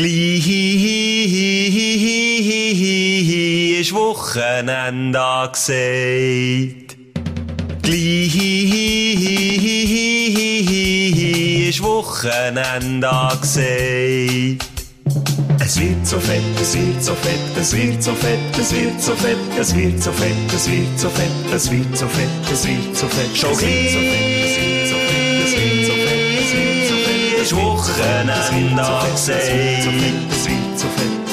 [0.00, 0.48] Gleich
[3.80, 6.96] ist Wochenende angesagt.
[7.82, 8.34] Gleich
[11.68, 14.70] ist Wochenende angesagt.
[15.62, 19.12] Es wird so fett, es wird so fett, es wird so fett, es wird so
[19.14, 22.96] fett, es wird so fett, es wird so fett, es wird so fett, es wird
[22.96, 24.49] so fett, schon gleich
[27.50, 28.32] ist Wochenende
[28.82, 29.88] angesagt.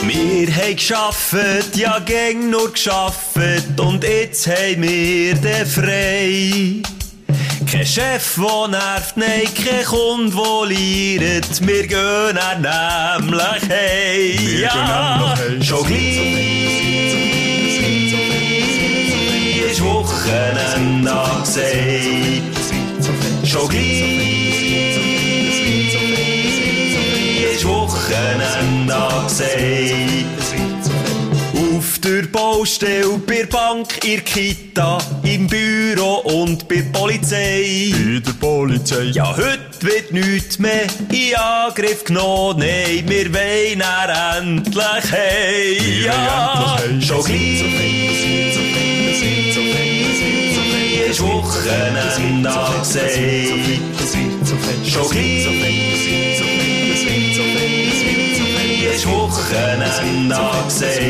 [0.03, 3.35] Wir haben geschafft, ja gäng nur geschafft
[3.79, 6.81] und jetzt haben wir den frei.
[7.69, 11.67] Kein Chef, der nervt, nein, kein Kunde, der liert.
[11.67, 14.61] Wir gehen er nämlich heim.
[14.61, 16.47] Ja, schon gleich
[19.69, 22.41] ist Wochenende angesagt.
[23.43, 24.16] Schon gleich
[29.39, 30.89] Angesagt.
[31.77, 37.91] Auf der Baustelle, bei der Bank, in der Kita, im Büro und bei der Polizei.
[37.91, 39.03] Bei der Polizei.
[39.13, 42.59] Ja, heute wird nichts mehr in Angriff genommen.
[42.59, 46.05] Nein, wir wollen er endlich hey.
[46.05, 47.63] Ja, schon gleich
[51.09, 53.19] ist Wochenende angesagt.
[54.83, 55.96] Schon gleich
[59.47, 61.07] ist Wochenende angesagt.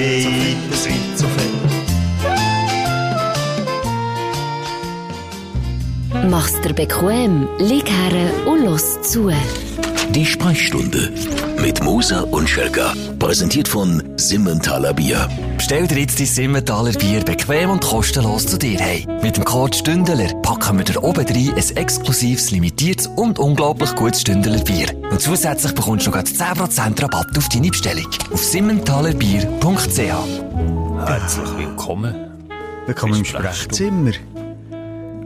[6.30, 9.32] Mach's dir bequem, lieg her und los zu.
[10.10, 11.12] Die Sprechstunde
[11.68, 12.94] mit Musa und Schelga.
[13.20, 15.28] Präsentiert von Simmentaler Bier.
[15.58, 19.06] Bestell dir jetzt dein Simmentaler Bier bequem und kostenlos zu dir hey.
[19.22, 24.22] Mit dem Code Stündler packen wir dir oben rein ein exklusives, limitiertes und unglaublich gutes
[24.22, 24.88] Stündler Bier.
[25.12, 28.08] Und zusätzlich bekommst du noch gerade 10% Rabatt auf deine Bestellung.
[28.32, 30.00] Auf simmentalerbier.ch
[31.06, 32.16] Herzlich willkommen.
[32.86, 34.12] Willkommen im Sprechzimmer.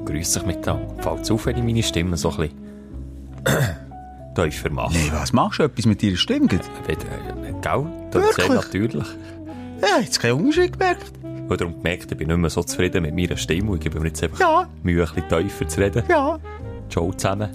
[0.05, 0.91] Grüß dich miteinander.
[1.03, 2.49] Fällt es auf, wenn ich meine Stimme so ein
[3.43, 3.90] bisschen
[4.35, 4.93] tiefer mache?
[4.93, 6.47] Nee, was machst du etwas mit deiner Stimme?
[6.47, 6.59] gell?
[6.87, 6.95] Äh,
[7.61, 7.85] Gell?
[8.11, 9.05] Das ist natürlich.
[9.81, 11.11] Ja, jetzt keinen Unterschied gemerkt.
[11.23, 14.07] Und darum gemerkt, ich bin nicht mehr so zufrieden mit meiner Stimme ich gebe mir
[14.07, 14.69] jetzt einfach Ja.
[14.83, 16.03] Mühe, ein bisschen tiefer zu reden.
[16.09, 16.39] Ja.
[16.89, 17.49] Ciao zusammen.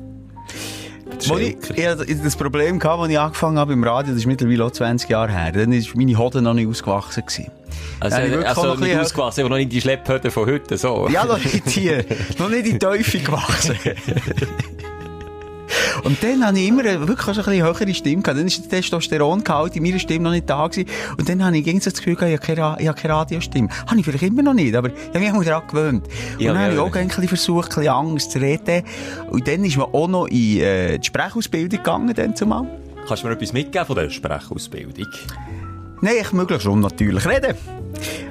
[1.19, 4.65] Ich, ich hatte das Problem, gehabt, als ich angefangen habe im Radio, das ist mittlerweile
[4.67, 7.23] auch 20 Jahre her, dann war meine Hoden noch nicht ausgewachsen.
[7.25, 7.51] Gewesen.
[8.01, 11.09] Also, also noch ein nicht bisschen- ausgewachsen, aber noch nicht die Schlepphütte von heute, so.
[11.09, 11.91] Ja, noch nicht die,
[12.39, 13.77] noch nicht in die Teufel gewachsen.
[16.07, 18.39] Und dann hatte ich immer wirklich so ein bisschen höhere Stimme gehabt.
[18.39, 20.89] Dann ist der Testosterongehalt in meiner Stimme noch nicht da gewesen.
[21.19, 23.69] Und dann habe ich gegen das Gefühl gehabt, ich habe keine, ich habe keine Radiostimme.
[23.87, 26.07] Habe ich vielleicht immer noch nicht, aber ich habe mich auch daran gewöhnt.
[26.07, 28.85] Und Ja, dann habe ja, ich auch ein bisschen versucht, ein bisschen anders zu reden.
[29.31, 32.67] Und dann ist man auch noch in äh, die Sprechausbildung gegangen, dann zumal.
[33.09, 35.07] Kannst du mir etwas mitgeben von der Sprechausbildung?
[36.03, 37.57] Nein, ich möglichst unnatürlich reden.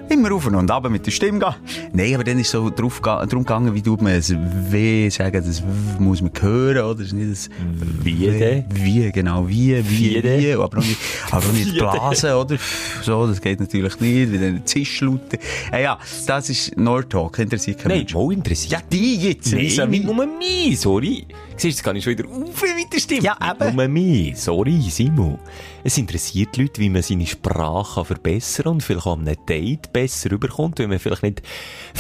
[0.10, 1.56] Immer auf und ab mit der Stimme gehen.
[1.94, 5.64] Nein, aber dann ist so drauf, darum gegangen, wie tut man ein W sagen, das
[6.00, 6.96] muss man hören, oder?
[6.96, 8.66] Das ist nicht ein Wie denn?
[8.70, 11.00] Wie, genau, wie, wie, Wie wie, aber auch nicht,
[11.32, 12.58] aber auch nicht blasen, oder?
[13.02, 15.40] So, das geht natürlich nicht, wie dann Zischlaute.
[15.72, 18.74] Ja, ja, das ist Nordtalk, interessiert keinen Nein, mal interessiert.
[18.74, 21.26] Ja, die jetzt, Nein, Lisa, nicht nur mich, sorry.
[21.58, 23.22] Siehst du, jetzt kann ich schon wieder auf mit der Stimme.
[23.22, 23.76] Ja, eben.
[23.76, 25.40] Nur mich, sorry, Simon.
[25.84, 29.94] Es interessiert die Leute, wie man seine Sprache verbessern kann und vielleicht auch einem Date
[29.96, 31.42] besser rüberkommt, wenn man vielleicht nicht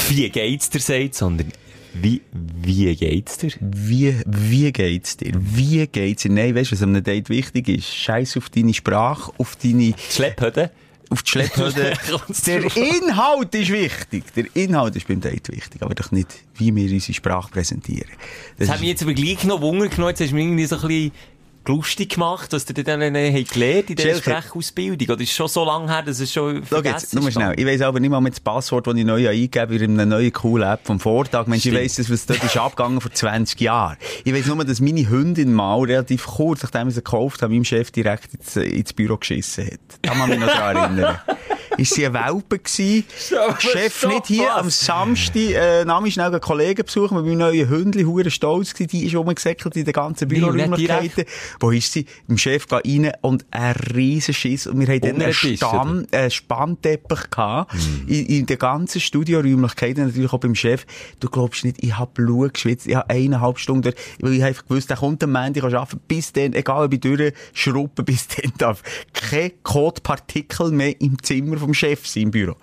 [0.09, 1.53] «Wie geht's dir?» sagt, sondern
[1.93, 5.31] «Wie, wie geht's dir?» Wie, wie geht's dir?
[5.33, 6.31] Wie geht's dir?
[6.31, 7.95] Nein, weißt du, was an einem Date wichtig ist?
[7.95, 10.71] Scheiß auf deine Sprache, auf deine, Schlepphütte?
[11.09, 11.93] auf die Schlepphütte.
[12.09, 14.25] Kommt's Der Inhalt ist wichtig.
[14.35, 18.11] Der Inhalt ist beim Date wichtig, aber doch nicht, wie wir unsere Sprache präsentieren.
[18.57, 20.09] Das Das hat mich jetzt aber gleich noch Wunder genommen.
[20.09, 21.11] Jetzt hast du mir irgendwie so ein bisschen
[21.67, 24.15] lustig gemacht, was du dann habt gelernt in dieser.
[24.15, 25.09] Sprechausbildung.
[25.09, 27.53] Oder ist schon so lange her, dass es schon nur mal schnell.
[27.57, 30.31] Ich weiss aber nicht mal mit das Passwort, das ich neu eingebe in einer neuen
[30.31, 31.47] coolen App vom Vortag.
[31.47, 33.97] Mensch, ich weiss, das, was dort ist abgegangen vor 20 Jahren.
[34.23, 37.65] Ich weiss nur, dass meine Hündin mal relativ kurz, nachdem ich sie gekauft habe, meinem
[37.65, 39.79] Chef direkt ins, ins Büro geschissen hat.
[40.01, 41.19] Da kann man mich noch daran erinnern.
[41.77, 43.03] Ist sie ein Welpe gewesen?
[43.59, 44.57] Chef nicht hier was?
[44.57, 48.73] am Samstag, äh, nahm ich schnell einen Kollegen besuchen mit meinem neuen Hündli, hure stolz
[48.73, 51.25] gewesen, die ist rumgesäckelt in den ganzen Büroräumlichkeiten.
[51.59, 52.05] Wo ist sie?
[52.27, 54.67] Im Chef geht rein und ein riesen Schiss.
[54.67, 57.73] Und wir haben dann einen Stamm, einen Spannteppich gehabt.
[57.73, 58.07] Hm.
[58.07, 60.85] In, in den ganzen Studioräumlichkeiten, natürlich auch beim Chef.
[61.19, 62.87] Du glaubst nicht, ich habe Blut geschwitzt.
[62.87, 66.01] Ich habe eineinhalb Stunden, weil ich einfach gewusst, der kommt am Ende, ich kann arbeiten.
[66.07, 68.81] Bis dann, egal ob ich durchschruppen, bis dann darf
[69.13, 72.55] kein Kotpartikel mehr im Zimmer vom Chef sein, im Büro.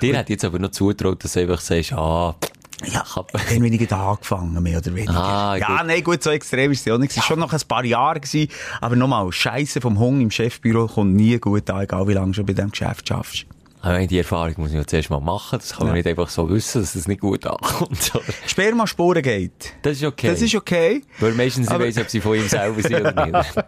[0.00, 2.36] Dir hat jetzt aber noch zutraut, dass du einfach sagst, ah,
[2.84, 5.16] Ja, dann bin ich da angefangen, mehr oder weniger.
[5.16, 7.10] Ah, ja, nein, gut, so extrem ist es ja auch nicht.
[7.10, 10.86] Es war schon noch ein paar Jahre, gewesen, aber nochmal, Scheiße vom Hunger im Chefbüro
[10.86, 13.46] kommt nie gut an, egal wie lange du schon bei diesem Geschäft schaffst.
[13.80, 15.58] Ich meine, die Erfahrung muss ich ja zuerst mal machen.
[15.60, 16.02] Das kann man Ja.
[16.02, 18.12] nicht einfach so wissen, dass es nicht gut ankommt.
[18.46, 19.72] Spermaspuren geht.
[19.82, 20.26] Das ist okay.
[20.28, 21.02] Das ist okay.
[21.20, 23.54] Weil meistens Aber- weiss, ob sie von ihm selber sind oder nicht.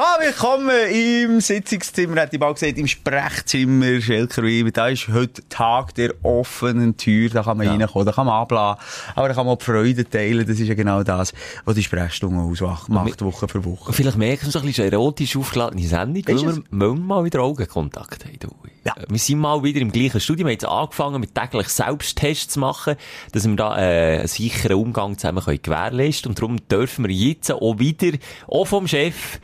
[0.00, 4.70] Ah, willkommen im Sitzungszimmer, hätte ich mal gesagt, im Sprechzimmer, Schelker Weber.
[4.70, 7.72] Da ist heute Tag der offenen Tür, da kann man Ja.
[7.72, 8.80] reinkommen, da kann man abladen,
[9.16, 11.32] aber da kann man auch die Freude teilen, das ist ja genau das,
[11.64, 13.92] was die Sprechstunde ausmacht, macht, Woche für Woche.
[13.92, 18.38] Vielleicht merken wir so ein bisschen erotisch aufgeladene Sendung, weil wir mal wieder Augenkontakt haben.
[18.38, 18.48] du.
[18.84, 18.94] Ja.
[19.08, 20.46] Wir sind mal wieder im gleichen Studio.
[20.46, 22.96] Wir haben jetzt angefangen, mit täglich Selbsttests zu machen,
[23.32, 27.50] dass wir da äh, einen sicheren Umgang zusammen können gewährleisten Und darum dürfen wir jetzt
[27.50, 28.16] auch wieder,
[28.46, 29.40] auch vom Chef,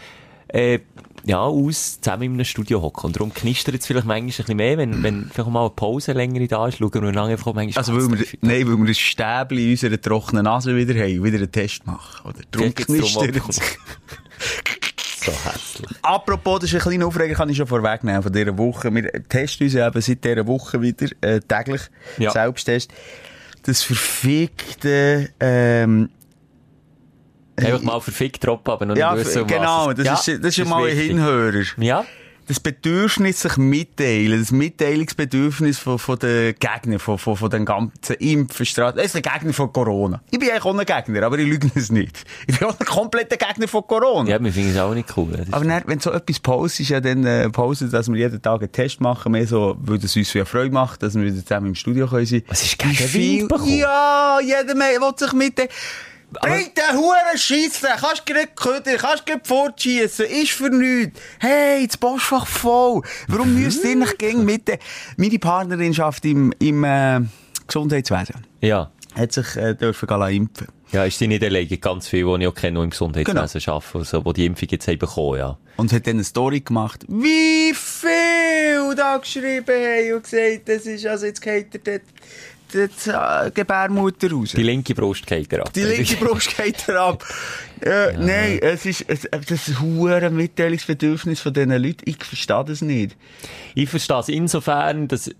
[0.48, 0.78] äh,
[1.26, 3.06] ja, aus, zusammen in einem Studio hocken.
[3.06, 6.12] Und darum knistert es vielleicht manchmal ein bisschen mehr, wenn, wenn vielleicht mal eine Pause
[6.12, 8.94] länger da ist, schauen wir dann einfach manchmal Also, weil wir, nein, weil wir ein
[8.94, 12.40] Stäbchen in unserer trockenen Nase wieder haben und wieder einen Test machen, oder?
[12.50, 13.60] Darum drum knistert's.
[15.24, 15.98] so hässlich.
[16.02, 18.94] Apropos, das ist ein kleiner Aufreger, kann ich schon vorwegnehmen von dieser Woche.
[18.94, 21.82] Wir testen uns ja eben seit dieser Woche wieder, äh, täglich,
[22.18, 22.30] Ja.
[22.30, 22.92] Selbsttest.
[23.62, 26.10] Das verfickte, ähm,
[27.56, 30.58] Einfach mal verfickt droppen, aber noch nicht ja, wissen, um genau, das, Ja, ist, das
[30.58, 30.96] ist mal ein.
[30.96, 31.62] Hinhörer.
[31.78, 32.04] Ja?
[32.46, 38.16] Das Bedürfnis sich mitteilen, das Mitteilungsbedürfnis von, von den Gegnern, von, von, von den ganzen
[38.16, 38.96] Impfstraßen.
[38.96, 40.20] Das ist ein Gegner von Corona.
[40.30, 42.24] Ich bin eigentlich auch ein Gegner, aber ich lüge es nicht.
[42.46, 44.28] Ich bin auch ein kompletter Gegner von Corona.
[44.28, 45.46] Ja, wir finden es auch nicht cool.
[45.50, 48.72] Aber dann, wenn so etwas postest, ja dann äh, postet, dass wir jeden Tag einen
[48.72, 51.74] Test machen, mehr so, weil das uns ja Freude macht, dass wir wieder zusammen im
[51.74, 52.42] Studio können sein.
[52.48, 53.48] Was ist gegen viel-?
[53.64, 55.32] Ja, jeder mehr will sich
[56.42, 56.64] mit den...
[56.64, 61.20] Bitte, hure Scheisse, kannst du gerade ködern, kannst du gerade fortschiessen, ist für nichts.
[61.38, 63.02] Hey, das Postfach voll.
[63.28, 64.78] Warum müsst ihr nicht gegen mit den...
[65.16, 67.20] Meine Partnerin schafft im, im äh,
[67.66, 68.46] Gesundheitswesen.
[68.60, 68.90] Ja.
[69.14, 70.66] Hat sich äh, dürfen gehen impfen.
[70.90, 71.78] Ja, ist sie nicht alleine.
[71.78, 74.86] Ganz viele, die ich auch kenne, die im Gesundheitswesen arbeiten, also, die die Impfung jetzt
[74.86, 75.58] haben bekommen, ja.
[75.76, 81.04] Und hat dann eine Story gemacht, wie viel da geschrieben haben und gesagt, das ist,
[81.04, 82.00] also jetzt geht der, der,
[82.74, 84.52] der, äh, Gebärmutter raus.
[84.54, 85.72] Die linke Brust geht er ab.
[85.72, 87.24] Die linke Brust geht er ab.
[87.80, 89.68] Äh, Nein, es ist, es, das
[90.24, 92.02] ein Mitteilungsbedürfnis von diesen Leuten.
[92.04, 93.16] Ich verstehe das nicht.
[93.74, 95.30] Ich verstehe es insofern, dass,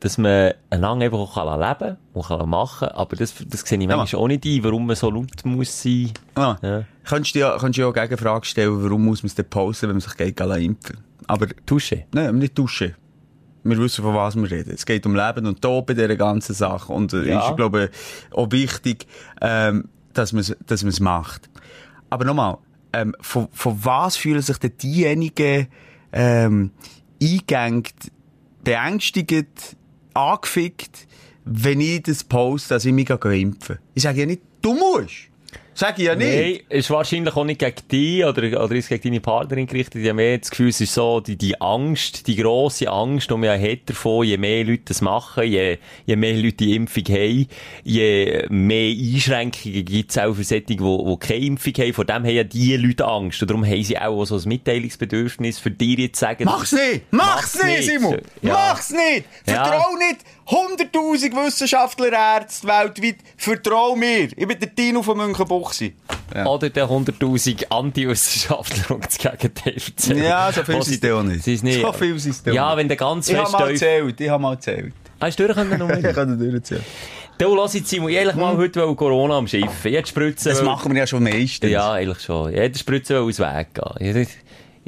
[0.00, 3.78] dass man einander einfach auch kann leben kann und kann machen aber das, das sehe
[3.78, 6.12] ich manchmal auch nicht ein, warum man so laut muss sein.
[6.34, 6.84] Ah, Ja.
[7.04, 9.88] Könntest du ja, könntest du ja auch Gegenfrage stellen, warum muss man es denn pausen,
[9.88, 10.98] wenn man sich lassen impfen?
[11.28, 12.04] Aber, Dusche.
[12.12, 12.94] nein, nicht duschen.
[13.68, 14.72] Wir wissen, von was wir reden.
[14.74, 16.92] Es geht um Leben und Tod bei dieser ganzen Sache.
[16.92, 17.48] Und es Ja.
[17.50, 19.06] ist, glaube ich, auch wichtig,
[19.40, 21.48] ähm, dass man es dass man's macht.
[22.10, 22.58] Aber nochmal,
[22.92, 25.66] ähm, von, von was fühlen sich denn diejenigen
[26.12, 26.70] ähm,
[27.20, 27.82] eingegangen,
[28.64, 29.76] beängstigt,
[30.14, 31.06] angefickt,
[31.44, 35.28] wenn ich das poste, dass ich mich impfen Ich sage ja nicht, du musst.
[35.78, 36.64] Sag ich ja nicht.
[36.70, 40.00] Nein, ist wahrscheinlich auch nicht gegen dich oder, oder ist gegen deine Partnerin gerichtet.
[40.00, 43.34] Ich habe mehr das Gefühl, es ist so, die, die Angst, die grosse Angst, die
[43.34, 45.76] man ja hat davon, je mehr Leute das machen, je,
[46.06, 47.46] je mehr Leute die Impfung haben,
[47.84, 51.92] je mehr Einschränkungen gibt es auch für solche, die, die keine Impfung haben.
[51.92, 53.42] Vor dem haben ja die Leute Angst.
[53.42, 57.02] Und darum haben sie auch so ein Mitteilungsbedürfnis, für dir jetzt zu sagen, Mach's nicht!
[57.10, 57.82] Mach's, Mach's nicht.
[57.84, 58.18] Simon!
[58.40, 58.52] Ja.
[58.54, 59.26] Mach's nicht!
[59.46, 59.62] Ja.
[59.62, 63.16] Vertrau nicht 100.000 Wissenschaftler, Ärzte weltweit.
[63.36, 64.28] Vertrau mir!
[64.36, 65.18] Ich bin der Tino von
[65.66, 65.94] Münchenbuchsee.
[66.34, 66.46] Ja.
[66.46, 70.22] Oder der 100.000 Anti-Wissenschaftler, die das Gegenteil erzählen.
[70.22, 71.44] Ja, so viel sind es auch nicht.
[71.44, 71.80] Sie ist nicht.
[71.80, 72.76] So viel sind es Ja, nicht.
[72.78, 74.92] wenn der ganz Ich fest habe mal erzählt, ich habe mal erzählt.
[75.20, 76.84] Hast du durchkommen noch Ich kann dir erzählen.
[77.38, 79.84] Du, lass jetzt, Simon, ich eigentlich mal heute wollte Corona am Schiff.
[79.84, 80.48] Jetzt spritzen.
[80.50, 81.70] Das weil- machen wir ja schon meistens.
[81.70, 82.50] Ja, eigentlich schon.
[82.50, 84.26] Jeder Spritze will aus Weg gehen.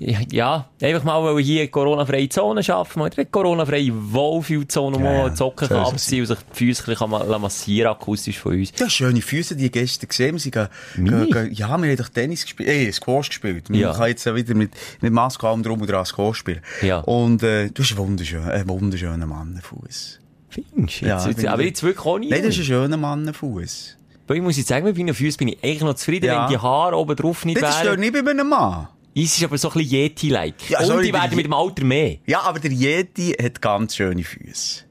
[0.01, 5.01] Ja, einfach mal, weil wir hier eine Corona-freie Zone schaffen, mal eine Corona-freie Wohlfühlzone, wo
[5.01, 5.37] man ja.
[5.37, 7.07] So kann abziehen und sich die Füße
[7.41, 8.73] massieren akustisch von uns.
[8.79, 10.39] Ja, schöne Füße, die gestern gesehen.
[10.39, 13.71] Sie gehen, gehen, ja, wir haben doch Tennis gespielt, äh, Squash gespielt.
[13.71, 13.93] Man Ja.
[13.93, 16.61] kann jetzt wieder mit, mit Maske allem drum und dran Squash spielen.
[16.83, 16.99] Ja.
[17.01, 20.21] Und, äh, du hast einen wunderschönen, einen wunderschönen Mannenfuß.
[20.51, 21.07] Findest du?
[21.07, 22.31] Ja, Jetzt, aber jetzt wirklich auch nicht.
[22.31, 23.97] Nein, das ist ein schöner Mannenfuß.
[24.29, 26.45] Weil ich muss jetzt sagen, mit meinen Füßen bin ich eigentlich noch zufrieden, Ja.
[26.45, 28.01] wenn die Haare oben drauf nicht Das stört wären.
[28.01, 28.89] nicht bei einem Mann.
[29.25, 30.71] Es ist aber so ein bisschen Yeti-like.
[30.71, 32.17] Ja, und die werden die- mit dem Alter mehr.
[32.27, 34.85] Ja, aber der Yeti hat ganz schöne Füße.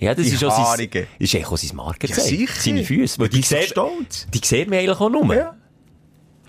[0.00, 2.40] Ja, das Die ist auch sein, ist eigentlich auch sein Markenzeichen.
[2.40, 2.46] Ja.
[2.58, 3.18] Seine Füße.
[3.20, 4.26] Weil Ich die so sehen, stolz.
[4.34, 5.34] die sehen wir eigentlich auch nur.
[5.34, 5.56] Ja.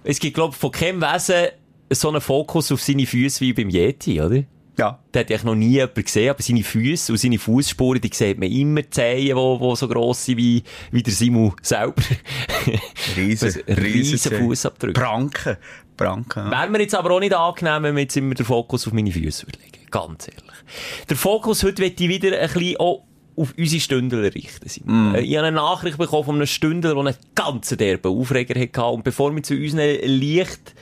[0.03, 1.49] Es gibt, glaube ich, von keinem Wesen
[1.91, 4.43] so einen Fokus auf seine Füße wie beim Yeti, oder?
[4.79, 4.99] Ja.
[5.13, 8.39] Der hat eigentlich noch nie jemand gesehen, aber seine Füße und seine Fußspuren, die sieht
[8.39, 12.01] man immer die Zehen, die, die so gross sind wie, wie der Simu selber.
[13.15, 14.99] Riesen, riesen Fußabdrücke.
[14.99, 15.57] Pranken.
[16.03, 16.45] Pranken.
[16.45, 16.51] ja.
[16.51, 19.11] Wäre mir jetzt aber auch nicht angenehm, wenn wir jetzt immer den Fokus auf meine
[19.11, 19.85] Füße würde legen.
[19.91, 20.43] Ganz ehrlich.
[21.09, 23.03] Der Fokus heute wird ich wieder ein bisschen auch
[23.35, 24.67] auf unsere Stündler richten.
[24.85, 25.15] Mm.
[25.15, 28.85] Ich habe eine Nachricht bekommen von einem Stündler, der einen ganz derben Aufreger hatte.
[28.85, 30.75] Und bevor wir zu unseren leicht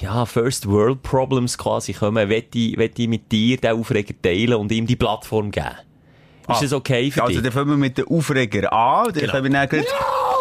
[0.00, 4.54] ja, First World Problems quasi kommen, möchte ich, möchte ich mit dir den Aufreger teilen
[4.54, 5.66] und ihm die Plattform geben.
[6.42, 7.38] Ist ah, das okay für also, dich?
[7.38, 9.12] Also, dann fangen wir mit dem Aufreger an.
[9.12, 9.42] Dann genau.
[9.42, 9.84] wir dann.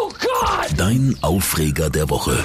[0.01, 0.70] Oh Gott!
[0.77, 2.43] Dein Aufreger der Woche.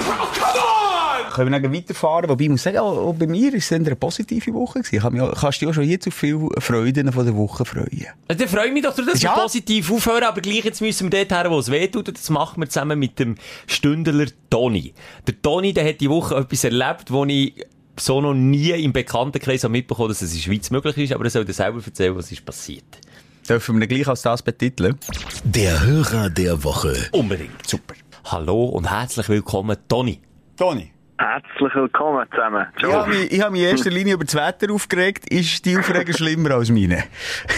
[1.39, 2.29] Können wir dann weiterfahren?
[2.29, 4.81] Wobei ich muss sagen, auch bei mir war es eine positive Woche.
[4.91, 7.33] Ich kann mich auch, kannst du dich auch schon jetzt auf viele Freuden von der
[7.37, 8.07] Woche freuen.
[8.27, 9.37] Also, dann freue ich mich doch, dass ja.
[9.37, 12.09] wir positiv aufhören, aber gleich jetzt müssen wir dort her, wo es weh tut.
[12.09, 13.35] Das machen wir zusammen mit dem
[13.67, 14.93] Stündler Toni.
[15.27, 17.65] Der Toni, der hat die Woche etwas erlebt, wo ich
[17.97, 21.29] so noch nie im Bekanntenkreis mitbekommen dass es in der Schweiz möglich ist, aber er
[21.29, 22.99] soll dir selber erzählen, was ist passiert.
[23.47, 24.99] Dürfen wir ihn gleich als das betiteln?
[25.45, 26.97] Der Hörer der Woche.
[27.13, 27.65] Unbedingt.
[27.65, 27.93] Super.
[28.25, 30.19] Hallo und herzlich willkommen, Toni.
[30.57, 30.91] Toni.
[31.19, 32.65] Herzlich willkommen zusammen.
[32.77, 35.29] Ich habe mich, ich habe mich in erster Linie über das Wetter aufgeregt.
[35.29, 37.03] Ist die Aufregung schlimmer als meine?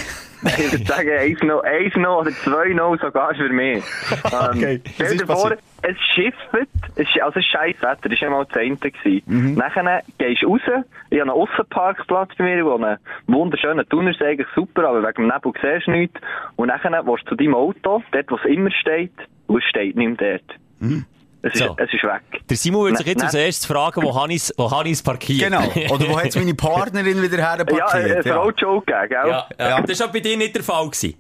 [0.42, 3.84] ich würde sagen, 1 noch, 1 noch oder 2 noch sogar für mich.
[4.24, 5.52] okay, ähm, stell dir vor,
[5.84, 6.40] es schifft,
[6.96, 8.92] es ist, also es ist scheiß Wetter, das war einmal das Ende.
[9.28, 9.54] Mhm.
[9.54, 10.62] Nachher gehst du raus,
[11.12, 15.22] ich habe einen Aussenparkplatz bei mir, wo einen wunderschönen Tunnel ist eigentlich super, aber wegen
[15.22, 16.20] dem Nebel siehst du nichts.
[16.56, 19.14] Und nachher willst du zu deinem Auto, dort wo es immer steht,
[19.46, 20.60] und es steht nicht mehr dort.
[20.80, 21.06] Mhm.
[21.44, 21.76] Es ist, so.
[21.78, 22.22] es ist weg.
[22.48, 25.52] Der Simon würde sich jetzt als erstes fragen, wo habe ich es parkiert?
[25.52, 25.64] Genau.
[25.94, 27.80] Oder wo hat meine Partnerin wieder her parkiert?
[27.80, 28.34] Ja, eine ja.
[28.36, 29.08] Frau Joke, gell?
[29.12, 29.82] Ja, ja.
[29.82, 30.86] Das war bei dir nicht der Fall.
[30.86, 31.16] Gewesen.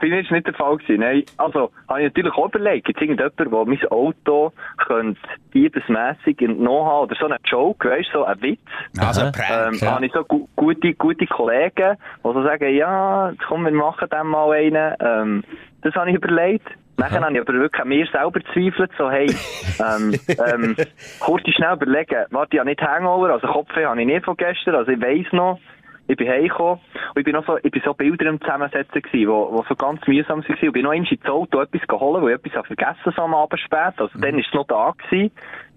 [0.00, 0.76] Bei mir war nicht der Fall.
[0.76, 1.24] Gewesen, nein.
[1.36, 5.20] Also, habe ich natürlich auch überlegt, gibt es irgendjemanden, der mein Auto könnte
[5.54, 8.60] diebesmässig entnommen haben oder so einen Joke, weißt du, so ein Witz.
[8.98, 9.94] Also ein Prank, ähm, ja.
[9.94, 14.28] habe ich so gu gute, gute Kollegen, die so sagen, ja, komm, wir machen dem
[14.28, 14.94] mal einen.
[15.00, 15.44] Ähm,
[15.82, 16.68] das habe ich überlegt.
[16.98, 19.32] Nachher habe ich aber wirklich an mir selber gezweifelt, so, hey,
[19.78, 20.18] ähm,
[20.52, 20.76] ähm,
[21.20, 24.74] kurz schnell überlegen, warte, ich habe nicht Hangover, also Kopfweh habe ich nicht von gestern,
[24.74, 25.60] also ich weiss noch,
[26.08, 26.80] ich bin heimgekommen
[27.14, 29.76] und ich bin noch so, ich bin so Bilder im Zusammensetzen gewesen, wo, wo so
[29.76, 30.56] ganz mühsam waren.
[30.60, 33.60] Ich bin noch einmal ins Auto etwas geholt, weil ich etwas vergessen so am Abend
[33.60, 33.94] spät.
[33.98, 34.22] Also mhm.
[34.22, 35.30] dann war es noch da gewesen.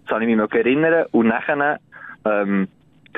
[0.03, 1.05] Das kann ich mich noch erinnern.
[1.11, 1.79] Und nachher,
[2.25, 2.69] ähm,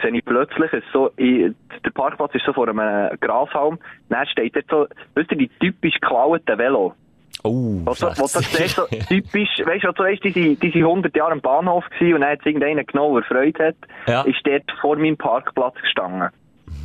[0.02, 1.52] sehe ich plötzlich, ist so, ich,
[1.86, 3.78] der Parkplatz ist so vor einem Grashalm.
[4.10, 6.96] Dann steht dort so, wisst ihr, die typisch geklauten Velo.
[7.44, 11.34] Oh, was, was das siehst, so typisch, weißt du, so weißt, diese, diese 100 Jahre
[11.34, 13.76] am Bahnhof gewesen und dann hat es irgendeiner genommen, der Freude hat,
[14.08, 14.22] ja.
[14.22, 16.30] ist dort vor meinem Parkplatz gestanden.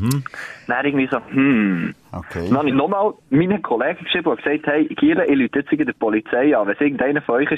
[0.01, 0.25] Mhm.
[0.67, 1.95] Dann irgendwie so, hm.
[2.11, 2.47] Okay.
[2.49, 5.93] Dann habe ich nochmal meinen Kollegen geschrieben und gesagt, hey, Giele, ich lüte jetzt der
[5.93, 6.67] Polizei an.
[6.67, 7.57] Wenn es irgendeiner von euch war,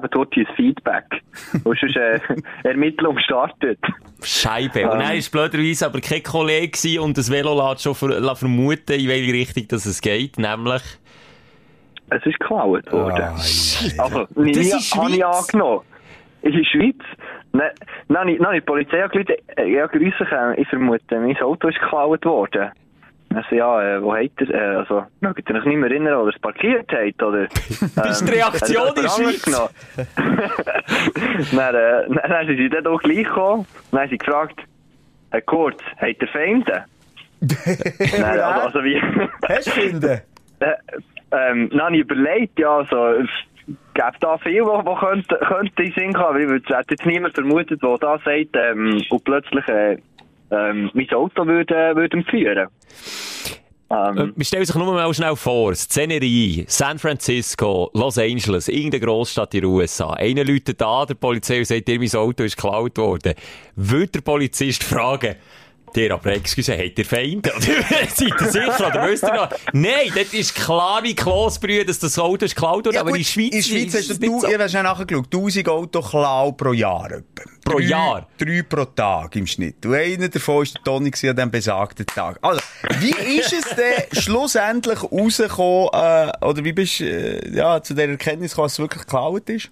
[0.00, 1.04] gebt dort ein Feedback.
[1.64, 2.20] und sonst äh,
[2.62, 3.78] Ermittlung startet.
[4.22, 4.88] Scheibe.
[4.90, 9.08] Und dann war blöderweise aber kein Kollege und das Velo lässt schon ver vermuten, in
[9.08, 10.82] welche Richtung das es geht, nämlich...
[12.10, 13.28] Es ist geklaut worden.
[13.34, 15.80] Oh, also, nie habe ich angenommen.
[16.42, 17.00] In der Schweiz
[17.54, 17.70] Nein,
[18.08, 19.30] nein, nein, die Polizei hat gesagt,
[19.64, 22.72] ja, grüße, äh, ich vermute, mein Auto ist geklaut worden.
[23.32, 26.34] Also ja, äh, wo hat er, äh, also, mögt ihr euch nicht mehr erinnern, oder
[26.34, 27.42] es parkiert hat, oder?
[27.80, 29.42] Ähm, das ist die Reaktion in Schweiz.
[31.54, 34.58] dann, äh, dann, dann sind sie dann auch gleich gekommen, dann haben sie gefragt,
[35.30, 36.84] Herr Kurz, hat er Feinde?
[37.40, 39.00] dann, also, also wie...
[39.48, 40.22] Hast du Feinde?
[41.34, 43.24] Äh, ähm, dann habe ich überlegt, ja, also,
[43.66, 46.40] gibt da viel, was könnte, könnte in Sinn kommen.
[46.40, 49.98] Ich würde, hätte jetzt niemand vermutet, der da sagt, ähm, und plötzlich äh,
[50.50, 52.68] ähm, mein Auto würde, würde führen.
[53.90, 59.04] Ähm, äh, wir stellen sich nur mal schnell vor, Szenerie, San Francisco, Los Angeles, irgendeine
[59.04, 60.12] Großstadt in den USA.
[60.14, 63.34] Einer läutet da der Polizei und sagt, dir, mein Auto ist geklaut worden.
[63.76, 65.36] Würde der Polizist fragen,
[65.96, 67.52] dir aber, excuse, habt ihr Feinde?
[67.58, 68.86] Seid ihr sicher?
[68.88, 69.48] Oder wisst ihr noch?
[69.72, 73.16] Nein, das ist klar wie Kloßbrühe, dass das Auto ist geklaut wurde, ja, aber in
[73.16, 73.44] der Schweiz...
[73.44, 77.22] In der Schweiz hast du, du ich habe nachgeschaut, 1000 Auto klau pro Jahr.
[77.64, 78.28] Pro drei, Jahr?
[78.38, 79.84] Drei pro Tag im Schnitt.
[79.86, 82.38] Und einer davon war der Toni an diesem besagten Tag.
[82.42, 82.60] Also,
[83.00, 88.08] wie ist es denn schlussendlich rausgekommen, äh, oder wie bist du äh, ja, zu der
[88.08, 89.70] Erkenntnis gekommen, dass es wirklich geklaut ist?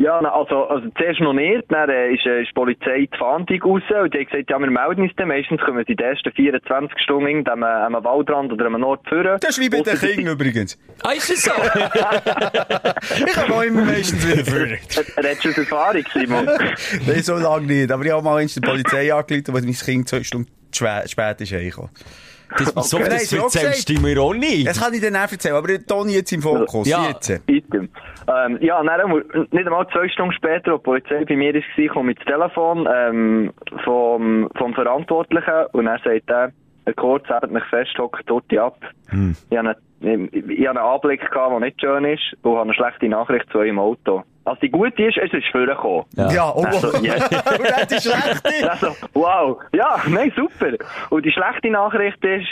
[0.00, 1.64] Ja, also, also zuerst noch nicht.
[1.68, 4.58] Dann äh, ist, äh, ist die Polizei die Fahndung raus und die haben gesagt, ja,
[4.58, 5.28] wir melden uns dann.
[5.28, 9.06] Meistens kommen sie in den ersten 24 Stunden an einem, am Waldrand oder am Nord
[9.06, 9.38] führen.
[9.40, 10.78] Das ist wie bei den Kindern übrigens.
[11.02, 11.50] Ah, ist es so?
[13.26, 14.78] ich habe auch immer meistens wieder führen.
[15.18, 16.46] Redest du aus Erfahrung, Simon?
[17.06, 17.92] Nein, so lange nicht.
[17.92, 21.90] Aber ich habe mal die Polizei angerufen, weil mein Kind zwei Stunden spät ist heimgekommen.
[22.58, 22.86] Das, okay.
[22.86, 24.66] so, das erzählst du mir auch nicht.
[24.66, 26.88] Das kann ich dir nicht erzählen, aber Toni jetzt im Fokus.
[26.88, 27.30] Ja, jetzt.
[27.30, 29.12] Ähm, ja, dann,
[29.50, 32.88] nicht einmal zwei Stunden später, als die Polizei bei mir war, komme ich ins Telefon
[32.92, 33.52] ähm,
[33.84, 36.52] vom, vom Verantwortlichen und er sagt er,
[36.94, 38.78] kurz, er hat mich festgehockt, dort ab.
[39.08, 39.36] Hm.
[39.50, 42.74] Ich habe einen, ich habe einen Anblick gehabt, der nicht schön ist und habe eine
[42.74, 44.22] schlechte Nachricht zu eurem Auto.
[44.44, 46.04] Also die gute ist, es ist vorgekommen.
[46.16, 47.22] Ja, ja oh, also, yes.
[47.28, 48.70] und die schlechte?
[48.70, 49.58] Also, wow.
[49.72, 50.72] Ja, nein, super.
[51.10, 52.48] Und die schlechte Nachricht ist,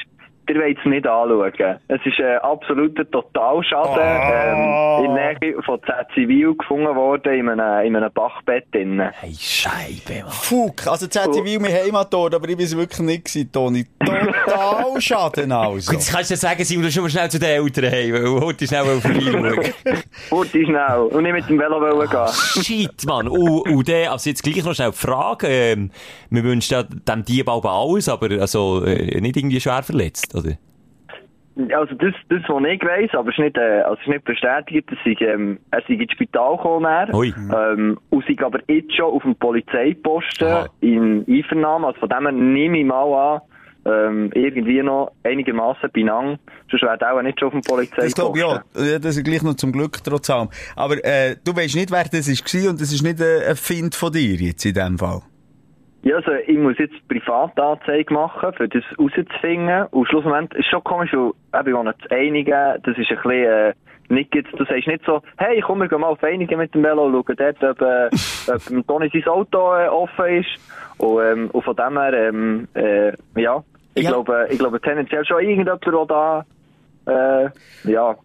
[0.48, 1.76] ihr wollt es nicht anschauen.
[1.88, 5.80] Es ist ein absoluter Totalschaden ähm, in der Nähe von
[6.14, 9.10] Zivil gefunden worden, in einem, in einem Bachbett drinnen.
[9.12, 10.32] Hey, Scheibe, Mann.
[10.32, 13.86] Fuck, also ZTV mein Heimatort, aber ich war es wirklich nicht gewesen, Toni.
[14.04, 15.90] Total Schaden also.
[15.90, 18.12] Gut, jetzt kannst du ja sagen, Simon, du schon mal schnell zu den Eltern heim,
[18.12, 19.44] weil heute schnell vorbeischauen.
[20.30, 20.98] Wurde schnell.
[21.10, 22.64] Und nicht mit dem Velo wollen gehen.
[22.64, 23.28] Shit, Mann.
[23.28, 25.90] Und, und dann, also jetzt gleich noch schnell die Frage, ähm,
[26.30, 30.58] wir wünschen ja dem Dieb aber alles, aber also, äh, nicht irgendwie schwer verletzt, oder?
[31.74, 34.24] Also das, das, was ich weiss, aber es ist nicht, äh, also es ist nicht
[34.24, 37.34] bestätigt, dass ich, ähm, er sei ins Spital gekommen Ui.
[37.52, 40.68] ähm, und sei aber jetzt schon auf dem Polizeiposten Aha.
[40.80, 43.40] in Einvernahme, also von dem her nehme ich mal an,
[43.86, 46.38] ähm, irgendwie noch einigermaßen benang,
[46.70, 48.04] sonst wäre er auch nicht schon auf dem Polizeiposten.
[48.04, 48.92] Das glaube ich.
[48.92, 50.48] Ja, das ist gleich noch zum Glück trotz allem.
[50.76, 53.94] Aber äh, du weißt nicht, wer das war und das ist nicht äh, ein Find
[53.96, 55.22] von dir jetzt in dem Fall.
[56.02, 59.86] Ja, also ich muss jetzt Privatanzeige machen, für das rauszufinden.
[59.90, 62.52] Und schlussendlich ist schon komisch, weil eben, wir uns einigen,
[62.82, 63.74] das ist ein bisschen, äh,
[64.08, 66.82] nicht jetzt, du sagst nicht so, hey, komm, wir gehen mal auf einigen mit dem
[66.82, 68.08] Velo, schauen dort, ob, äh,
[68.78, 70.48] ob Toni sein Auto äh, offen ist.
[70.98, 73.62] Und, ähm, und von dem her, ähm, äh, ja,
[73.94, 74.10] ich Ja.
[74.12, 76.46] glaube, ich glaube tendenziell schon irgendjemand, der da,
[77.06, 77.50] äh,
[77.90, 78.16] ja,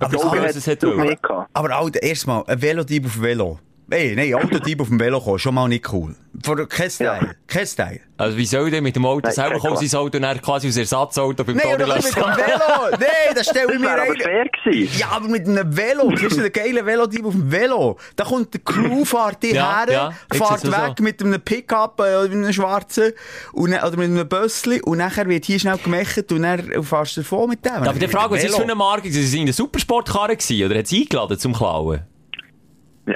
[0.00, 1.00] Aber alles, es hat wollen.
[1.08, 1.48] mich gehabt.
[1.54, 3.58] Aber Alter, erstmal, ein Velodieb auf Velo.
[3.88, 6.14] Ey, nein, Autodieb auf dem Velo kommen, schon mal nicht cool.
[6.44, 7.30] Vor, kein Style, Ja.
[7.46, 8.00] kein Style.
[8.18, 10.76] Also, wie soll der mit dem Auto Nein, selber kommen, sein Auto dann quasi als
[10.76, 12.90] Ersatzauto beim Nein, oder mit dem Velo!
[12.90, 14.16] Nein, das stelle ich Das mir aber ein.
[14.20, 14.98] fair gewesen.
[14.98, 16.10] Ja, aber mit einem Velo.
[16.10, 17.96] Das ist ein geiler Velodieb auf dem Velo.
[18.16, 21.04] Da kommt der Crew, fährt die Ja, her, ja, fährt weg so.
[21.04, 23.12] mit einem Pickup äh, oder mit einem schwarzen
[23.52, 27.16] und, dann- oder mit einem Bössli und nachher wird hier schnell gemacht und dann fährst
[27.16, 27.72] du davon mit dem.
[27.72, 28.74] Aber die Frage, was ist das für eine.
[28.74, 29.10] Marke?
[29.10, 32.00] Sie sind eine Supersportkarre gewesen, oder hat sie eingeladen zum Klauen?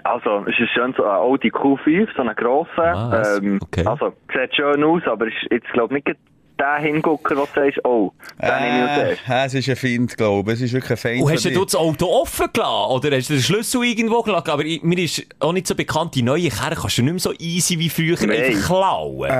[0.05, 2.95] Also, es ist schon so ein Audi Q5, so ein grosser.
[2.95, 3.85] Ah, ähm, okay.
[3.87, 6.19] Also, sieht schön aus, aber ist jetzt, glaube ich, nicht
[6.61, 9.77] der Hingucker, wo du sagst, oh, den nehme ich Äh, aus äh, es ist ein
[9.77, 10.59] Find, glaube ich.
[10.59, 11.23] Es ist wirklich ein Feind.
[11.23, 12.91] Und hast du das Auto offen gelassen?
[12.91, 14.51] Oder hast du den Schlüssel irgendwo gelassen?
[14.51, 17.21] Aber ich, mir ist auch nicht so bekannt, die neue Kerne kannst du nicht mehr
[17.21, 18.43] so easy wie früher Nein.
[18.43, 19.31] einfach klauen.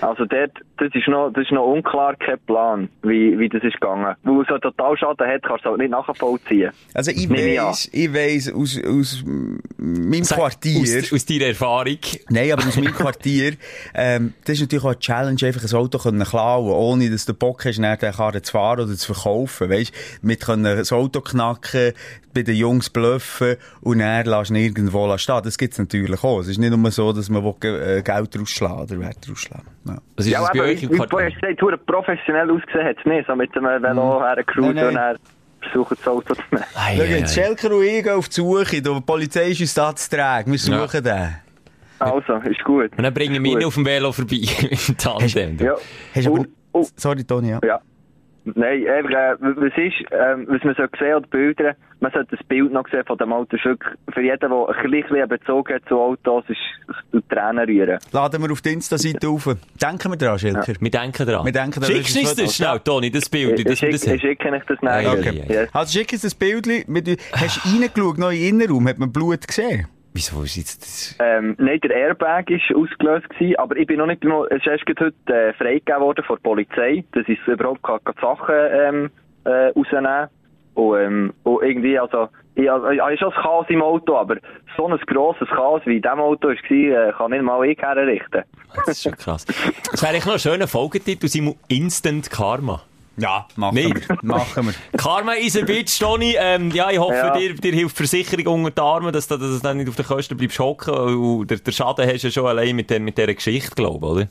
[0.00, 3.80] Also, dort, das ist noch, das ist noch unklar, kein Plan, wie, wie das ist
[3.80, 4.14] gegangen.
[4.22, 6.70] Weil es so total Schaden hat, kannst du halt nicht nachvollziehen.
[6.94, 7.28] Also ich
[8.12, 9.24] weiss aus, aus
[9.76, 11.00] meinem Sag, Quartier.
[11.00, 11.98] Aus, aus deiner Erfahrung.
[12.28, 13.54] Nein, aber aus meinem Quartier,
[13.94, 17.34] ähm, das ist natürlich auch eine Challenge, einfach ein Auto können klauen, ohne dass du
[17.34, 19.92] Bock hast, nachher den Karren zu fahren oder zu verkaufen, weisst?
[20.22, 21.92] Mit können das Auto knacken,
[22.34, 25.40] bei den Jungs bluffen und dann lässt ihn irgendwo stehen.
[25.42, 26.40] Das gibt's natürlich auch.
[26.40, 29.66] Es ist nicht nur so, dass man will, äh, Geld rausschlagen oder Wert rausschlagen.
[29.84, 29.96] Ja.
[30.16, 33.04] Ist Ja, das bei euch wie, im wie du gesagt hast, professionell ausgesehen hat es
[33.06, 35.16] nicht, so mit dem Velo hergecruised Nein, und nein.
[35.16, 36.64] dann versuchen das Auto zu nehmen.
[36.74, 37.26] Ei, ei, ei.
[37.26, 40.52] Schelker und ich gehen auf die Suche, die Polizei ist uns da zu tragen.
[40.52, 41.36] Wir suchen den.
[41.98, 42.90] Also, ist gut.
[42.96, 44.42] Und dann bringen wir ihn auf dem Velo vorbei.
[44.88, 45.58] Im Tandem.
[45.58, 45.74] Ja.
[46.14, 46.46] Hast du.
[46.76, 46.86] Oh.
[46.96, 47.60] Sorry, Toni, ja.
[47.64, 47.80] Ja.
[48.54, 52.46] Nein, einfach, äh, was ist, ähm, was man so sehen oder Bilder, man sollte das
[52.46, 53.56] Bild noch sehen von dem Auto.
[53.56, 56.58] Für jeden, der ein bisschen Bezug hat zu Autos, ist
[57.12, 57.98] es Tränen rühren.
[58.12, 59.48] Laden wir auf die Insta-Seite auf.
[59.82, 60.74] Denken wir dran, Schelker.
[60.78, 61.44] Wir denken dran.
[61.44, 64.08] Wir denken dran, Schickst du uns das schnell, Toni, das Bild, Ich, ich, das ich
[64.10, 64.20] haben?
[64.20, 65.12] schicke euch das nachher.
[65.12, 65.42] Okay.
[65.48, 65.68] Yes.
[65.72, 66.66] Also schick uns das Bild.
[66.86, 68.86] Mit, hast du reingeschaut, noch in den Innenraum?
[68.86, 69.88] Hat man Blut gesehen?
[70.16, 71.16] Wieso ist jetzt das?
[71.18, 74.88] Ähm, nein, der Airbag war ausgelöst, gewesen, aber ich bin noch nicht, es ist erst
[74.98, 79.10] heute äh, freigegeben worden von der Polizei, dass ich überhaupt kann die Sachen ähm,
[79.44, 80.28] äh, rausnehmen
[80.72, 84.36] und, ähm, und irgendwie, also, ich, also, ich habe schon ein Chaos im Auto, aber
[84.74, 88.44] so ein grosses Chaos wie in diesem Auto war, äh, kann nicht mal ich herrichten.
[88.74, 89.44] Das ist schon krass.
[89.44, 92.80] Das wäre eigentlich noch ein schöner Folgetitel, Simon, Instant Karma.
[93.18, 94.08] Ja, machen Nicht?
[94.08, 94.18] wir.
[94.22, 94.74] Machen wir.
[94.98, 96.34] Karma is a bitch, Toni.
[96.38, 97.36] Ähm, ja, ich hoffe, Ja.
[97.36, 99.96] dir, dir hilft die Versicherung unter die Arme, dass du, dass du dann nicht auf
[99.96, 100.94] den Kosten bleibst hocken.
[100.94, 104.06] Und der, der Schaden hast du ja schon allein mit, der, mit dieser Geschichte, glaube
[104.06, 104.28] ich, oder?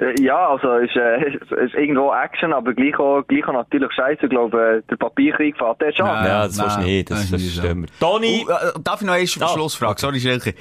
[0.00, 3.92] Äh, ja, also, es ist, äh, ist irgendwo Action, aber gleich auch, gleich auch natürlich
[3.92, 4.26] scheiße.
[4.26, 6.06] Ich glaube, äh, der Papierkrieg fährt jetzt schon.
[6.06, 6.24] Nein.
[6.24, 7.10] Ja, das nein, nicht.
[7.10, 7.86] Das, das wir.
[7.98, 8.46] Toni!
[8.48, 10.00] Oh, äh, darf ich noch eine Ah, Schlussfrage?
[10.00, 10.54] Sorry, Schelke.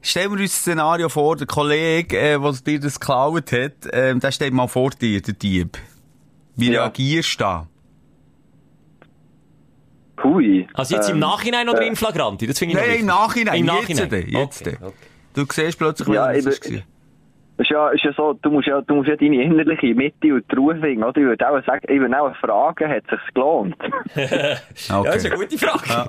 [0.00, 4.20] Stellen wir uns das Szenario vor, der Kollege, äh, der dir das geklaut hat, ähm,
[4.20, 5.76] der steht mal vor dir, der Dieb.
[6.58, 6.82] Wie Ja.
[6.82, 7.66] reagierst du da?
[10.22, 10.66] Hui.
[10.74, 12.46] Also jetzt im Ähm, Nachhinein oder äh, in Flagranti?
[12.48, 13.06] Das finde ich Nein, im.
[13.06, 13.60] Nachhinein.
[13.60, 14.10] Im Jetzt, Nachhinein.
[14.10, 14.66] denn, jetzt.
[14.66, 14.94] Okay, okay.
[15.34, 16.82] Du siehst plötzlich, Ja, wer das war.
[17.58, 20.44] Ist ja, ist ja so, du musst ja, du musst ja deine innerliche Mitte und
[20.50, 21.20] die Ruhe finden, oder?
[21.20, 23.76] Ich würde auch sagen, ich würde auch fragen, hat es sich gelohnt?
[24.88, 26.08] Ja, das ist eine gute Frage.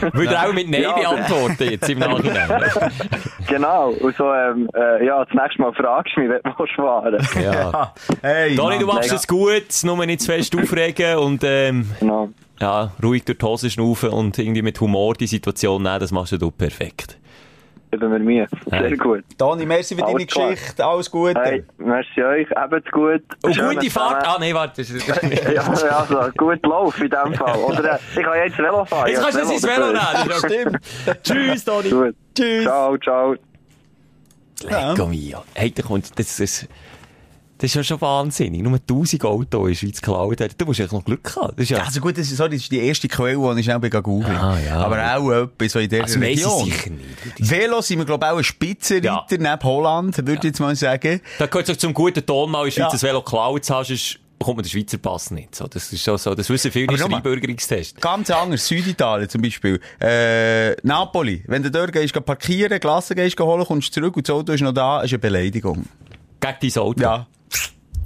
[0.12, 2.48] Würde er auch mit Nein Ja, beantworten jetzt im Nachhinein.
[3.48, 3.90] genau.
[3.90, 7.92] Und so, ähm, äh, ja, das nächste Mal fragst du mich, wenn du fahren ja.
[8.22, 12.28] Hey, Toni, du machst es gut, nur nicht zu fest aufregen und ähm, Genau.
[12.60, 16.32] ja, ruhig durch die Hose schnaufen und irgendwie mit Humor die Situation nehmen, das machst
[16.32, 17.18] du perfekt.
[17.90, 18.46] Geben wir Mühe.
[18.66, 18.96] Sehr Hey.
[18.96, 19.24] gut.
[19.36, 20.24] Dani, merci für deine.
[20.26, 20.84] Geschichte.
[20.84, 21.40] Alles Gute.
[21.40, 23.22] Hey, merci euch, eben's gut.
[23.42, 24.26] Und Schönen gute Fahrt.
[24.26, 24.80] Ah, nein, warte.
[24.82, 24.90] ist-
[25.54, 25.62] Ja,
[25.98, 27.56] also, gut Lauf in dem Fall.
[27.58, 29.08] Oder, äh, ich kann jetzt Velo fahren.
[29.08, 30.28] Jetzt kannst du Ja, das ins Velo nehmen.
[30.28, 31.24] Ja, stimmt.
[31.24, 31.90] Tschüss, Toni.
[31.90, 32.14] Gut.
[32.34, 32.64] Tschüss.
[32.64, 33.34] Ciao, ciao.
[34.64, 35.44] Lecco mio.
[35.54, 36.66] Hey, da kommt, das, das,
[37.58, 38.62] das ist ja schon wahnsinnig.
[38.62, 40.50] Nur 1000 Autos in der Schweiz geklaut haben.
[40.56, 41.52] Du musst echt noch Glück haben.
[41.56, 43.64] Das ist ja, Also gut, das ist, sorry, das ist die erste Quelle, die ich
[43.66, 44.76] schnell googeln Ah, ja.
[44.78, 46.64] Aber auch etwas so in dieser also Region.
[46.64, 47.50] sicher nicht.
[47.50, 49.24] Velo sind wir, glaube ich, auch ein Spitzenreiter Ja.
[49.30, 51.20] neben Holland, würde ich jetzt mal sagen.
[51.38, 52.90] Da gehört sich zum guten Ton mal in der Schweiz Ja.
[52.92, 55.52] das Velo geklaut zu haben, sonst bekommt man den Schweizer Pass nicht.
[55.56, 56.32] So, das ist schon so.
[56.36, 57.12] Das wissen viele mal.
[57.16, 58.00] Einbürgerungstest.
[58.00, 58.68] Ganz anders.
[58.68, 59.80] Süditalien zum Beispiel.
[60.00, 61.42] Äh, Napoli.
[61.48, 64.60] Wenn du dort gehst, gehst parkieren, Glassen gehst holen, kommst zurück und das Auto ist
[64.60, 65.86] noch da, ist eine Beleidigung.
[66.40, 67.00] Gegen dein Auto.
[67.02, 67.26] Ja.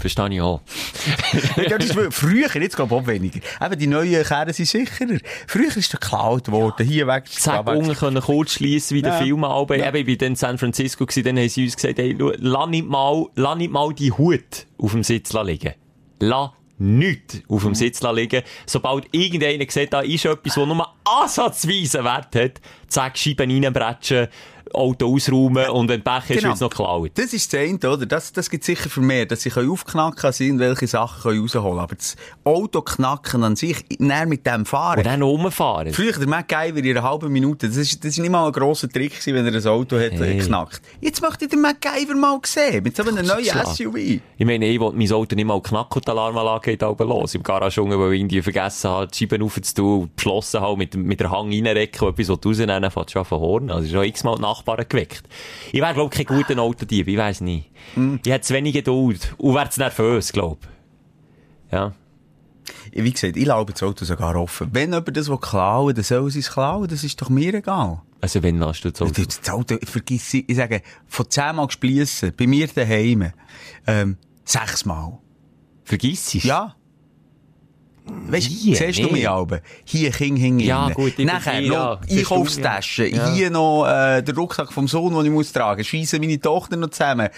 [0.02, 0.60] Verstehe ich auch.
[1.56, 3.38] Ja, das ist früher, jetzt glaube ich auch weniger.
[3.64, 5.18] Eben, die neuen Kehren sind sicherer.
[5.46, 9.18] Früher ist der geklaut worden, hier weg, Zack, unten können kurz schliessen, wie der Ja.
[9.18, 9.76] Film aber.
[9.76, 9.88] Ja.
[9.88, 12.32] Eben, ich war dann in San Francisco, gewesen, dann haben sie uns gesagt, hey, schau,
[12.36, 15.74] lass nicht mal, lass nicht mal die Hut auf dem Sitz liegen.
[16.18, 17.68] Lass nichts auf Mhm.
[17.68, 18.42] dem Sitz liegen.
[18.66, 24.26] Sobald irgendeiner sieht, da ist etwas, das nur ansatzweise Wert hat, zack, Scheiben reinbretschen,
[24.74, 26.54] Auto ausräumen und wenn Pech ist, Genau.
[26.54, 27.10] noch geklaut.
[27.14, 28.06] Das ist das eine, oder?
[28.06, 31.78] Das, das gibt sicher für mehr, dass sie aufknacken können, sie irgendwelche Sachen können rausholen
[31.78, 34.98] Aber das Auto knacken an sich, näher mit dem fahren.
[34.98, 35.92] Und dann rumfahren.
[35.92, 38.88] Früher, der MacGyver in einer halben Minute, das ist, das ist nicht mal ein grosser
[38.88, 40.38] Trick gewesen, wenn er ein Auto hat Hey.
[40.38, 40.82] knackt.
[41.00, 43.44] Jetzt möchte ich den MacGyver mal sehen, mit so einem neuen.
[43.44, 43.96] SUV.
[43.96, 47.34] Ich meine, ich wollte mein Auto nicht mal knacken und die Alarmanlage geht aber los.
[47.34, 50.94] Im Garage unten, weil ich irgendwie vergessen habe, die Scheiben aufzutun und beschlossen habe, mit,
[50.94, 53.70] mit der Hang reinrecken und etwas rausnehmen, fängt schon von Horn.
[53.70, 55.28] Also schon x-mal die Nachbarn geweckt.
[55.72, 57.70] Ich wäre, glaube ich, kein guter Autodieb, ich weiss nicht.
[58.24, 61.72] Ich hätte zu wenig Geduld und wäre zu nervös, glaube ich.
[61.72, 61.94] Ja.
[62.92, 64.68] Wie gesagt, ich laube das Auto sogar offen.
[64.72, 68.02] Wenn jemand das will klauen dann soll sie es klauen, das ist doch mir egal.
[68.20, 69.22] Also wenn lässt du das Auto?
[69.24, 73.32] Das Auto, vergiss, ich sage, von zehnmal gespliessen, bei mir daheim,
[73.86, 75.18] ähm, sechsmal.
[75.84, 76.44] Vergiss es?
[76.44, 76.76] Ja.
[78.04, 79.12] Weißt du, Hier, siehst du nee.
[79.12, 79.60] mich Alben?
[79.84, 81.68] Hier King hing Ja, gut, ich Nachher ja.
[81.72, 83.08] noch Das ist Einkaufstasche.
[83.10, 83.32] gut, ja.
[83.32, 85.84] Hier noch äh, der Rucksack vom Sohn, den ich muss tragen.
[85.84, 87.28] Schiessen meine Tochter noch zusammen.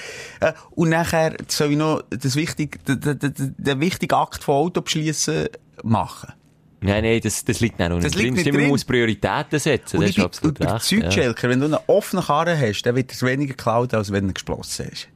[0.41, 5.49] Äh, und nachher soll ich noch das wichtige, den, wichtigen Akt von Auto beschließen
[5.83, 6.33] machen.
[6.81, 8.23] Nein, nein, das, das liegt nicht noch Das drin.
[8.23, 8.71] liegt nicht Stimmt, Man drin.
[8.71, 9.97] muss Prioritäten setzen.
[9.99, 10.93] Und Das ist absolut recht.
[10.93, 11.49] überzeugt, ja.
[11.51, 14.89] Wenn du einen offenen Karren hast, dann wird es weniger geklaut, als wenn er geschlossen
[14.89, 15.09] ist.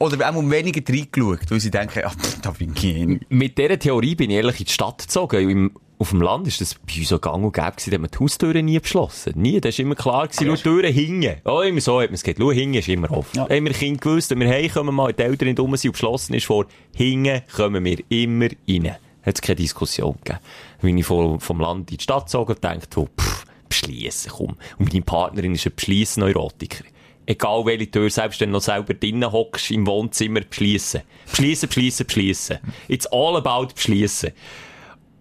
[0.00, 3.20] Oder auch um weniger reingeschaut, weil sie denken, ach, da bin ich hin.
[3.28, 5.50] Mit dieser Theorie bin ich ehrlich in die Stadt gezogen.
[5.50, 8.00] Im, auf dem Land ist das bei uns so gang und gäbe gewesen, da hat
[8.00, 9.34] man die Haustüren nie beschlossen.
[9.36, 9.60] Nie.
[9.60, 11.36] Das ist immer klar gewesen, schau, Türen hingen.
[11.44, 12.38] Oh, immer so hat man es gesagt.
[12.40, 13.36] Schau, hingen ist immer offen.
[13.36, 13.42] Ja.
[13.42, 16.32] Haben wir Kinder gewusst, wenn wir heimkommen, mal die Eltern nicht rum sind und beschlossen
[16.32, 16.64] ist vor,
[16.96, 18.96] hingen kommen wir immer rein.
[19.22, 20.42] Hat es keine Diskussion gegeben.
[20.80, 24.56] Wenn ich vom, vom Land in die Stadt gezogen und dachte, oh, pff, beschliessen, komm.
[24.78, 26.84] Und meine Partnerin ist ein Beschliessen-Neurotiker.
[27.30, 31.02] Egal welche Tür, selbst wenn du noch selber drinnen hockst im Wohnzimmer, beschliessen.
[31.30, 32.58] Beschliessen, beschliessen, beschliessen.
[32.88, 34.32] It's all about beschliessen.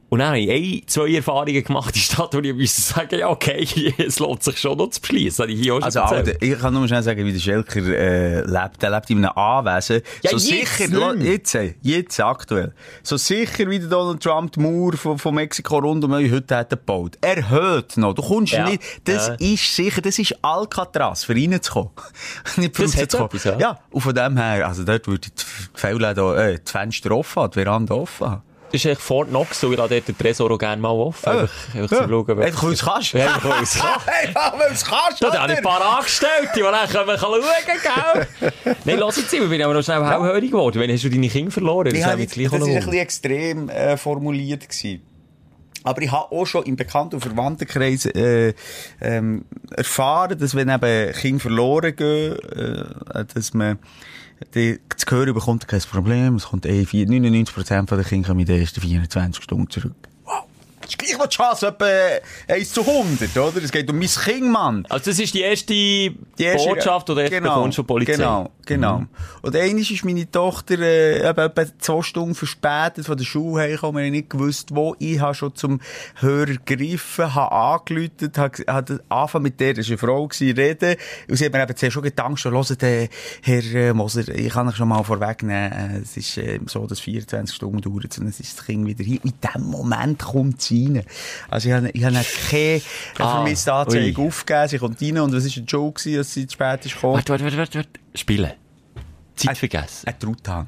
[0.09, 3.19] Und dann habe ich ein, zwei Erfahrungen gemacht in der Stadt, wo ich musste sagen,
[3.19, 6.15] ja, okay, es lohnt sich schon noch zu schon Also.
[6.15, 8.81] Alter, ich kann nur schnell sagen, wie der Schelker äh, lebt.
[8.81, 10.01] Er lebt in einem Anwesen.
[10.23, 10.89] Ja, so jetzt sicher,
[11.21, 12.73] jetzt, jetzt aktuell.
[13.03, 16.55] So sicher wie der Donald Trump die Mauer von, von Mexiko rund um euch heute
[16.55, 17.17] hat gebaut.
[17.21, 18.13] Erhöht noch.
[18.13, 18.67] Du kommst Ja.
[18.67, 19.33] nicht, das Ja.
[19.35, 21.91] ist sicher, das ist Alcatraz, für reinzukommen.
[22.57, 23.29] nicht für rauszukommen.
[23.43, 23.59] ja.
[23.59, 23.79] ja.
[23.91, 27.51] und von dem her, also dort würde ich die Fälle, äh, die Fenster offen haben,
[27.51, 28.48] die Veranda offen haben.
[28.71, 31.27] Das ist eigentlich Fort Knox, so ich dort den Tresor auch gerne mal offen.
[31.27, 32.03] Einfach, einfach Ja.
[32.03, 33.13] zu schauen, Einfach, weil es kannst.
[33.13, 33.89] Ja, einfach, weil es kann.
[34.27, 38.27] Einfach, weil es kannst, Da habe ich ein paar Angestellte, die dann können schauen können,
[38.51, 38.75] gell?
[38.85, 40.79] Nein, lass jetzt, ich bin aber noch schnell hellhörig geworden.
[40.79, 41.87] Wenn hast du deine Kinder verloren?
[41.87, 45.01] Ich Das habe wir jetzt das auch ein bisschen extrem äh, formuliert gewesen.
[45.83, 48.53] Aber ich habe auch schon im Bekannten- und Verwandtenkreis äh,
[49.01, 52.37] ähm, erfahren, dass wenn eben Kinder verloren gehen,
[53.13, 53.79] äh, dass man
[54.55, 58.39] die, zu hören bekommt, kein Problem, es kommt eh vier- 99% von den Kindern kommen
[58.41, 60.08] in den ersten 24 Stunden zurück.
[60.89, 61.85] Ist gleich noch die Chance, etwa
[62.51, 63.63] 1 zu 100, oder?
[63.63, 64.85] Es geht um mein Kind, Mann.
[64.89, 68.13] Also das ist die erste, Die erste- Botschaft, du genau, bekommst von Polizei.
[68.13, 69.03] Genau, genau.
[69.43, 74.03] Und einmal ist meine Tochter äh, eben etwa zwei Stunden verspätet von der Schule hergekommen.
[74.03, 74.95] Haben nicht gewusst, wo.
[74.97, 75.79] Ich habe schon zum
[76.15, 80.95] Hörer gegriffen, habe angeläutet, habe, habe angefangen mit der, das war eine Frau, gewesen, reden.
[81.29, 83.09] Und sie hat mir eben zuerst schon gedacht, schon, hört, äh,
[83.43, 87.55] Herr Moser, ich kann euch schon mal vorwegnehmen, äh, es ist äh, so, dass 24
[87.55, 89.19] Stunden dauert, und es ist das Kind wieder hier.
[89.23, 91.03] In dem Moment kommt sie rein.
[91.49, 92.15] Also ich habe, ich habe
[92.49, 92.81] keine
[93.17, 96.53] Ah, Vermisstanzeige aufgegeben, sie kommt rein und was war ein Joke, gewesen, dass sie zu
[96.53, 97.15] spät ist gekommen?
[97.15, 97.89] Warte, warte, warte, warte, warte.
[98.15, 98.51] Spielen.
[99.35, 100.07] Zeit vergessen.
[100.07, 100.67] Ein Truthahn.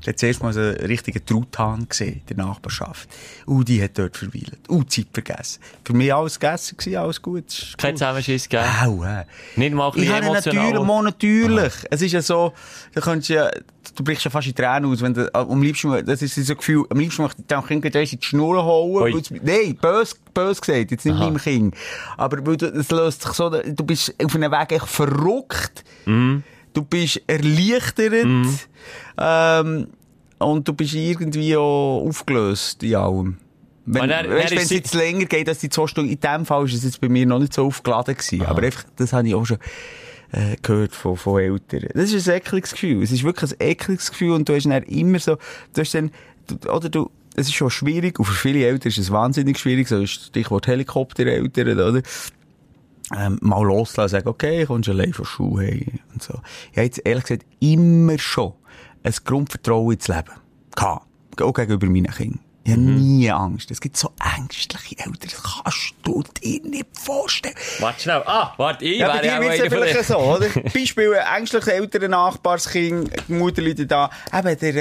[0.00, 3.08] Ich habe zuerst mal so einen richtigen Truthahn gesehen, in der Nachbarschaft.
[3.46, 4.58] Und die hat dort verweilt.
[4.68, 5.60] Und Zeit vergessen.
[5.84, 7.48] Für mich alles gegessen gewesen, alles gut.
[7.48, 7.96] Es Kein.
[7.96, 8.68] Zusammenschiss gegeben.
[8.80, 9.24] Au, äh.
[9.56, 10.84] Nicht mal ein Ich bisschen natürlich, emotional.
[10.84, 11.72] mal natürlich.
[11.90, 12.52] Es ist ja so,
[12.94, 13.50] da könntest du ja,
[13.94, 16.52] du brichst ja fast in Tränen aus, wenn du, äh, am liebsten, das ist so
[16.52, 19.22] ein Gefühl, am liebsten möchte ich dem Kind gleich in die Schnur holen.
[19.42, 21.24] Nein, bös, bös gesagt, jetzt nicht Aha.
[21.24, 21.74] meinem Kind.
[22.16, 25.84] Aber weil du, es löst sich so, du bist auf einem Weg echt verrückt.
[26.06, 26.42] Mhm.
[26.72, 28.26] Du bist erleichtert.
[29.18, 29.86] Ähm,
[30.38, 33.36] und du bist irgendwie auch aufgelöst in allem.
[33.84, 37.00] Wenn es jetzt länger geht als die zwei Stunden, in dem Fall ist es jetzt
[37.00, 38.46] bei mir noch nicht so aufgeladen gewesen.
[38.46, 39.58] Aber einfach, das habe ich auch schon
[40.32, 41.88] äh, gehört von, von Eltern.
[41.94, 43.02] Das ist ein ekliges Gefühl.
[43.02, 45.36] Es ist wirklich ein ekliges Gefühl und du hast dann immer so,
[45.74, 46.10] du hast dann,
[46.46, 49.88] du, oder du, es ist schon schwierig, und für viele Eltern ist es wahnsinnig schwierig,
[49.88, 52.02] so ist Stichwort Helikoptereltern, oder?
[53.16, 56.34] ähm, mal loslassen, sagen, okay, kommst allein von Schule heim und so.
[56.70, 58.52] Ich habe jetzt ehrlich gesagt immer schon
[59.02, 60.32] ein Grundvertrauen ins Leben
[60.74, 61.06] gehabt.
[61.40, 62.40] Auch gegenüber meinen Kindern.
[62.64, 63.70] Ich habe nie Angst.
[63.72, 67.54] Es gibt so ängstliche Eltern, das kannst du dir nicht vorstellen.
[67.80, 68.22] Warte schnell.
[68.24, 70.46] Ah, warte, ich Ja, wäre dir auch ja vielleicht den- so, oder?
[70.72, 74.10] Beispiel, ängstliche Eltern, Nachbarskind, die Mutterleute da.
[74.32, 74.74] Eben, der,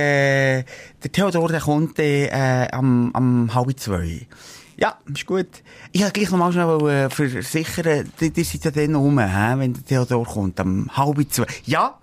[0.59, 0.63] äh,
[1.03, 4.27] der Theodor, der kommt äh, am, am halb zwei.
[4.77, 5.47] Ja, ist gut.
[5.91, 9.53] Ich wollte gleich noch mal schnell äh, versichern, die, die sind ja dann rum, hä,
[9.57, 11.45] wenn der Theodor kommt, am halb zwei.
[11.65, 11.97] Ja,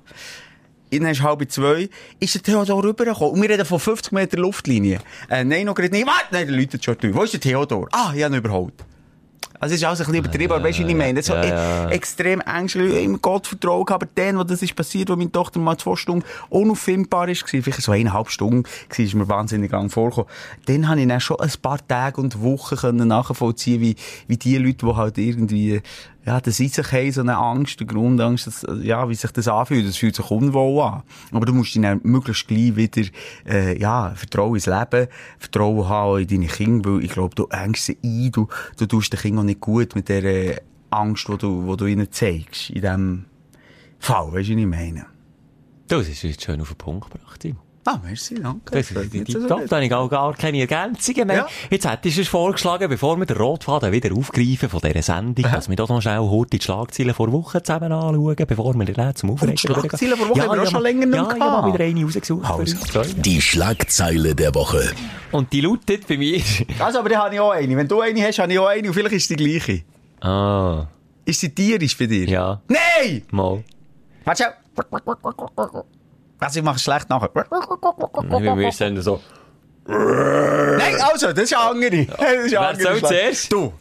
[0.91, 1.89] dann ist halb zwei,
[2.21, 3.35] ist der Theodor rübergekommen.
[3.35, 5.01] Und wir reden von 50 Meter Luftlinie.
[5.29, 6.07] Äh, nein, noch gerade nicht.
[6.07, 7.15] Warte, nein, der läutet schon durch.
[7.15, 7.89] Wo ist der Theodor?
[7.93, 8.75] Ah, ich habe ihn überholt.
[9.61, 11.21] Also, es ist alles ein bisschen übertrieben, aber weißt du, wie ich meine?
[11.21, 11.89] So ja, ja.
[11.89, 14.05] e- extrem ängstlich, im Gott vertrauen gehabt.
[14.05, 17.83] Aber dann, wo das ist passiert, wo meine Tochter mal zwei Stunden unauffindbar ist, vielleicht
[17.83, 20.31] so eineinhalb Stunden, war, ist mir wahnsinnig lang vorgekommen.
[20.67, 23.97] Dann habe ich dann schon ein paar Tage und Wochen können nachvollziehen, wie,
[24.29, 25.83] wie die Leute, die halt irgendwie,
[26.29, 29.89] ja, das in sich so eine Angst, eine Grundangst, das, ja, wie sich das anfühlt.
[29.89, 31.03] Das fühlt sich unwohl an.
[31.33, 33.09] Aber du musst dich dann möglichst gleich wieder,
[33.47, 37.87] äh, ja, Vertrauen ins Leben, Vertrauen haben in deine Kinder, weil ich glaube, du engst
[37.87, 40.57] sie ein, du, du tust den Kindern auch nicht gut mit der äh,
[40.91, 42.69] Angst, die du, die du ihnen zeigst.
[42.69, 43.25] In dem
[43.99, 45.07] Fall, weißt du, was ich meine?
[45.89, 47.68] Du, das ist jetzt schön auf den Punkt gebracht, Timo.
[47.91, 48.71] Ah, merci, danke.
[48.71, 51.37] Das ist die Top, da habe ich auch gar keine Ergänzungen mehr.
[51.37, 51.47] Ja.
[51.71, 55.71] Jetzt hättest du es vorgeschlagen, bevor wir den Rotfaden wieder aufgreifen von dieser Sendung, dass
[55.71, 59.31] wir doch noch schnell heute die Schlagzeilen vor Wochen zusammen anschauen, bevor wir dann zum
[59.31, 61.85] Aufregen die Schlagzeilen vor Wochen haben wir auch schon länger nicht Ja, ich habe wieder
[61.85, 62.47] eine rausgesucht.
[62.91, 63.17] für Also.
[63.17, 64.93] Die Schlagzeile der Woche.
[65.33, 66.43] Und die lautet bei mir...
[66.79, 67.75] Also, aber dann habe ich auch eine.
[67.75, 69.83] Wenn du eine hast, habe ich auch eine und vielleicht ist es die gleiche.
[70.21, 70.87] ah,
[71.25, 72.29] Ist sie tierisch bei dir?
[72.29, 73.23] ja, Nein!
[73.31, 73.65] mal.
[74.25, 75.83] Warte schon.
[76.39, 77.31] Also, ich mache es schlecht nachher.
[77.35, 79.21] Wir müssen dann so...
[79.87, 82.05] Nein, also, das ist eine andere.
[82.07, 83.53] Das ist Wer andere soll zuerst?
[83.53, 83.73] Du.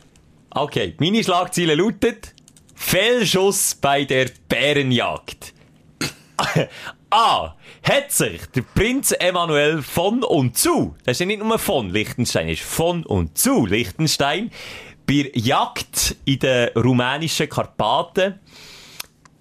[0.52, 2.34] Okay, meine Schlagzeile lautet
[2.74, 5.54] Fehlschuss bei der Bärenjagd.
[7.10, 7.56] A.
[7.84, 12.50] Hat sich der Prinz Emanuel von und zu, das ist ja nicht nur von Liechtenstein,
[12.50, 14.52] ist von und zu Liechtenstein,
[15.06, 18.40] bei Jagd in den rumänischen Karpaten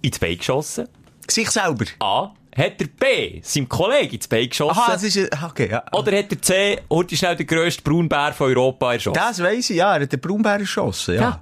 [0.01, 0.87] ins Bein geschossen.
[1.27, 1.85] Sich selber.
[1.99, 2.33] A.
[2.57, 3.39] Hat der B.
[3.43, 4.79] seinem Kollegen ins Bein geschossen.
[4.79, 5.83] Aha, das ist, okay, ja.
[5.91, 6.79] Oder hat der C.
[6.89, 9.13] heute schnell den grössten Braunbär von Europa erschossen.
[9.15, 9.95] Das weiss ich, ja.
[9.95, 11.21] Er hat den Braunbär erschossen, ja.
[11.21, 11.41] Ja.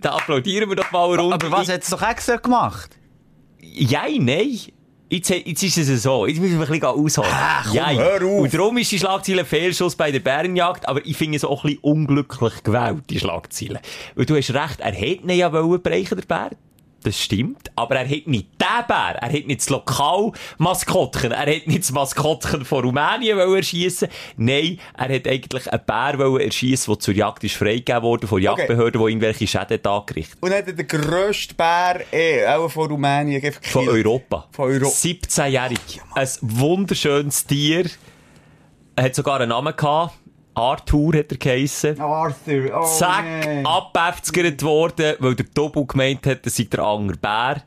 [0.00, 1.34] Da applaudieren wir doch mal eine Runde.
[1.46, 2.90] Aber was hat es doch extra gemacht?
[3.60, 4.58] Ja, nein.
[5.08, 6.26] Jetzt, jetzt ist es so.
[6.26, 7.30] Jetzt müssen wir ein bisschen ausholen.
[7.32, 7.96] Ah, komm, Jein.
[7.96, 8.40] hör auf.
[8.40, 11.70] Und darum ist die Schlagzeile Fehlschuss bei der Bärenjagd, aber ich finde es auch ein
[11.70, 13.80] bisschen unglücklich gewählt, die Schlagzeile.
[14.16, 16.50] Weil du hast recht, er hätte ihn ja wollen brechen, der Bär.
[17.02, 17.70] Das stimmt.
[17.76, 19.16] Aber er hat nicht den Bär.
[19.20, 21.30] Er hat nicht das Lokalmaskottchen.
[21.30, 24.08] Er hat nicht das Maskottchen von Rumänien wollen erschiessen.
[24.36, 28.42] Nein, er hat eigentlich einen Bär wollen erschiessen, der zur Jagd ist freigegeben worden von
[28.42, 30.38] Jagdbehörden, die irgendwelche Schäden angerichtet.
[30.40, 34.06] Und hat er den grössten Bär, eh, auch von Rumänien, einfach Von gekillt.
[34.06, 34.48] Europa.
[34.50, 34.88] Von Europa.
[34.88, 36.00] 17-jährig.
[36.14, 37.88] Ein wunderschönes Tier.
[38.96, 40.14] Er hat sogar einen Namen gehabt.
[40.56, 42.00] Arthur hat er geheissen.
[42.00, 43.66] Arthur, oh Zack, nein.
[43.66, 47.62] abgefzgert worden, weil der Tobu gemeint hat, das sei der andere Bär.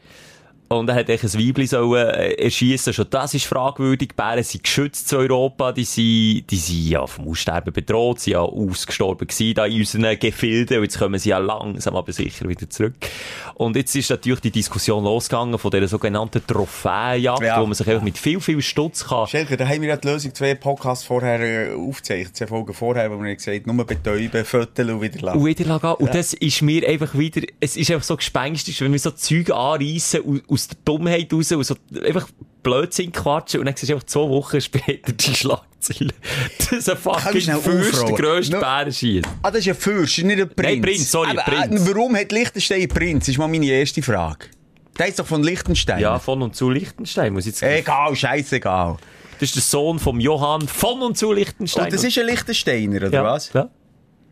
[0.70, 2.94] Und er hat eigentlich ein Weibli sollen äh, erschiessen.
[2.94, 4.16] Schon das ist fragwürdig.
[4.16, 5.72] Bären sind geschützt in Europa.
[5.72, 8.20] Die sind, die sind ja vom Aussterben bedroht.
[8.20, 10.78] Sie sind ja ausgestorben gewesen da in unseren Gefilden.
[10.78, 12.94] Und jetzt kommen sie ja langsam aber sicher wieder zurück.
[13.56, 17.60] Und jetzt ist natürlich die Diskussion losgegangen von dieser sogenannten Trophäenjagd, Ja.
[17.62, 20.08] wo man sich einfach mit viel, viel Stutz kann Schelker, da haben wir ja die
[20.08, 22.38] Lösung zwei Podcasts vorher äh, aufgezeichnet.
[22.38, 25.40] Zwei Folgen vorher, wo wir gesagt nur betäuben, föteln und wieder lassen.
[25.40, 25.92] Und wieder gehen.
[25.94, 29.50] Und das ist mir einfach wieder, es ist einfach so gespenstisch, wenn wir so Zeug
[29.52, 32.30] anreissen aus, aus der Dummheit raus und so einfach
[32.62, 36.14] Blödsinn quatschen und dann siehst du einfach zwei Wochen später die Schlagzeile.
[36.70, 38.60] dass ein Kann ich fucking Fürst der grösste No.
[38.60, 39.28] Bär schießt.
[39.42, 40.70] Ah, das ist ein Fürst, nicht ein Prinz.
[40.70, 41.82] Nein, Prinz, sorry, Aber, Prinz.
[41.82, 43.26] Äh, warum hat Liechtenstein einen Prinz?
[43.26, 44.48] Das ist mal meine erste Frage.
[44.98, 46.02] Der ist doch von Liechtenstein.
[46.02, 47.64] Ja, von und zu Liechtenstein muss ich jetzt...
[47.64, 48.98] Egal, scheißegal.
[49.40, 51.86] Das ist der Sohn vom Johann von und zu Liechtenstein.
[51.86, 53.54] Und das ist ein Lichtensteiner, oder ja, was?
[53.54, 53.70] Ja.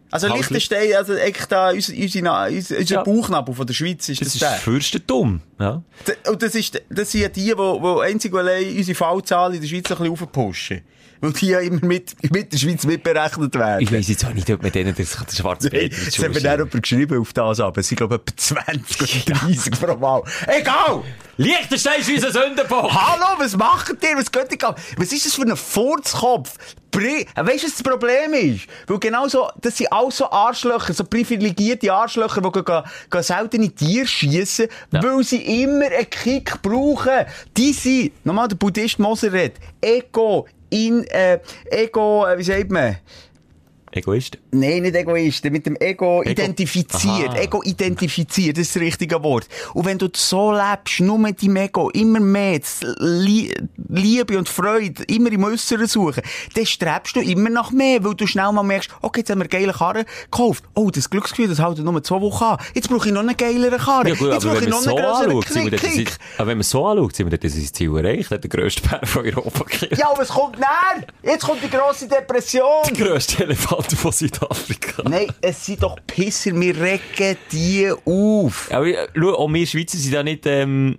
[0.10, 3.04] Also Halt Lichtenstein, also eigentlich da, unser, unser, unser, Ja.
[3.04, 4.52] Bauchnabel von der Schweiz ist Das das, ist der.
[4.52, 5.41] Fürstentum.
[5.60, 5.82] Ja.
[6.30, 9.67] Und das, ist, das sind die, die, die einzig und allein unsere Fallzahl in der
[9.67, 10.82] Schweiz ein bisschen aufpushen.
[11.21, 13.82] Weil die ja immer mit, mit der Schweiz mitberechnet werden.
[13.82, 16.41] Ich weiss jetzt auch nicht, ob mit denen das, das schwarze Peter das hat mir
[16.41, 19.95] dann jemand geschrieben auf das, aber es sind, glaube ich, etwa 20 oder 30 pro
[19.95, 20.23] Mal.
[20.47, 21.03] Egal!
[21.38, 22.91] Liechtenstein ist unser Sündenbock!
[22.91, 24.17] Hallo, was macht ihr?
[24.17, 24.75] Was geht ihr?
[24.97, 26.56] Was ist das für ein Furzkopf?
[26.93, 28.67] Weißt du, was das Problem ist?
[28.88, 33.69] Weil genau so, das sind auch so Arschlöcher, so privilegierte Arschlöcher, die gehen, gehen seltene
[33.69, 37.25] Tiere schiessen, weil sie immer einen Kick brauchen.
[37.56, 42.97] Die sind, nochmal der Buddhist Moser redet, Ego, in, äh, Ego, äh, wie sagt man?
[43.97, 44.38] Egoist.
[44.51, 47.29] Nein, nicht Egoisten, mit dem Ego, Ego- identifiziert.
[47.29, 47.38] Aha.
[47.39, 49.47] Ego identifiziert, das ist das richtige Wort.
[49.73, 52.60] Und wenn du so lebst, nur mit deinem Ego, immer mehr
[53.89, 56.23] Liebe und Freude immer im Äußeren suchen,
[56.55, 59.43] dann strebst du immer nach mehr, weil du schnell mal merkst, okay, jetzt haben wir
[59.43, 60.63] eine geile Karre gekauft.
[60.75, 62.57] Oh, das Glücksgefühl, das hält nur zwei Wochen an.
[62.73, 64.10] Jetzt brauche ich noch eine geilere Karre.
[64.10, 66.17] Ja gut, jetzt brauche ich noch so einen grösseren das, Kick.
[66.38, 68.31] aber wenn man so anschaut, sind wir das sein Ziel erreicht.
[68.31, 69.97] Hat der grösste Bär von Europa gekillt.
[69.97, 71.05] Ja, aber es kommt näher.
[71.23, 72.67] Jetzt kommt die grosse Depression.
[72.89, 75.04] Der grösste Elefant von Südafrika.
[75.10, 78.69] Nein, es sind doch Pisser, wir regen die auf.
[78.71, 80.97] Aber äh, schau, auch wir Schweizer sind da nicht, ähm,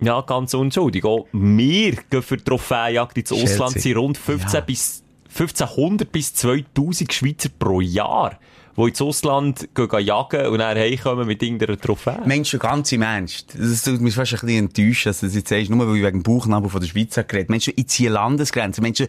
[0.00, 1.04] ja, ganz unschuldig.
[1.04, 3.32] Auch wir gehen für die Trophäenjagd ins.
[3.32, 4.60] Ausland, sind rund 15 Ja.
[4.60, 8.38] bis, 1500 bis 2000 Schweizer pro Jahr,
[8.76, 12.20] die ins Ausland gehen, gehen jagen und dann heimkommen mit irgendeiner Trophäe.
[12.24, 13.54] Mensch, ganz im Ernst.
[13.58, 16.02] Das tut mich fast ein bisschen enttäuscht, dass du das jetzt sagst, nur weil ich
[16.02, 17.50] wegen dem Bauchnabel von der Schweiz habe geredet.
[17.50, 18.82] Mensch, ich ziehe Landesgrenzen.
[18.82, 19.02] Mensch,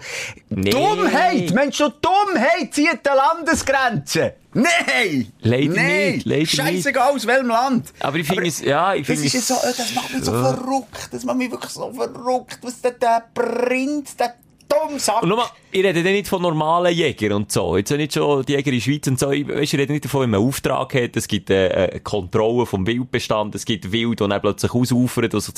[0.50, 0.70] Nee.
[0.70, 1.54] Dummheit!
[1.54, 4.32] Mensch, Dummheit zieht die Landesgrenzen!
[4.54, 5.32] Nein!
[5.42, 6.12] Leider Nein!
[6.14, 7.94] nicht, leider Scheissegal aus welchem Land.
[8.02, 9.50] Aber ich finde es, ja, ich Das finde ist es...
[9.50, 11.10] ja so, das macht mich so verrückt.
[11.12, 12.60] Das macht mich wirklich so verrückt.
[12.62, 14.36] Was der, der Prinz, der
[14.72, 15.24] Dummsack.
[15.24, 17.78] Und nochmal, ich rede nicht von normalen Jägern und so.
[17.78, 19.32] Jetzt nicht schon die Jäger in der Schweiz und so.
[19.32, 22.00] Ich, weißt, ich rede nicht davon, wenn man einen Auftrag hat, es gibt äh, eine
[22.02, 25.52] Kontrolle vom Wildbestand, es gibt Wild, und dann plötzlich ausufert oder so.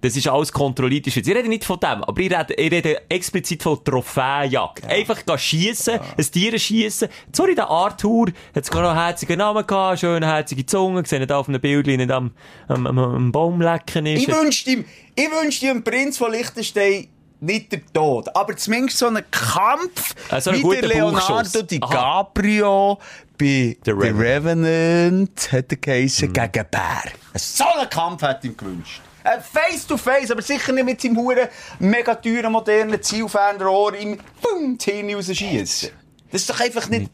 [0.00, 1.06] Das ist alles kontrolliert.
[1.06, 4.86] Ich rede nicht von dem, aber ich rede, ich rede explizit von Trophäenjagd.
[4.86, 7.08] Einfach gehen schiessen, ein Tier schiessen.
[7.32, 11.38] Sorry, der Arthur hat sogar noch einen herzigen Namen gehabt, schöne herzige Zunge, gesehen da
[11.38, 12.32] auf einem Bild, nicht am,
[12.68, 14.22] am, am, am Baum lecken ist.
[14.22, 17.08] Ich wünschte ihm, ich wünschte ihm Prinz von Liechtenstein
[17.40, 21.62] nicht der Tod, aber zumindest so einen Kampf Äh, so einen wie der Leonardo.
[21.62, 22.98] DiCaprio
[23.38, 24.20] bei The The Revenant.
[24.20, 27.12] Revenant, hat er geheissen, gegen Bär.
[27.34, 29.00] So einen Kampf hätte ich ihm gewünscht.
[29.24, 34.18] Äh, Face to face, aber sicher nicht mit seinem huren mega teuren, modernen Zielfernrohr im
[34.40, 35.90] Bum, Hirn rausschiessen.
[36.30, 37.10] Das ist doch einfach nicht...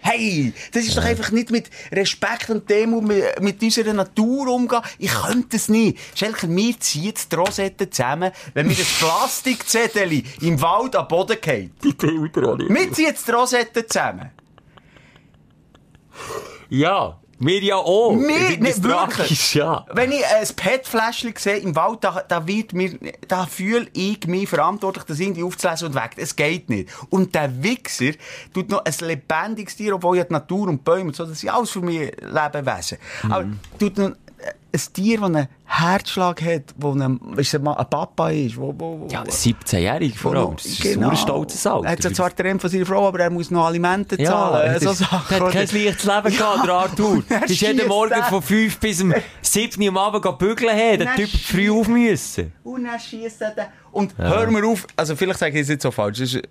[0.00, 4.80] Hey, das ist doch einfach nicht mit Respekt und Demut mit, mit unserer Natur umgehen.
[4.98, 5.98] Ich könnte es nicht.
[6.14, 11.72] Schelker, wir ziehen die Rosette zusammen, wenn mir das Plastikzettel im Wald am Boden geht.
[11.82, 14.30] Wir ziehen die Rosette zusammen.
[16.70, 18.16] Ja, wir ja auch.
[18.16, 19.54] Wir, tragisch, wirklich.
[19.54, 19.86] ja.
[19.92, 22.98] Wenn ich ein PET-Fläschchen sehe im Wald, da, da wird mir,
[23.28, 26.12] da fühle ich mich verantwortlich, das irgendwie aufzulesen und weg.
[26.16, 26.90] Es geht nicht.
[27.10, 28.12] Und der Wichser
[28.52, 31.50] tut noch ein lebendiges Tier, obwohl ja die Natur und Bäume und so, das sind
[31.50, 32.98] alles für mich Lebewesen.
[33.22, 33.46] Aber
[33.78, 34.12] tut noch
[34.70, 39.00] ein Tier, das einen Herzschlag hat, wo ein, weißt du, ein Papa ist, wo, wo,
[39.00, 40.56] wo Ja, 17-jährig vor allem.
[40.56, 41.86] Das ist ein stolzes Alter.
[41.86, 44.70] Er hat ja zwar Tränen von seiner Frau, aber er muss noch Alimente Ja, zahlen.
[44.74, 47.22] er so hat- kein leichtes Leben gehabt, der Arthur.
[47.30, 48.22] Er ist jeden Morgen den.
[48.24, 50.96] von 5 bis um 7 Uhr am Abend bügeln her.
[50.98, 52.52] Der Er Typ früh auf müssen.
[52.64, 53.66] Und dann schiesst er den.
[53.92, 56.42] Und hör mir auf, also vielleicht sage ich es jetzt so falsch, es ist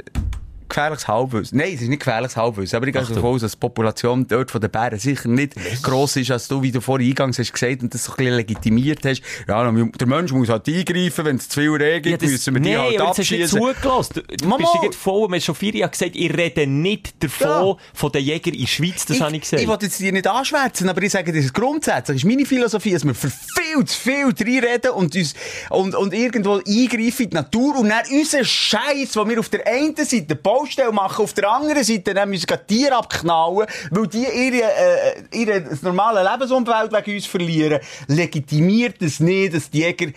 [0.69, 1.57] gefährliches Halbwissen.
[1.57, 4.51] Nein, es ist nicht gefährliches Halbwissen, aber ich gehe davon aus, dass die Population dort
[4.51, 7.81] von den Bären sicher nicht gross ist, als du, wie du vorhin eingangs hast gesagt
[7.83, 9.21] und das so ein bisschen legitimiert hast.
[9.47, 12.79] Ja, der Mensch muss halt eingreifen, wenn es zu viel regnet, müssen wir die Nein,
[12.79, 13.75] halt aber jetzt hast du nicht abschießen.
[13.81, 14.23] zugelassen.
[14.41, 14.57] Du, Mama.
[14.57, 17.75] bist ja voll, wir haben schon vier Jahre gesagt, ich rede nicht davon, Ja.
[17.93, 19.61] von den Jägern in der Schweiz, das habe ich gesagt.
[19.61, 22.91] Ich will jetzt dir nicht anschwärzen, aber ich sage, das ist grundsätzlich, ist meine Philosophie,
[22.91, 25.33] dass wir für viel zu viel reinreden und uns,
[25.69, 29.65] und, und irgendwo eingreifen in die Natur und dann unseren Scheiß, den wir auf der
[29.67, 34.25] einen Seite Baustelle machen, auf der anderen Seite dann müssen wir Tiere abknallen, weil die
[34.25, 40.11] ihre, äh, ihre das normale Lebensumfeld wegen uns verlieren, legitimiert es nicht, dass die Jäger,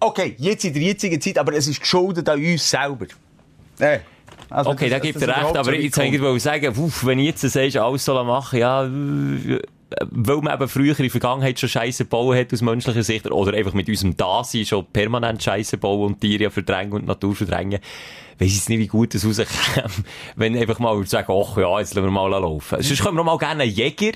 [0.00, 3.06] okay, jetzt in der jetzigen Zeit, aber es ist geschuldet an uns selber.
[3.78, 4.00] Äh,
[4.50, 7.26] also Okay, da dass- gibt er recht, aber jetzt wollte ich sagen, uff, wenn ich
[7.26, 8.82] jetzt sagst, alles soll machen, ja,
[10.10, 13.56] weil man eben früher in der Vergangenheit schon Scheiße gebaut hat aus menschlicher Sicht, oder
[13.56, 17.80] einfach mit unserem Dasein schon permanent Scheiße bauen und Tiere verdrängen und Natur verdrängen,
[18.38, 19.50] weiss ich nicht, wie gut das rauskommt,
[20.36, 22.82] wenn einfach mal sagen, ach ja, jetzt lassen wir mal laufen.
[22.82, 24.12] Sonst können wir mal gerne einen Jäger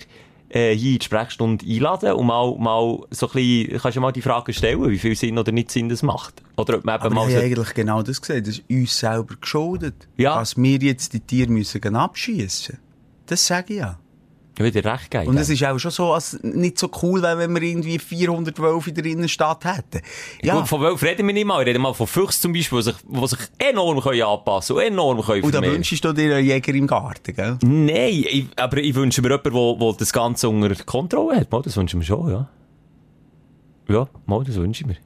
[0.49, 4.13] äh, hier in die Sprechstunde einladen und mal, mal so ein bisschen, kannst du mal
[4.13, 6.43] die Frage stellen, wie viel Sinn oder nicht Sinn das macht.
[6.57, 8.45] Oder ob man eben Aber mal ich so, habe eigentlich genau das gesehen.
[8.45, 10.09] Das ist uns selber geschuldet.
[10.17, 10.39] Ja.
[10.39, 12.79] Dass wir jetzt die Tiere müssen gehen abschiessen.
[13.27, 13.99] Das sage ich ja.
[14.65, 15.29] Wieder recht geben.
[15.29, 18.91] Und es ist auch schon so, als nicht so cool wenn wir irgendwie 400 Wölfe
[18.91, 20.01] in der Innenstadt hätten.
[20.43, 20.59] Ja.
[20.59, 21.59] Gut, von Wölfen reden wir nicht mal.
[21.61, 24.83] Wir reden mal von Füchsen zum Beispiel, die sich, die sich enorm können anpassen und
[24.83, 25.77] enorm können und da vermehren.
[25.77, 27.59] wünschst du dir einen Jäger im Garten, gell?
[27.63, 31.53] Nein, ich, aber ich wünsche mir jemanden, der, der das Ganze unter Kontrolle hat.
[31.53, 32.49] Mal, das wünsche ich mir schon, ja.
[33.89, 34.97] Ja, mal, das wünsche ich mir.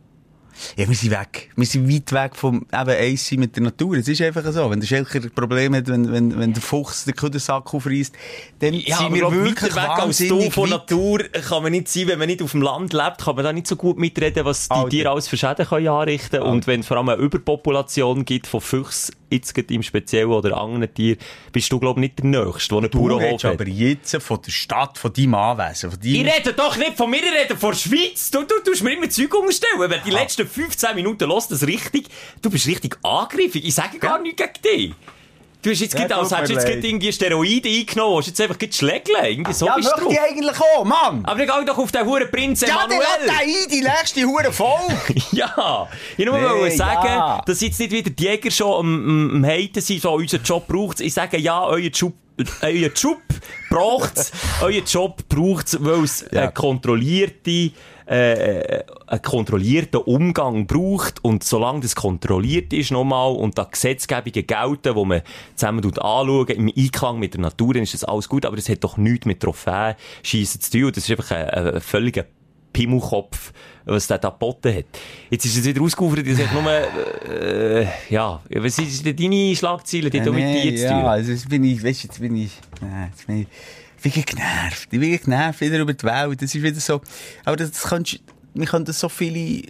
[0.76, 1.51] Ja, wir sind weg.
[1.57, 3.96] Wir sind weit weg vom eben eins mit der Natur.
[3.96, 4.70] Es ist einfach so.
[4.70, 8.14] Wenn der Schelker ein Problem hat, wenn, wenn, wenn der Fuchs den Küdersack aufreißt,
[8.61, 10.70] dann Ja, sind wir glaub, wirklich weg als du von.
[10.70, 13.53] Natur kann man nicht sein, wenn man nicht auf dem Land lebt, kann man da
[13.53, 14.88] nicht so gut mitreden, was die Alter.
[14.90, 18.61] Tiere alles für Schäden können anrichten Und wenn es vor allem eine Überpopulation gibt von
[18.61, 21.18] Füchsen, jetzt im Speziellen oder anderen Tieren,
[21.53, 23.53] bist du, glaube ich, nicht der Nächste, der einen Bauernhof hat.
[23.53, 26.33] aber jetzt von der Stadt, von deinem Anwesen, von Ich deinem...
[26.33, 28.31] rede doch nicht von mir, ich rede von der Schweiz.
[28.31, 29.78] Du, du tust mir immer Zeug unterstellen.
[29.78, 32.09] Wenn die letzten 15 Minuten hörst, das richtig,
[32.43, 33.64] du bist richtig angriffig.
[33.64, 34.22] Ich sage gar Ja.
[34.22, 34.95] nichts gegen dich.
[35.62, 38.40] Du hast jetzt Ja, gerade, als hättest du jetzt gerade irgendwie Steroide eingenommen, hast jetzt
[38.40, 39.24] einfach gerade schlägeln.
[39.24, 41.22] Irgendwie so ja, bist du ich eigentlich auch, Mann!
[41.26, 43.00] Aber dann geh doch auf den Huren Prinz ja, Emanuel.
[43.02, 45.20] lass den ein, die nächste Hure Folge!
[45.32, 45.86] Ja,
[46.16, 47.42] ich nur Nee, wollte sagen, ja.
[47.44, 50.66] dass jetzt nicht wieder die Jäger schon am, am, am Haten sind, so unseren Job
[50.66, 52.14] braucht Ich sage ja, euer Job,
[52.62, 53.18] euer Job
[53.68, 54.32] braucht's,
[54.62, 56.42] euer Job braucht's, weil es Ja.
[56.42, 57.70] eine kontrollierte,
[58.11, 64.96] äh, einen kontrollierten Umgang braucht und solange das kontrolliert ist nochmal und da Gesetzgebungen gelten,
[64.96, 65.22] wo man
[65.54, 68.82] zusammen anschauen, im Einklang mit der Natur, dann ist das alles gut, aber das hat
[68.82, 69.94] doch nichts mit Trophäen
[70.24, 72.24] schiessen zu tun das ist einfach ein, ein völliger
[72.72, 73.52] Pimmelkopf,
[73.84, 74.84] was der da geboten hat.
[75.30, 76.70] Jetzt ist es wieder ausgeufert, das hat nur,
[77.32, 80.98] äh, ja, was sind denn deine Schlagzeilen, die da mit dir zu tun?
[80.98, 83.46] ja, also jetzt bin ich, weißt du, jetzt bin ich, nein, jetzt bin ich,
[84.05, 84.88] wirklich genervt.
[84.90, 86.42] Ich bin genervt wieder über die Welt.
[86.42, 87.01] Das ist wieder so,
[87.44, 88.20] aber das, das kannst,
[88.55, 89.62] wir können so viele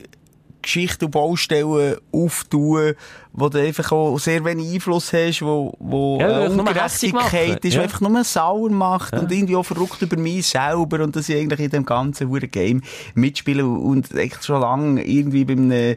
[0.63, 2.93] Geschichten und Baustellen auftun,
[3.33, 7.83] wo du einfach auch sehr wenig Einfluss hast, wo, wo Ja, Ungerechtigkeit ist, Ja.
[7.83, 11.61] einfach nur sauer macht und irgendwie auch verrückt über mich selber und dass ich eigentlich
[11.61, 12.83] in dem ganzen verdammten Game
[13.15, 15.97] mitspiele und echt schon lange irgendwie bei einem,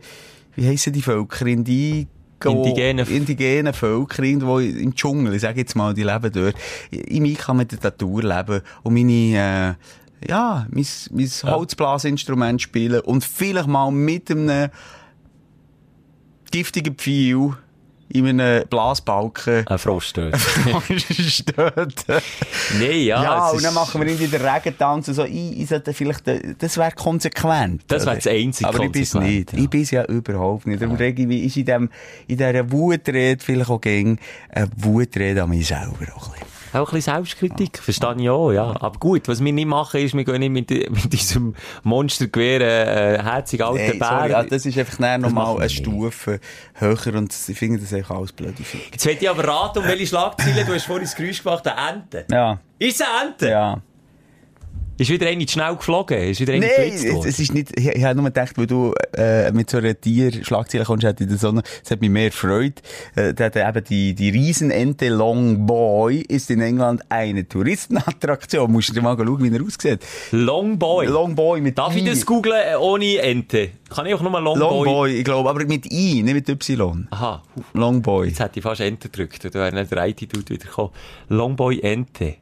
[0.56, 2.08] wie heissen die Völker, in die
[2.52, 6.56] Indigene- indigenen Völker irgendwo im Dschungel, ich sage jetzt mal, die leben dort.
[6.92, 9.78] Ich ich kann mit der Natur leben und meine,
[10.22, 14.70] äh, ja, mein, mein Holzblasinstrument spielen und vielleicht mal mit einem
[16.52, 17.54] giftigen Pfeil
[18.10, 20.36] in einem Blasbalken Ein Froststöß.
[21.28, 22.22] stöten.
[22.80, 23.24] Nein, ja.
[23.24, 25.24] Ja, und dann machen wir irgendwie den Regentanz und so.
[25.24, 27.84] Ich, ich sollte vielleicht, äh, das wäre konsequent.
[27.88, 29.54] Das wäre das einzige Aber ich konsequent, nicht.
[29.54, 29.60] ja.
[29.60, 30.82] Ich bin's ja überhaupt nicht.
[30.82, 31.90] Darum rege ich ist in dem,
[32.28, 36.53] in dieser Wutrede vielleicht auch gegen eine Wutrede an mich selber auch ein bisschen.
[36.74, 38.74] Auch ein bisschen Selbstkritik, verstehe ich auch, ja.
[38.80, 42.62] Aber gut, was wir nicht machen, ist, wir gehen nicht mit, mit diesem Monstergewehr,
[43.20, 44.08] äh, herzig alten Hey, Bär.
[44.32, 46.40] sorry, das ist einfach Das nochmal eine Stufe
[46.74, 48.90] höher und ich finde das einfach alles Fick.
[48.92, 51.90] Jetzt will ich aber raten, um welche Schlagzeilen, du hast vorhin das Geräusch gemacht, eine
[51.96, 52.26] Ente.
[52.32, 53.50] Ja, Ist es eine Ente?
[53.50, 53.82] ja.
[54.96, 56.20] Ist wieder eine zu schnell geflogen?
[56.20, 58.94] Ist wieder eine Nein, es, es ist nicht, ich, ich habe nur gedacht, weil du
[59.18, 62.84] äh, mit so einer Tier-Schlagzeile kommst, in der Sonne, es hat mich mehr gefreut.
[63.16, 68.72] Äh, da hat eben die, die Riesenente Long Boy ist in England eine Touristenattraktion.
[68.72, 70.06] Musst du dir mal schauen, wie er aussieht.
[70.30, 71.08] Long Boy.
[71.08, 72.00] Long Boy mit Darf I.
[72.00, 73.72] ich das googlen äh, ohne Ente?
[73.90, 74.86] Kann ich auch nur Long, Long Boy?
[74.86, 77.08] Boy, ich glaube, aber mit I, nicht mit Y.
[77.10, 77.42] Aha.
[77.74, 78.28] Long Boy.
[78.28, 79.44] Jetzt hätte ich fast Ente gedrückt.
[79.44, 80.92] Da wäre nicht der IT-Dude wieder gekommen.
[81.30, 82.36] Longboy Ente.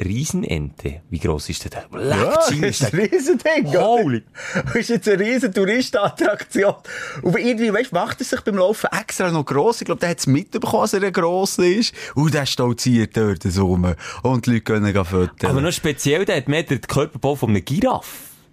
[0.00, 1.02] Riesenente.
[1.10, 1.84] Wie gross ist der?
[1.92, 3.74] Leck, Ja, das ist ein Riesending.
[3.74, 4.22] Holy.
[4.64, 6.74] Das ist jetzt eine riesen Touristenattraktion.
[7.22, 9.80] Und irgendwie, weißt, macht er sich beim Laufen extra noch gross.
[9.80, 11.94] Ich glaube, der hat es mitbekommen, dass er gross ist.
[12.14, 13.94] Und der stolziert dort rum.
[14.22, 15.50] Und die Leute können füttern.
[15.50, 18.08] Aber noch speziell, der hat mehr den Körperbau von einem Giraffe.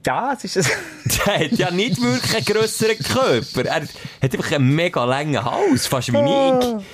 [0.06, 0.66] ja, es ist ein...
[1.26, 3.66] Der hat ja nicht wirklich einen grösseren Körper.
[3.66, 3.90] Er hat
[4.22, 6.86] einfach einen mega langen Hals, fast wie ich.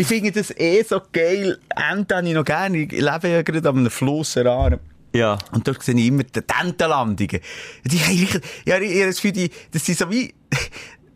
[0.00, 1.58] Ich finde das eh so geil.
[1.74, 2.78] Enten habe ich noch gerne.
[2.78, 4.78] Ich lebe ja gerade einem Fluss Aare.
[5.12, 5.36] Ja.
[5.50, 7.40] Und dort sehe ich immer die Tentenlandungen.
[7.84, 10.32] Die haben richtig, ja, ich habe das Gefühl, die, das sind so wie,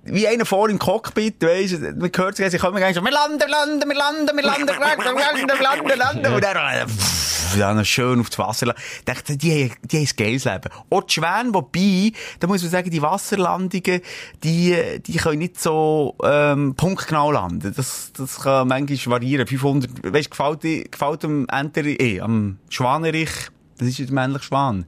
[0.04, 3.12] wie einer vor im Cockpit, weißt du, man hört sich, sie kommen gleich sagen, wir
[3.12, 6.56] landen, wir landen, wir landen, wir landen, wir landen, wir landen, wir landen, und dann,
[6.56, 8.82] äh, pff, dann schön auf das Wasser landen.
[8.98, 10.70] Ich dachte, die, haben, die haben ein geiles Leben.
[10.90, 14.00] Auch die Schwäne, wobei, da muss man sagen, die Wasserlandungen,
[14.42, 14.76] die,
[15.06, 17.72] die können nicht so, ähm, punktgenau landen.
[17.76, 19.46] Das, das kann manchmal variieren.
[19.46, 23.30] 500, weißt du, gefällt, gefällt dem Enter, eh, äh, am Schwanerich,
[23.78, 24.86] das ist ja der männliche Schwan.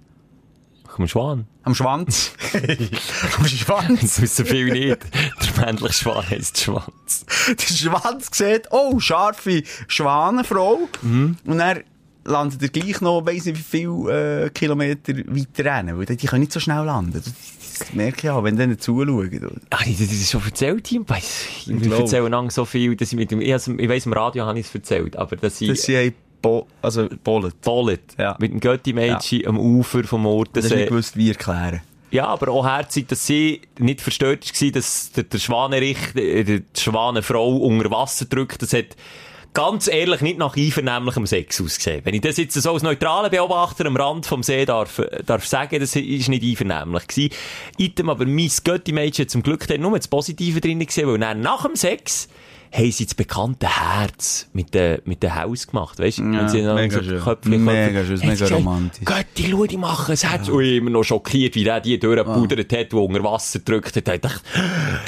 [0.95, 1.49] Komm, Schwan.
[1.65, 2.35] Am Schwanz.
[3.37, 4.01] Am Schwanz.
[4.01, 4.99] Das wissen viele nicht.
[5.13, 7.27] Der männliche Schwan heisst Schwanz.
[7.49, 10.89] Der Schwanz sieht, oh, scharfe Schwanenfrau.
[11.03, 11.81] Und dann
[12.25, 16.43] landet er gleich noch, weiss nicht wie viele äh, Kilometer weiter rein, weil die können
[16.43, 17.13] nicht so schnell landen.
[17.13, 19.61] Das, merke ich auch, wenn die zuschauen.
[19.71, 21.47] Ach, ich, das ist schon erzählt, ich weiss.
[21.67, 24.61] Ich erzähle lang so viel, dass ich mit dem, ich, ich weiss, im Radio habe
[24.61, 26.13] ich es erzählt, aber dass ich, Das sind hey,
[26.45, 27.61] Bo also Bollet.
[27.63, 28.37] Bollet, Ja.
[28.39, 30.77] mit dem Götti-Mädchen am Ufer vom Das ist Ortensee.
[30.77, 31.81] nicht gewusst, wie erklären.
[32.11, 36.63] Ja, aber auch herzig, dass sie nicht verstört war, dass der, der Schwanerich, äh, die
[36.79, 38.63] Schwanenfrau unter Wasser drückt.
[38.63, 38.95] Das hat
[39.53, 42.03] ganz ehrlich nicht nach einvernehmlichem Sex ausgesehen.
[42.05, 45.47] Wenn ich das jetzt so als neutraler Beobachter am Rand vom See darf, äh, darf
[45.47, 47.31] sagen, das ist nicht einvernehmlich gewesen.
[47.79, 51.65] Item, aber mein Götti-Mädchen hat zum Glück dann nur das Positive drin gesehen, weil nach
[51.65, 52.29] dem Sex
[52.77, 56.23] haben sie das bekannte Herz mit dem, mit dem Haus gemacht, weißt du?
[56.25, 57.21] Ja, Wenn sie dann mega so schön.
[57.21, 59.05] Köpfchen- Mega schön, mega gesagt, romantisch.
[59.05, 60.49] Götti, schau, die machen es Herz.
[60.49, 64.09] Und ich immer noch schockiert, wie der die durchgepudert hat, die unter Wasser gedrückt hat.
[64.09, 64.41] Ich dachte,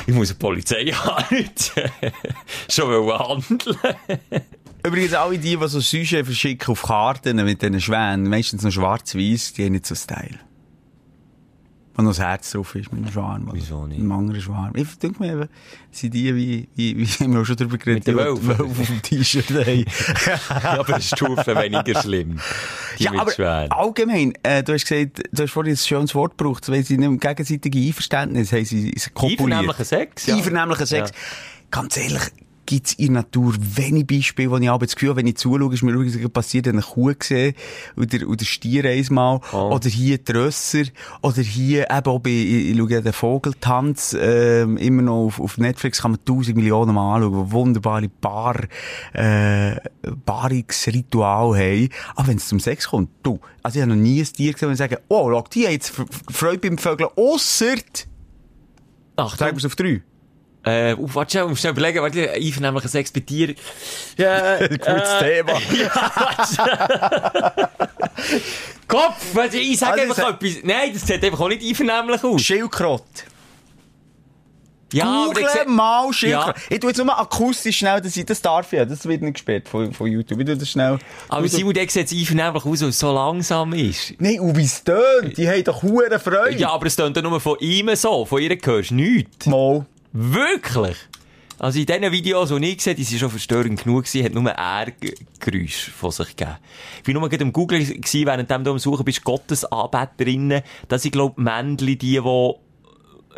[0.07, 1.91] ich muss eine Polizei anrufen.
[2.71, 3.77] Schon wollen handeln.
[4.85, 9.55] Übrigens, alle die, die so Süße verschicken auf Karten mit diesen Schwänen, meistens noch schwarz-weiß,
[9.55, 10.39] die haben nicht so Style.
[11.97, 13.49] Wo noch das Herz drauf ist mit dem Schwarm.
[13.53, 13.99] Wieso nicht?
[13.99, 14.72] Mit dem anderen Schwarm.
[14.74, 15.49] Ich denke mir eben,
[15.90, 18.47] sind die wie, wie, wie haben wir auch schon drüber geredet, Mit den die.
[18.47, 19.84] Wölfe auf dem T-Shirt haben.
[20.62, 22.38] aber eine Stufe weniger schlimm.
[22.99, 26.68] Die ja, aber allgemein, äh, du hast gesagt, du hast vorhin ein schönes Wort gebraucht,
[26.68, 29.40] weil sie nicht im gegenseitigen Einverständnis haben sie, sie kopuliert.
[29.40, 30.36] Einvernehmlicher Sex, ja.
[30.36, 31.11] Einvernehmlicher Sex.
[31.11, 31.16] Ja.
[31.70, 32.22] Ganz ehrlich,
[32.67, 35.73] gibt's in der Natur wenig Beispiele, wo ich aber das Gefühl habe, wenn ich zuschaue,
[35.73, 37.55] ist mir übrigens passiert, eine Kuh gesehen,
[37.97, 39.73] oder, oder Stier einmal, Oh.
[39.75, 40.85] oder hier die Rösser,
[41.23, 45.59] oder hier eben auch bei, ich, ich schaue den Vogeltanz, ähm, immer noch auf, auf
[45.59, 48.57] Netflix kann man tausend Millionen Mal anschauen, wunderbare Bar,
[49.12, 49.77] äh,
[50.25, 51.89] Paarungsritual haben.
[52.14, 54.69] Aber wenn es zum Sex kommt, du, also ich habe noch nie ein Tier gesehen,
[54.69, 55.93] wo ich sage, oh, schau, die haben jetzt
[56.31, 57.75] Freude beim Vögeln, ausser,
[59.17, 60.03] Ach, sagen wir es auf drei.
[60.67, 63.55] Äh, uh, warte, schnell, musst du überlegen, warte, einvernehmlicher Sex bei dir.
[64.17, 65.53] Ja, Gutes äh, Thema.
[68.89, 70.64] Kopf, warte, ich sage Also, einfach etwas.
[70.64, 72.43] Nein, das sieht einfach auch nicht einvernehmlich aus.
[72.43, 73.05] Schildkrott.
[74.93, 76.57] Ja, Google ich mal Schildkrott.
[76.57, 76.62] Ja.
[76.69, 79.69] Ich tu jetzt nur akustisch schnell, dass ich, das darf ja, das wird nicht gesperrt
[79.69, 80.41] von, von YouTube.
[80.41, 80.99] Ich tu das schnell.
[81.29, 84.14] aber Du- Simon, der sieht einvernehmlich aus, weil es so langsam ist.
[84.19, 86.57] Nein, und wie es tönt, die haben doch hure Freude.
[86.57, 89.47] Ja, aber es klingt ja nur von ihm so, von ihr hörst du nichts.
[89.47, 89.87] Mal.
[90.19, 90.97] Wirklich?
[91.59, 94.35] Also in diesen Videos, die ich gesehen habe, die waren schon verstörend genug gewesen, hat
[94.35, 96.57] nur er G- Geräusche von sich gegeben.
[97.03, 100.62] Ich war nur gerade am Google gewesen, während du am Suchen bist, Gottesanbeterinnen.
[100.89, 102.61] Das sind, glaub, Männchen, die, wo,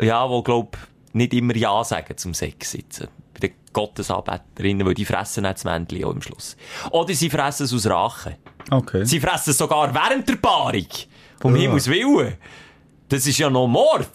[0.01, 0.77] ja, wo, glaub,
[1.13, 3.07] nicht immer Ja sagen zum Sex sitzen.
[3.33, 6.57] Bei den Gottesanbeterinnen, weil die fressen dann das Männchen auch am Schluss.
[6.91, 8.37] Oder sie fressen es aus Rache.
[8.69, 9.05] Okay.
[9.05, 10.87] Sie fressen es sogar während der Paarung.
[11.41, 12.35] Um Himmels Willen.
[13.09, 14.07] Das ist ja noch Mord.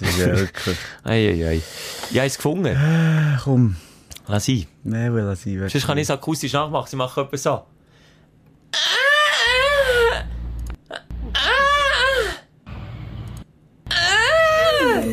[0.00, 0.76] Das ist ja wirklich.
[1.04, 1.62] Eieiei.
[2.10, 3.38] Ich habe es gefunden.
[3.44, 3.76] Komm.
[4.26, 4.66] Lass ihn.
[4.82, 5.68] Nein, will er sein.
[5.68, 6.88] Sonst kann ich es akustisch nachmachen.
[6.88, 7.62] Sie machen etwas so.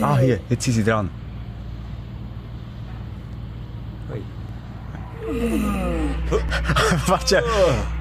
[0.01, 1.11] Ah, hier, jetzt sind sie dran.
[7.07, 7.43] Warte,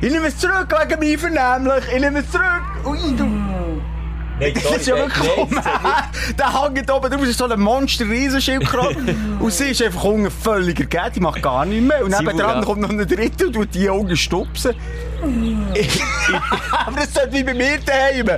[0.00, 1.84] ich nehme es zurück wegen mir vernehmlich.
[1.94, 2.62] Ich nehme es zurück.
[2.86, 3.99] Ui, du.
[4.40, 5.50] Nein, Das ist ja wirklich um.
[6.38, 10.80] Der hängt oben drauf, ist so ein monster riesenschildkröte Und sie ist einfach unten völlig
[10.80, 12.04] ergeben, die macht gar nichts mehr.
[12.04, 14.74] Und nebenan kommt noch ein dritter und tut die Augen stupsen.
[16.86, 18.30] Aber das sollte wie bei mir daheim.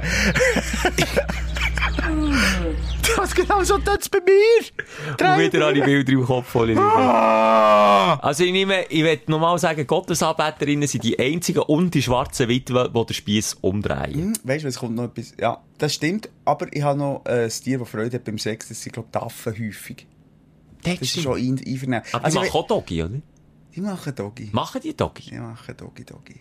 [3.17, 5.33] Das genau so tut's bei mir.
[5.35, 6.77] Und wieder alle Bilder im Kopf voll.
[6.79, 8.19] Ah!
[8.21, 12.93] Also ich nehme, ich will nochmal sagen, Gottesanbeterinnen sind die einzigen und die schwarzen Witwen,
[12.93, 14.39] die den Spieß umdrehen.
[14.45, 15.35] Weißt du, es kommt noch etwas.
[15.41, 16.29] Ja, das stimmt.
[16.45, 18.69] Aber ich habe noch äh, ein Tier, das Freude hat beim Sex.
[18.69, 20.07] Das sind, glaube ich, Affen häufig.
[20.85, 22.03] Das ist schon ein einvernehmen.
[22.13, 23.21] Aber Also, die machen auch Doggy, oder?
[23.75, 24.49] die machen Doggy.
[24.53, 25.23] Machen die Doggy?
[25.31, 26.41] Die machen Doggy Doggy.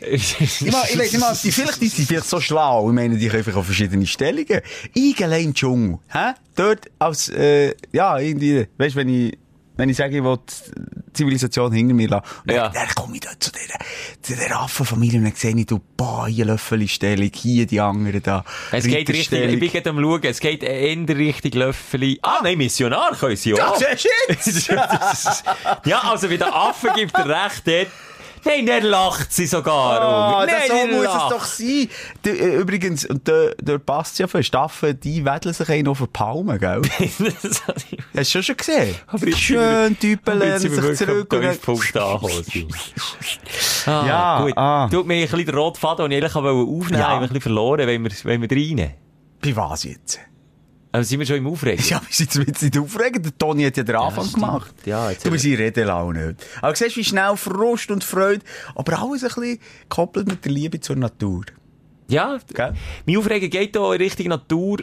[0.10, 2.88] ich Ich, nicht mal, die, vielleicht die sind vielleicht so schlau.
[2.88, 4.60] Ich meine, die können auf verschiedene Stellungen.
[4.94, 5.98] Ich allein im Dschungel.
[6.08, 6.32] Hä?
[6.54, 9.38] Dort als, äh, ja, irgendwie, weißt du, wenn ich,
[9.78, 12.24] wenn ich sage, ich will die Zivilisation hinter mir lassen.
[12.46, 12.68] Dann, Ja.
[12.70, 13.78] dann komme ich dort zu dieser,
[14.22, 18.42] zu dieser Affenfamilie und dann sehe ich, du, boah, hier Löffelstellung, hier die anderen da.
[18.72, 22.18] Es geht richtig, ich bin gerade am schauen, es geht in der Richtung Löffeli.
[22.22, 23.76] Ah, nein, Missionar können sie Ja, auch.
[23.76, 25.44] siehst du jetzt?
[25.84, 27.88] ja, also bei den Affen gibt er recht dort.
[28.46, 30.00] Nein, der lacht sie sogar.
[30.00, 31.22] Ah, das Nein, so der muss lacht.
[31.32, 31.88] es doch sein.
[32.22, 35.98] Du, äh, übrigens, und da, da passt ja für Staffen, die wedeln sich einen auf
[35.98, 36.82] den Palmen, gell?
[37.42, 37.62] Das
[38.16, 38.94] Hast du schon gesehen?
[39.08, 41.32] Aber Schön, Typen lernen sich zurück.
[41.32, 42.72] Und angekommen, Simon.
[43.86, 44.52] Ah, Ja, gut.
[44.56, 44.88] ah.
[44.90, 47.14] Tut mir ein bisschen den roten Faden, den ich eigentlich aufnehmen wollte, Ja.
[47.14, 48.94] ein bisschen verloren, wenn wir, wenn wir rein.
[49.42, 50.18] bei was jetzt?
[50.96, 51.84] Also sind wir schon im Aufregen?
[51.90, 53.26] Ja, wir sind jetzt nicht aufregend.
[53.26, 54.42] Der Toni hat ja den Anfang stimmt.
[54.42, 54.74] gemacht.
[54.86, 56.46] Ja, jetzt du bist in Redelaune heute.
[56.62, 58.42] Aber du siehst, wie schnell Frust und Freude,
[58.74, 59.58] aber alles ein bisschen
[59.90, 61.44] gekoppelt mit der Liebe zur Natur.
[62.08, 62.72] Ja, Gell?
[63.06, 64.78] mein Aufregen geht hier in Richtung Natur.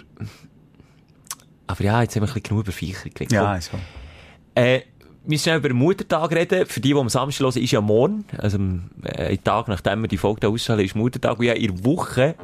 [1.65, 3.31] Aber ja, jetzt haben wir ein bisschen genug über Viecher geredet.
[3.31, 3.61] Ja, Komm.
[3.61, 4.61] so.
[4.61, 4.85] Äh, wir
[5.25, 6.67] müssen schnell über den Muttertag reden.
[6.67, 8.25] Für die, die am Samstag hören, ist ja morgen.
[8.37, 8.59] Also,
[9.03, 11.39] äh, einen Tag, nachdem wir die Folge da ausstrahlen, ist Muttertag.
[11.39, 12.35] Und ja, in der Woche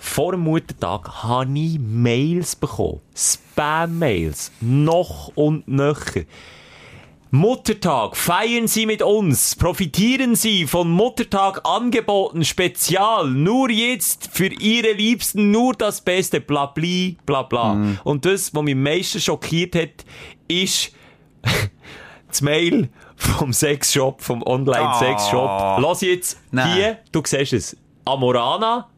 [0.00, 3.00] vor dem Muttertag habe ich Mails bekommen.
[3.14, 4.50] Spam-Mails.
[4.60, 6.22] Noch und nöcher.
[7.32, 14.94] Muttertag, feiern Sie mit uns, profitieren Sie von Muttertag Angeboten Spezial, nur jetzt für Ihre
[14.94, 17.94] Liebsten nur das Beste, bla bli, bla bla.
[18.02, 20.04] Und das, was mich am meisten schockiert hat,
[20.48, 20.90] ist
[22.26, 25.48] das Mail vom Sexshop, vom Online-Sexshop.
[25.48, 25.78] Ah.
[25.80, 26.74] Lass jetzt Nein.
[26.74, 27.76] hier, du siehst es,
[28.06, 28.88] Amorana,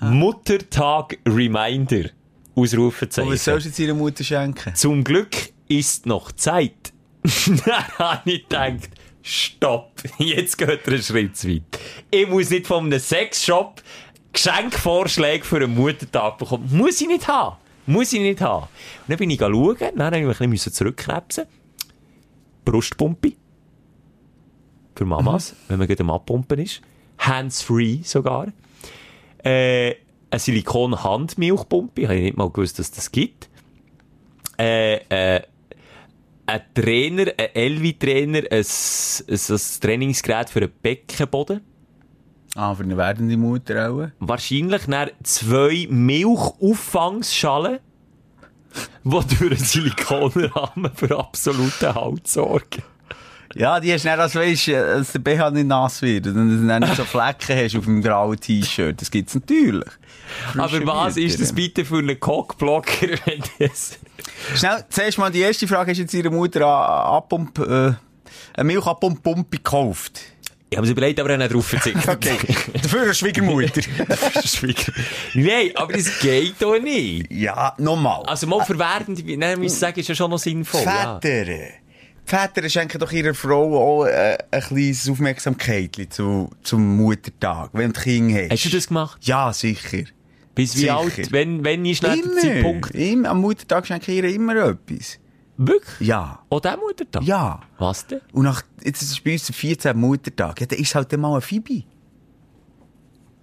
[0.00, 2.10] Muttertag Reminder,
[2.54, 3.28] Ausrufezeichen.
[3.28, 4.74] Und was sollst du jetzt ihrer Mutter schenken?
[4.74, 5.34] Zum Glück
[5.68, 6.92] ist noch Zeit.
[7.22, 8.90] Dann habe ich gedacht,
[9.22, 11.62] stopp, jetzt geht er einen Schritt zu weit.
[12.10, 13.82] Ich muss nicht von einem Sexshop
[14.32, 16.68] Geschenkvorschläge für einen Muttertag bekommen.
[16.72, 17.56] Muss ich nicht haben.
[17.86, 18.64] Muss ich nicht haben.
[18.64, 21.44] Und dann bin ich schauen, dann habe ich ein bisschen zurückkrebsen.
[22.64, 23.32] Brustpumpe.
[24.96, 26.80] Für Mamas, wenn man gerade am Abpumpen ist.
[27.18, 28.52] Hands-free sogar.
[29.44, 29.96] Äh,
[30.30, 32.02] eine Silikon-Handmilchpumpe.
[32.02, 33.48] Ich habe nicht mal gewusst, dass das gibt.
[34.58, 35.42] Äh, äh,
[36.46, 41.60] ein Trainer, ein Elvi-Trainer, ein, ein, ein Trainingsgerät für einen Beckenboden.
[42.54, 44.08] Ah, für eine werdende Mutter auch.
[44.20, 47.80] Wahrscheinlich dann zwei Milchauffangschalen,
[49.04, 52.82] die durch einen Silikonrahmen für absoluten Halt sorgen.
[53.54, 56.66] Ja, die hast du nicht, als weisst, dass der BH nicht nass wird und du
[56.66, 59.00] dann nicht so Flecken hast auf dem grauen T-Shirt.
[59.00, 59.90] Das gibt's natürlich.
[60.58, 63.98] Aber was ist das bitte für ein Cockblocker, wenn das...
[64.56, 65.90] Schnell, zuerst mal die erste Frage.
[65.90, 67.92] Hast du jetzt ihrer Mutter eine Abpump, äh,
[68.54, 70.20] eine Milchabpump-Pumpe gekauft?
[70.70, 72.04] Ich habe mir überlegt, aber nicht drauf verzichtet.
[72.08, 72.36] Okay.
[72.82, 73.82] Dafür eine Schwiegermutter.
[74.44, 74.92] Schwieger.
[75.34, 77.30] Nein, aber das geht doch nicht.
[77.30, 78.24] ja, nochmal.
[78.24, 80.82] Also mal verwertend, nein, muss ich sagen, ist ja schon noch sinnvoll.
[80.82, 81.20] Ja.
[82.24, 82.68] Väter.
[82.68, 88.42] Schenken doch ihrer Frau auch äh, ein kleines Aufmerksamkeit zu, zum Muttertag, wenn du Kinder
[88.44, 88.52] hast.
[88.52, 89.18] Hast du das gemacht?
[89.26, 90.04] Ja, sicher.
[90.54, 90.98] Bis wie Sicher.
[90.98, 91.32] alt?
[91.32, 92.40] Wenn, wenn ist nicht der.
[92.40, 92.90] Zeitpunkt?
[92.94, 93.30] immer.
[93.30, 95.18] Am Muttertag schenke ich ihr immer etwas.
[95.56, 96.08] Wirklich?
[96.08, 96.40] Ja.
[96.48, 97.22] Auch der Muttertag?
[97.24, 97.60] Ja.
[97.78, 98.20] Was denn?
[98.32, 99.96] Und nach, jetzt ist es bei uns der 14.
[99.96, 100.60] Muttertag.
[100.60, 101.84] Ja, dann ist halt dann mal ein Phoebe.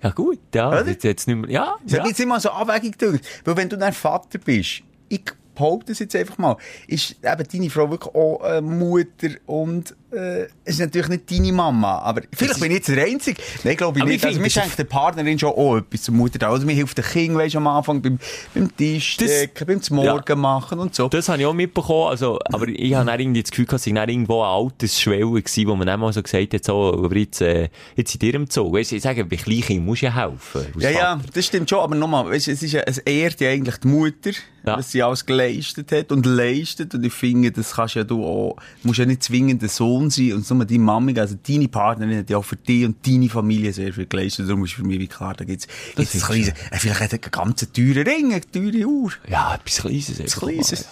[0.04, 0.70] Ja gut, ja.
[0.70, 0.88] Oder?
[0.88, 2.04] Jetzt, jetzt nicht mehr, ja, Das hat ja.
[2.04, 3.22] mich jetzt immer so Abwägung gedacht.
[3.46, 5.22] Weil wenn du dann Vater bist, ich
[5.62, 6.58] behaupte es jetzt einfach mal,
[6.88, 11.52] ist eben deine Frau wirklich auch äh, Mutter und äh, es ist natürlich nicht deine
[11.54, 13.42] Mama, aber vielleicht bin ich jetzt der Einzige.
[13.64, 14.22] Nein, glaube ich Aber nicht.
[14.24, 16.52] ich Also, mir schenkt der Partnerin schon auch etwas zum Muttertag.
[16.52, 18.20] Oder mir hilft der Kind, weisst du, am Anfang beim,
[18.54, 21.08] beim Tisch decken, beim Morgen machen und so.
[21.08, 24.10] Das habe ich auch mitbekommen, also, aber ich habe dann irgendwie das Gefühl, sei dann
[24.10, 27.70] irgendwo eine Altersschwelle gewesen, wo man dann mal so gesagt hat, so, aber jetzt, äh,
[27.96, 28.72] jetzt in dir Zoo.
[28.74, 30.66] Weißt du, ich sage, bei Kleinkindern musst du ja helfen.
[30.80, 31.22] Ja, ja, Vater.
[31.34, 34.32] das stimmt schon, aber nochmal, weißt, es ist ja, es ehrt ja eigentlich die Mutter,
[34.66, 34.76] Ja.
[34.76, 38.58] dass sie alles geleistet hat und leistet und ich finde, das kannst ja du auch,
[38.84, 42.30] musst ja nicht zwingend der Sohn sein und nur deine Mami, also deine Partnerin hat
[42.30, 45.08] ja auch für dich und deine Familie sehr viel geleistet, darum ist für mich wie
[45.08, 48.34] klar, da gibt's, gibt's ein ist kleines, äh, vielleicht hat er einen ganz teuren Ring,
[48.34, 49.12] eine teure Uhr.
[49.30, 50.20] Ja, etwas Kleines.
[50.20, 50.86] Etwas Kleines.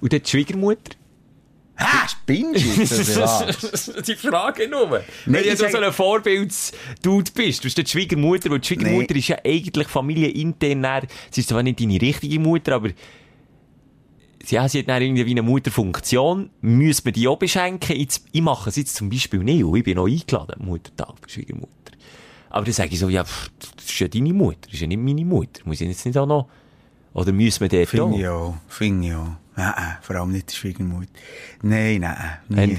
[0.00, 0.96] Und dann die Schwiegermutter?
[1.78, 4.88] Ah, spinnst du die Frage nur.
[5.26, 9.28] Nein, Wenn du so ein Vorbildsdude bist, du bist die Schwiegermutter, weil die Schwiegermutter ist
[9.28, 12.90] ja eigentlich familienintern, sie ist zwar nicht deine richtige Mutter, aber
[14.50, 17.96] ja, sie hat dann irgendwie wie eine Mutterfunktion, müsste man die auch beschenken.
[17.96, 21.28] Jetzt, ich mache es jetzt zum Beispiel nicht, und ich bin noch eingeladen Muttertag bei
[21.28, 21.70] Schwiegermutter.
[22.50, 24.86] Aber dann sage ich so, ja, pff, das ist ja deine Mutter, das ist ja
[24.86, 25.62] nicht meine Mutter.
[25.64, 26.48] Muss ich jetzt nicht auch noch,
[27.12, 29.32] oder müssen wir dort Finde ich auch, finde ich auch.
[29.58, 31.08] Nein, vor allem nicht die Schwiegermutter.
[31.62, 32.76] Nein, nein, nie.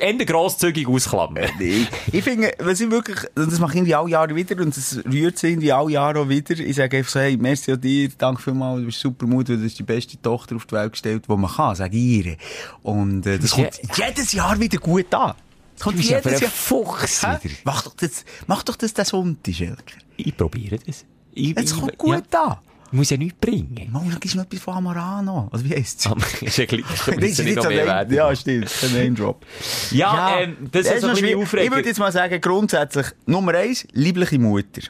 [0.00, 1.50] Ende, grosszügig ausklammern.
[1.60, 5.00] Ich, ich finde, was ich wirklich, das mache ich irgendwie alle Jahre wieder, und das
[5.04, 6.58] rührt sich irgendwie alle Jahre auch wieder.
[6.58, 9.64] Ich sage einfach so, hey, merci an dir, danke vielmals, du bist super Mutter, du
[9.64, 12.36] hast die beste Tochter auf die Welt gestellt, die man kann, sage ich ihr.
[12.82, 15.34] Und, äh, das kommt jedes Jahr wieder gut an.
[15.74, 16.50] Das kommt jedes Jahr.
[16.50, 17.54] Fuchs wieder.
[17.64, 19.98] Mach doch das, mach doch das, das Sonntag, Schelker.
[20.16, 21.04] Ich probiere das.
[21.34, 22.58] Ich, Es kommt gut ja, an.
[22.92, 23.90] Muss ja nichts bringen.
[24.20, 25.48] Gibst du noch etwas von Amorano.
[25.52, 26.42] Oder wie heisst es?
[26.42, 26.82] Ist ja gleich.
[26.88, 28.70] Das Das ist nicht so Name, ja, stimmt.
[28.82, 29.46] Ein Name Drop.
[29.90, 31.38] Ja, ähm, das ist so ein bisschen.
[31.38, 31.66] Aufregung.
[31.66, 34.82] Ich würde jetzt mal sagen, grundsätzlich, Nummer eins, liebliche Mutter.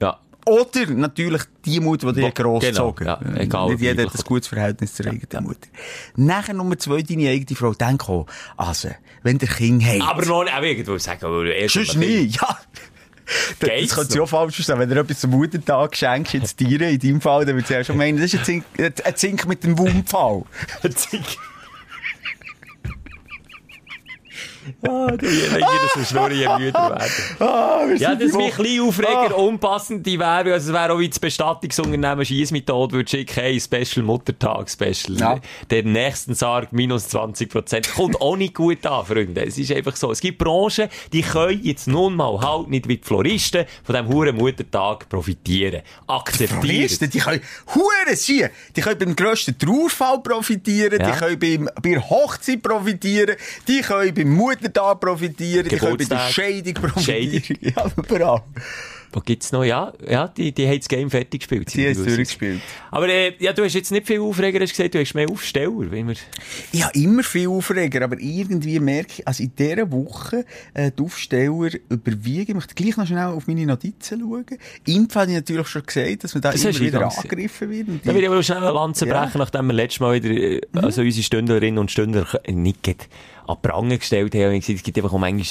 [0.00, 0.18] Ja.
[0.46, 4.24] Oder natürlich die Mutter, die dich Wo- grossgezogen genau, ja, egal, Nicht jeder hat ein
[4.24, 5.68] gutes Verhältnis zur eigenen Mutter.
[6.16, 7.74] Nachher Nummer zwei, deine eigene Frau.
[7.74, 8.26] Denk auch,
[8.56, 8.88] also,
[9.22, 10.00] wenn der Kind hat.
[10.02, 12.58] Aber noch nicht, aber irgendwo sagen, aber erst Sonst nie, ja.
[13.58, 14.78] Das Geht's könnte ja auch falsch sein.
[14.78, 17.84] Wenn du etwas zum Muttertag schenkst, jetzt Tiere, in deinem Fall, dann würdest du ja
[17.84, 20.42] schon meinen, das ist ein Zink, ein Zink mit dem Wumpfall.
[24.86, 27.12] Ah, du, je länger das so schnurren, je müder werden.
[27.38, 30.52] Ah, Ja, das ist die Woche- kleiner Aufreger, unpassende Werbung.
[30.52, 35.16] Also, es wäre auch wie das Bestattungsunternehmen Schiessmethode würde schicken, hey, Special Muttertag, Special.
[35.18, 35.38] Ja.
[35.70, 37.92] Der nächsten Sarg minus 20%.
[37.94, 39.44] Kommt auch nicht gut an, Freunde.
[39.46, 40.10] Es ist einfach so.
[40.12, 44.08] Es gibt Branchen, die können jetzt nun mal halt nicht wie die Floristen von diesem
[44.12, 45.82] huren Muttertag profitieren.
[46.06, 46.60] Akzeptieren.
[46.62, 47.40] Floristen, die können
[47.74, 48.50] Huren sein.
[48.76, 51.10] Die können beim grössten Trauerfall profitieren, Ja.
[51.10, 53.36] die können beim, bei der Hochzeit profitieren,
[53.68, 56.30] die können beim Muttertag profitieren, die können bei der.
[56.30, 57.42] Scheidung profitieren.
[57.42, 57.72] Scheidung.
[57.76, 58.42] Ja, überall.
[59.12, 59.64] Wo gibt's noch?
[59.64, 61.74] Ja, ja die, die haben das Game fertig gespielt.
[61.74, 62.60] Die haben es durchgespielt.
[62.92, 65.90] Aber, äh, ja, du hast jetzt nicht viel Aufreger, hast gesagt, du hast mehr Aufsteller,
[65.90, 66.14] wie wir...
[66.70, 70.44] Ich habe immer viel Aufreger, aber irgendwie merke ich, also in dieser Woche,
[70.74, 72.50] äh, die Aufsteller überwiegen.
[72.50, 74.46] Ich möchte gleich noch schnell auf meine Notizen schauen.
[74.86, 77.88] Impf habe ich natürlich schon gesagt, dass man da Das immer wieder eingangs- angegriffen wird.
[78.04, 79.24] Da will ich aber schnell eine Lanze Ja.
[79.24, 82.86] brechen, nachdem wir letztes Mal wieder, äh, also unsere Stündlerinnen und Stündler nicht
[83.46, 84.50] an die Prange gestellt haben.
[84.50, 85.46] Und ich gesagt, es gibt einfach auch manchmal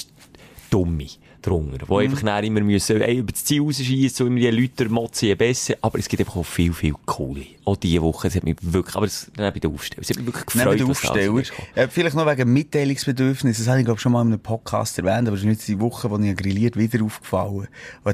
[0.69, 1.07] Dumme
[1.41, 4.89] drunter, die einfach dann immer müssen, ey, über das Ziel rausschießen, so immer je Leute
[4.89, 5.75] motzen, je besser.
[5.81, 7.45] Aber es gibt einfach auch viel, viel coole.
[7.65, 10.17] Auch diese Woche, es hat mich wirklich, aber es, dann bei der Aufstellung, es hat
[10.17, 11.43] mich wirklich gefreut, Neben den was Aufsteller.
[11.75, 13.57] Äh, vielleicht noch wegen Mitteilungsbedürfnis.
[13.57, 15.79] Das habe ich, glaube schon mal in einem Podcast erwähnt, aber es ist nicht die
[15.79, 17.67] Woche, wo ich grilliert wieder aufgefallen.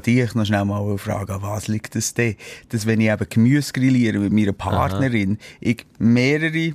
[0.04, 2.36] Die ich noch schnell mal frage, an was liegt das denn?
[2.68, 6.74] Dass wenn ich eben Gemüse grilliere mit meiner Partnerin, ich mehrere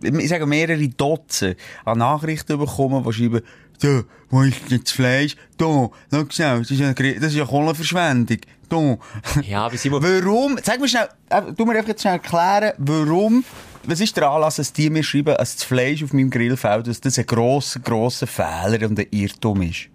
[0.00, 3.42] ich sage mehrere Dutzend an Nachrichten bekommen, die schreiben,
[3.80, 5.36] da, wo ist denn das Fleisch?
[5.56, 5.64] Da,
[6.10, 8.38] schau schnell, das ist ja, das ist ja Kohlenverschwendung.
[8.68, 8.98] Da.
[9.48, 13.44] Ja, aber Simon- Warum, sag mir schnell, äh, du mir einfach jetzt schnell erklären, warum,
[13.84, 17.00] was ist der Anlass, dass die mir schreiben, dass das Fleisch auf meinem Grillfeld, dass
[17.00, 19.88] das ein grosser, grosser Fehler und ein Irrtum ist?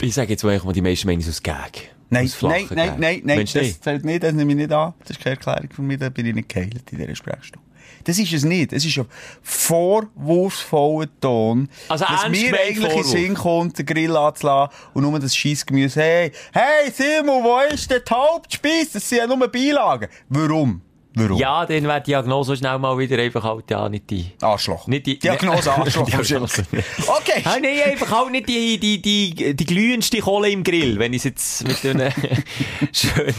[0.00, 1.90] Ich sage jetzt mal, die meisten meinen so aus Gag.
[2.10, 4.94] Nein, nein, nein, nein, nein, das zählt nicht, das nehme ich nicht an.
[5.00, 7.67] Das ist keine Erklärung von mir, da bin ich nicht geheilt in dieser Sprechstunde.
[8.08, 8.72] Das ist es nicht.
[8.72, 9.04] Es ist ein
[9.42, 13.06] vorwurfsvoller Ton, Also dass mir eigentlich in Vorwurf.
[13.06, 16.00] Sinn kommt, den Grill anzulassen und nur das Scheissgemüse.
[16.00, 18.92] Hey, hey Simon, wo ist denn die Hauptspeise?
[18.94, 20.08] Das sind ja nur Beilagen.
[20.30, 20.80] Warum?
[21.14, 21.38] Warum?
[21.38, 24.26] Ja, dann wäre die Diagnose schnell mal wieder einfach halt, ja, nicht die...
[24.40, 24.86] Arschloch.
[24.86, 26.06] Nicht die- Diagnose Arschloch.
[26.08, 26.64] Diagnose.
[27.06, 27.42] okay.
[27.44, 31.24] Ah, nein, einfach halt nicht die, die, die, die glühendste Kohle im Grill, wenn ich
[31.24, 32.12] es jetzt mit einer
[32.92, 33.34] schönen,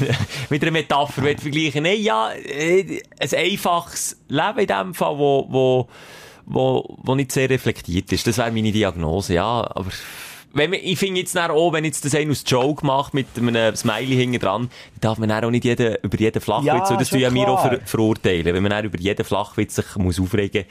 [0.49, 1.84] mit einer Metapher vergleichen.
[1.84, 5.88] Nein, ja, äh, ein einfaches Leben in dem Fall, wo, wo,
[6.45, 8.28] wo, wo nicht sehr reflektiert ist.
[8.28, 9.43] Das wäre meine Diagnose, ja,
[9.74, 9.91] aber,
[10.53, 13.75] wenn man, ich finde jetzt auch, wenn jetzt das einer aus Joke macht mit einem
[13.75, 14.69] Smiley hinten dran,
[14.99, 17.47] darf man auch nicht jeden, über jeden Flachwitz, Ja, und das schon tun ja mir
[17.47, 20.65] auch ver verurteilen, wenn man dann über jeden Flachwitz sich muss aufregen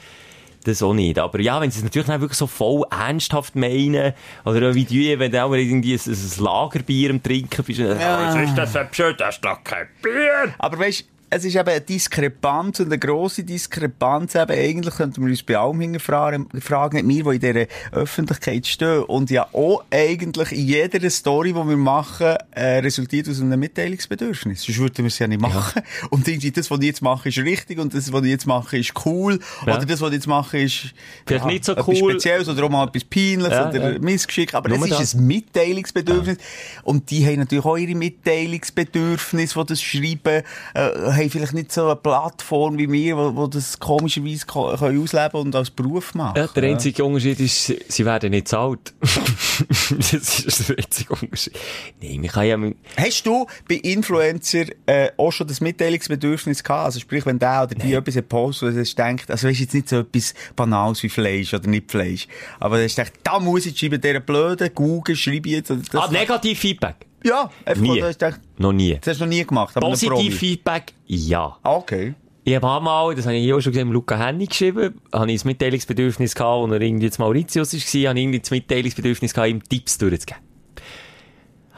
[0.64, 1.18] das auch nicht.
[1.18, 4.12] Aber ja, wenn sie es natürlich dann wirklich so voll ernsthaft meinen,
[4.44, 8.34] oder wie die, wenn du auch irgendwie ein, ein Lagerbier am Trinken bist, ja.
[8.34, 10.54] was ist das für ein Pschö, das ist doch kein Bier.
[10.58, 14.50] Aber weißt, es ist eben eine Diskrepanz und eine grosse Diskrepanz eben.
[14.50, 19.30] Eigentlich könnten wir uns bei allem hinterfragen, fragen, wir, die in dieser Öffentlichkeit stehen und
[19.30, 24.62] ja auch eigentlich in jeder Story, die wir machen, äh, resultiert aus einem Mitteilungsbedürfnis.
[24.62, 25.82] Sonst würden wir es ja nicht machen.
[26.10, 28.78] Und irgendwie das, was ich jetzt mache, ist richtig und das, was ich jetzt mache,
[28.78, 29.38] ist cool.
[29.66, 29.76] Ja.
[29.76, 30.94] Oder das, was ich jetzt mache, ist
[31.26, 32.12] Vielleicht nicht so etwas cool.
[32.12, 33.98] Spezielles oder auch mal etwas Peinliches Ja, oder ja.
[33.98, 34.54] Missgeschick.
[34.54, 35.14] Aber Nur es ist das.
[35.14, 36.38] ein Mitteilungsbedürfnis.
[36.84, 40.42] Und die haben natürlich auch ihre Mitteilungsbedürfnisse, die das schreiben,
[40.74, 45.02] äh, haben vielleicht nicht so eine Plattform wie wir, wo, wo das komischerweise ko- können
[45.02, 46.38] ausleben und als Beruf machen.
[46.38, 48.94] Ja, der einzige Unterschied ist, sie- werden nicht zahlt.
[49.00, 51.52] das ist der einzige Unterschied.
[52.00, 52.56] Nein, man kann ja,
[52.96, 56.86] Hast du bei Influencer äh, auch schon das Mitteilungsbedürfnis gehabt?
[56.86, 59.88] Also sprich, wenn der oder die etwas postet, wo du denkt, also weißt jetzt nicht
[59.88, 62.26] so etwas Banales wie Fleisch oder nicht Fleisch,
[62.60, 65.70] aber du denkst, da muss ich schreiben, dieser blöden Google schreibe ich jetzt.
[65.70, 67.07] oder Das ah, negativ Feedback.
[67.24, 68.02] Ja, einfach, Nie.
[68.02, 68.94] hast gedacht, Noch nie.
[69.00, 69.76] das hast du noch nie gemacht.
[69.76, 69.88] Aber.
[69.88, 71.56] Positiv Feedback, ja.
[71.62, 72.14] Ah, Okay.
[72.44, 75.48] Ich habe einmal, das habe ich auch schon gesehen, Luca Hennig geschrieben, habe ich ein
[75.48, 79.62] Mitteilungsbedürfnis gehabt, als er irgendwie jetzt Mauritius war, habe ich irgendwie das Mitteilungsbedürfnis gehabt, ihm
[79.68, 80.42] Tipps durchzugeben.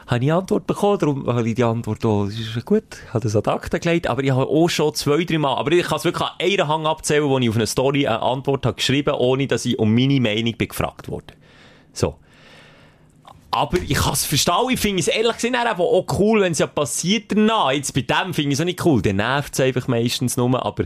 [0.07, 2.83] Habe ich Antwort bekommen, darum habe ich die Antwort auch, das ist gut,
[3.13, 5.71] habe das an die Akte gelegt, aber ich habe auch schon zwei, drei Mal, aber
[5.73, 8.65] ich kann es wirklich an einer Hang abzählen, wo ich auf eine Story eine Antwort
[8.65, 11.33] habe geschrieben, ohne dass ich um meine Meinung bin gefragt wurde.
[11.91, 12.15] So.
[13.51, 16.67] Aber ich kann es verstehen, ich finde es ehrlich gesagt auch cool, wenn es ja
[16.67, 17.71] passiert danach.
[17.71, 20.65] Jetzt bei dem finde ich es auch nicht cool, der nervt es einfach meistens nur,
[20.65, 20.85] aber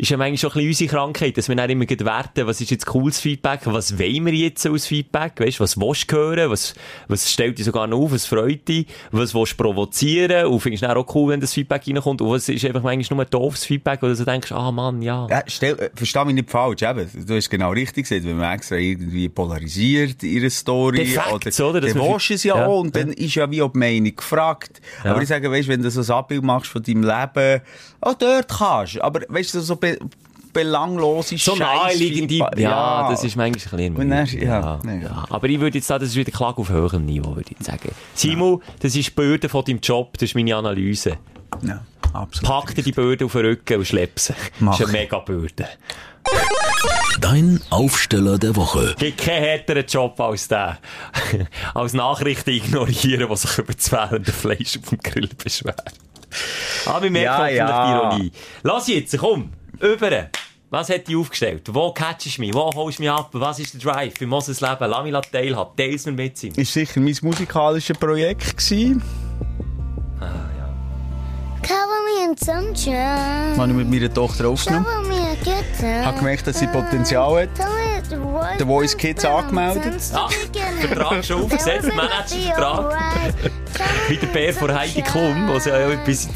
[0.00, 2.70] ist ja manchmal schon ein bisschen unsere Krankheit, dass wir dann immer werten, was ist
[2.70, 6.74] jetzt cooles Feedback, was wollen wir jetzt als Feedback, weißt, was willst du hören, was,
[7.08, 10.82] was stellt dich sogar noch auf, was freut dich, was willst du provozieren, und findest
[10.82, 13.30] du dann auch cool, wenn das Feedback reinkommt, und was ist einfach manchmal nur ein
[13.30, 15.26] doofes Feedback, wo du so denkst, ah Mann, ja.
[15.28, 17.06] Ja, stell, äh, versteh mich nicht falsch, eben.
[17.26, 20.96] Du hast genau richtig gesagt, wenn man extra irgendwie polarisiert in ihrer Story.
[20.96, 21.78] De facto, oder?
[21.78, 23.78] oder dann willst du es ja, Ja, auch, und dann ist ja wie ob die
[23.80, 24.80] Meinung gefragt.
[25.04, 25.10] Ja.
[25.10, 27.60] Aber ich sage, weißt, wenn du so ein Abbild machst von deinem Leben,
[28.00, 29.02] auch dort kannst du.
[29.02, 30.08] Aber weißt du, so be
[30.52, 34.94] belanglose So naheliegende, ja, das ist manchmal ein bisschen dann- ja, ja, ja.
[35.00, 35.24] ja.
[35.30, 37.92] Aber ich würde jetzt sagen, das ist wieder Klage auf höherem Niveau, würde ich sagen.
[38.14, 41.18] Simon, das ist die Bürde von deinem Job, das ist meine Analyse.
[41.62, 42.50] Ja, absolut.
[42.50, 44.34] Pack dir die Bürde auf den Rücken und schlepp sie.
[44.58, 45.68] Mach Das ist eine mega Bürde.
[47.20, 48.94] Dein Aufsteller der Woche.
[48.98, 50.78] Gibt keinen härteren Job als der.
[51.74, 55.76] als Nachrichten ignorieren, die sich über das fehlende Fleisch auf dem Grill beschweren.
[56.86, 58.10] Aber wir merken Ja, hoffentlich ja.
[58.10, 58.32] die Ironie.
[58.62, 60.28] Lass jetzt, komm, über.
[60.70, 61.62] Was hat die aufgestellt?
[61.72, 62.54] Wo catchst du mich?
[62.54, 63.30] Wo holst du mich ab?
[63.32, 64.76] Was ist der Drive für Moses Leben?
[64.80, 65.76] Lass mich teilhaben.
[65.76, 66.52] Teils mir mit ihm.
[66.54, 69.02] Ist sicher mein musikalisches Projekt gewesen.
[71.62, 73.56] Cover me in sunshine.
[73.56, 74.86] Habe ich mit meiner Tochter aufgenommen.
[75.78, 76.04] Time.
[76.04, 77.48] Habe gemerkt, dass sie Potenzial hat.
[78.58, 80.00] The voice Kids angemeldet.
[80.14, 80.28] Ah,
[80.80, 83.34] Vertrag schon aufgesetzt, Managervertrag.
[84.08, 86.28] Wie der Bär von Heidi Klum, wo sie ja bis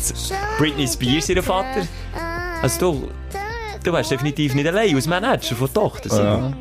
[0.58, 1.86] Britney Spears, ihr Vater.
[2.64, 3.08] Also du,
[3.82, 6.08] du wärst definitiv nicht allein als Manager von der Tochter.
[6.08, 6.54] Simon.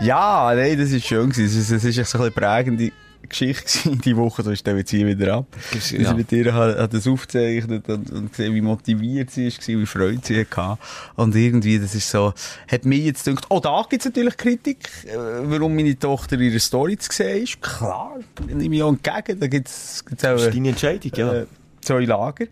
[0.00, 1.44] Ja, nein, das ist schön gewesen.
[1.44, 2.90] Es ist, es ist echt so eine prägende
[3.28, 4.42] Geschichte die Woche.
[4.42, 5.46] Da stellen wir jetzt hier wieder ab.
[5.90, 5.98] Ja.
[6.00, 6.14] Ja.
[6.14, 10.20] mit ihr hat, hat das aufgezeichnet und, und gesehen, wie motiviert sie ist, wie Freude
[10.22, 10.78] sie hatte.
[11.16, 12.32] Und irgendwie, das ist so,
[12.66, 16.96] hat mich jetzt gedacht, oh, da gibt's natürlich Kritik, äh, warum meine Tochter ihre Story
[16.96, 17.60] zu sehen ist.
[17.60, 19.38] Klar, nehme ich auch entgegen.
[19.38, 21.34] Da gibt's, gibt's auch, Das ist deine Entscheidung, ja.
[21.34, 21.46] äh,
[21.82, 22.46] zwei Lager.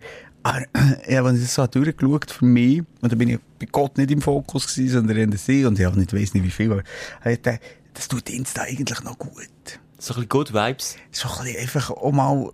[0.45, 0.61] Aber,
[1.09, 4.11] ja, wenn ich das so durchgeschaut für mich, und da bin ich bei Gott nicht
[4.11, 6.71] im Fokus gewesen, sondern in der See, und ich auch nicht weiss nicht wie viel,
[6.71, 6.83] aber,
[7.23, 7.59] äh, der-
[7.95, 9.33] das tut Insta eigentlich noch gut.
[9.97, 10.97] So ein bisschen Good Vibes.
[11.11, 12.51] So ein bisschen einfach auch mal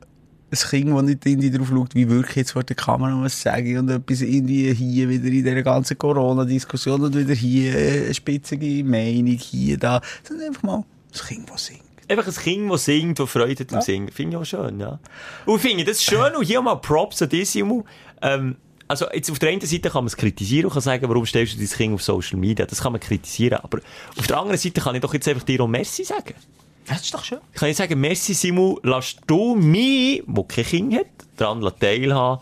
[0.51, 3.71] ein Kind, das nicht irgendwie drauf schaut, wie wirklich jetzt vor der Kamera was sage
[3.71, 8.83] ich, und etwas irgendwie hier wieder in dieser ganzen Corona-Diskussion und wieder hier eine spitzige
[8.85, 11.81] Meinung, hier, da, sondern einfach mal ein Kind, das singt.
[12.11, 14.11] Einfach ein Kind, das singt, das Freude hat am Singen.
[14.11, 14.99] Finde ich auch schön, ja.
[15.45, 17.55] Und ich finde das schön, und hier mal Props an dich.
[17.55, 18.57] Ähm,
[18.87, 21.53] also, jetzt auf der einen Seite kann man es kritisieren und kann sagen, warum stellst
[21.53, 22.65] du dein Kind auf Social Media?
[22.65, 23.59] Das kann man kritisieren.
[23.63, 23.79] Aber
[24.17, 26.33] auf der anderen Seite kann ich doch jetzt einfach dir auch Merci sagen.
[26.87, 27.39] Das ist doch schön.
[27.53, 31.05] Kann ich sagen, Merci, Simon, lass du mich, der kein Kind hat,
[31.37, 32.41] daran teilhaben,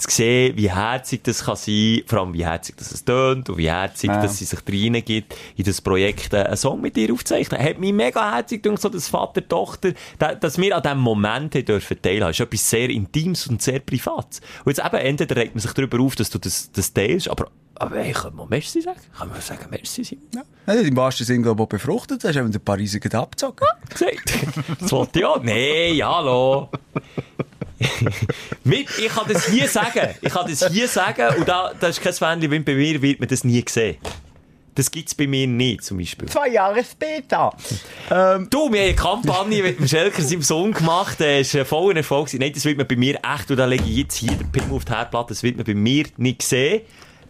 [0.00, 3.56] zu sehen, wie herzig das kann sein, vor allem wie herzig das es tönt und
[3.58, 4.20] wie herzig, Ja.
[4.22, 7.60] dass sie sich reingibt, in das Projekt äh, einen Song mit dir aufzeichnen.
[7.62, 11.54] Hat mich mega herzig gedacht, so das Vater, Tochter, da, dass wir an diesem Moment
[11.68, 12.30] dürfen teilhaben.
[12.30, 14.40] ist etwas sehr Intimes und sehr Privates.
[14.64, 17.48] Und jetzt eben, entweder regt man sich darüber auf, dass du das, das teilst, aber,
[17.74, 19.00] aber hey, kann man Merci sagen?
[19.16, 20.26] Kann man sagen, Merci, Simon?
[20.34, 20.42] Ja.
[20.74, 22.22] Ja, im wahrsten Sinne, glaube ich, befruchtet.
[22.22, 23.66] Das hast du eben den Pariser abgezogen.
[23.88, 24.32] gesagt.
[24.80, 25.42] Das wollte ich auch.
[25.42, 26.68] Nein, hallo.
[28.64, 30.14] Mit, ich kann das hier sagen.
[30.20, 31.36] Ich kann das hier sagen.
[31.38, 33.96] Und da, das ist kein Fähnchen, weil bei mir wird man das nie sehen.
[34.74, 36.28] Das gibt's bei mir nicht, zum Beispiel.
[36.28, 37.52] Zwei Jahre später.
[38.10, 41.18] Ähm, Du, wir haben eine Kampagne mit dem Schelker seinem Sohn gemacht.
[41.20, 42.26] Der ist ein voller Erfolg.
[42.26, 42.40] gewesen.
[42.40, 44.72] Nein, das wird man bei mir echt, und da lege ich jetzt hier den Pimmel
[44.76, 46.82] auf die Herdplatte, das wird man bei mir nicht sehen.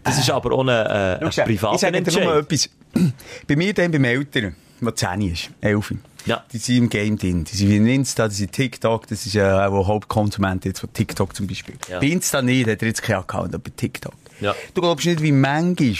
[0.03, 2.69] Das ist aber ein, äh, ein privater ich sage dir nur etwas.
[3.47, 5.93] Bei mir dann beim Eltern, der 10 ist, 11.
[6.25, 6.43] Ja.
[6.51, 7.43] Die sind im Game drin.
[7.43, 10.79] Die sind wie in Insta, die sind TikTok, das ist ja auch ein Hauptkonsument jetzt
[10.79, 11.75] von TikTok zum Beispiel.
[11.89, 11.99] Ja.
[11.99, 14.13] Bei Insta nicht, hat er jetzt keinen Account, aber bei TikTok.
[14.39, 14.55] Ja.
[14.73, 15.95] Du glaubst nicht, wie manchmal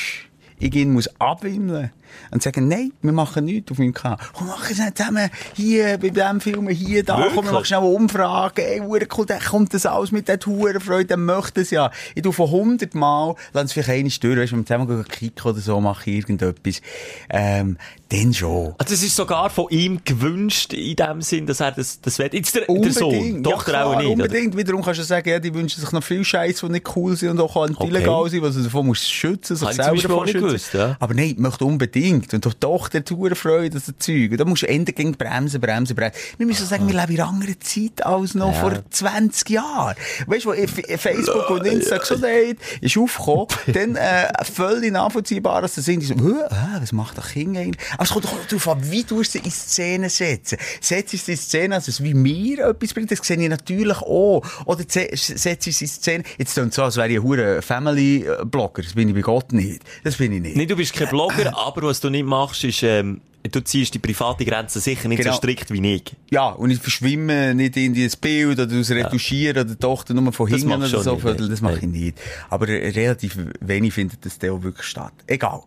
[0.60, 1.92] ich ihn muss abwimmeln
[2.32, 4.18] und sagen, nein, wir machen nichts auf meinem Kanal.
[4.34, 7.52] Komm, mach es nicht zusammen, hier, bei diesem Film, hier, da, komm, wir Wirklich?
[7.52, 11.62] machen schnell eine Umfrage, ey, cool, der kommt das alles mit der Hurenfreude, der möchte
[11.62, 11.92] es ja.
[12.16, 15.06] Ich tu von 100 Mal, lass es vielleicht eine durch, weißt du, wenn wir zusammen
[15.06, 16.82] kicken oder so, mache ich irgendetwas,
[17.30, 17.78] ähm,
[18.10, 18.74] dann schon.
[18.78, 22.30] Also, es ist sogar von ihm gewünscht, in dem Sinn, dass er das, das will.
[22.34, 24.06] Jetzt der, der Sohn, ja, Tochter klar, auch nicht.
[24.06, 24.12] oder?
[24.26, 24.58] Unbedingt.
[24.58, 27.30] Wiederum kannst du sagen, ja, die wünschen sich noch viel Scheiß, die nicht cool sind
[27.32, 27.88] und auch Okay.
[27.88, 30.48] illegal sein, was du davon musst schützen, sich selber davon schützen.
[30.48, 30.98] gewusst, ja.
[31.00, 32.01] Aber nein, möchte unbedingt.
[32.10, 34.32] Und doch der Tour Freude, das Zeug.
[34.32, 36.20] Und da musst du endlich gegen bremsen, bremsen, bremsen.
[36.38, 38.60] Wir müssen sagen, wir leben in einer anderen Zeit als noch Ja.
[38.60, 39.96] vor 20 Jahren.
[40.28, 45.86] Weißt du, wo Facebook und Insta Gesundheit ist aufgekommen, dann, äh, völlig nachvollziehbar, dass das
[45.86, 47.86] sind, so, «Hä, äh, was macht der Kind eigentlich?
[47.94, 50.58] Aber es kommt doch darauf an, wie du sie in Szene setzen.
[50.80, 54.44] Setzt es in Szene, also es wie mir etwas bringt, das sehe ich natürlich auch.
[54.66, 58.94] Oder setzt es in Szene, jetzt klingt es so, als wäre ich ein Family-Blogger, das
[58.94, 59.84] bin ich bei Gott nicht.
[60.04, 60.56] Das bin ich ich nicht.
[60.58, 64.00] Nee, du bist kein Blogger, aber was du nicht machst, ist, ähm, du ziehst die
[64.00, 65.32] private Grenze sicher nicht Genau.
[65.34, 66.04] so strikt wie ich.
[66.30, 70.32] Ja, und ich verschwimme nicht in das Bild oder das Retuschieren oder die Tochter nur
[70.32, 71.16] von hinten oder so.
[71.16, 72.18] nicht, das mache ich nicht.
[72.50, 75.14] Aber relativ wenig findet das dann auch wirklich statt.
[75.28, 75.62] Egal.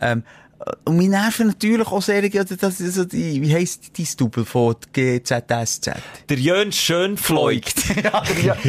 [0.00, 0.49] Ähm, äh,
[0.84, 4.44] und mich nerven natürlich auch sehr, ja, das ist so die, wie heisst die Double
[4.44, 5.90] von GZSZ?
[6.28, 7.96] Der Jörn Schönfleugt.
[8.04, 8.22] ja,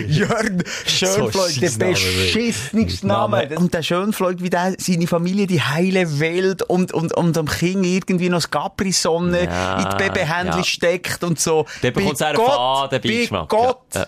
[0.08, 3.50] Jörn Schönfleug, So der beschissenste Name.
[3.58, 7.86] Und der Schönfleug, wie der, seine Familie, die heile Welt und, und, und am Kind
[7.86, 10.64] irgendwie noch das Capri-Sonne Ja, in die Babyhändchen ja.
[10.64, 11.66] steckt und so.
[11.84, 13.50] Der bekommt Bei sehr einen Gott, faden bei Beigeschmack.
[13.50, 13.82] Gott.
[13.96, 14.08] Ja.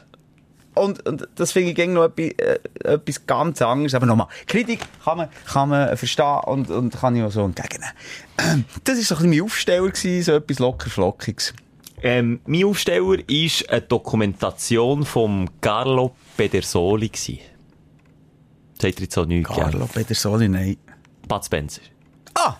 [0.76, 3.94] Und, und das finde ich noch etwas, äh, etwas ganz anderes.
[3.94, 7.94] Aber nochmal, Kritik kann man, kann man verstehen und, und kann ich auch so entgegennehmen.
[8.84, 11.54] Das war so ein bisschen mein Aufsteller, gewesen, so etwas locker Flockiges.
[12.02, 13.18] Ähm, mein Aufsteller war
[13.70, 17.10] eine Dokumentation von Carlo Pedersoli.
[17.10, 17.40] gewesen.
[18.82, 19.50] Sagt ihr jetzt auch nichts?
[19.50, 20.78] Carlo Pedersoli, nein.
[21.28, 21.82] Bud Spencer.
[22.34, 22.58] Ah!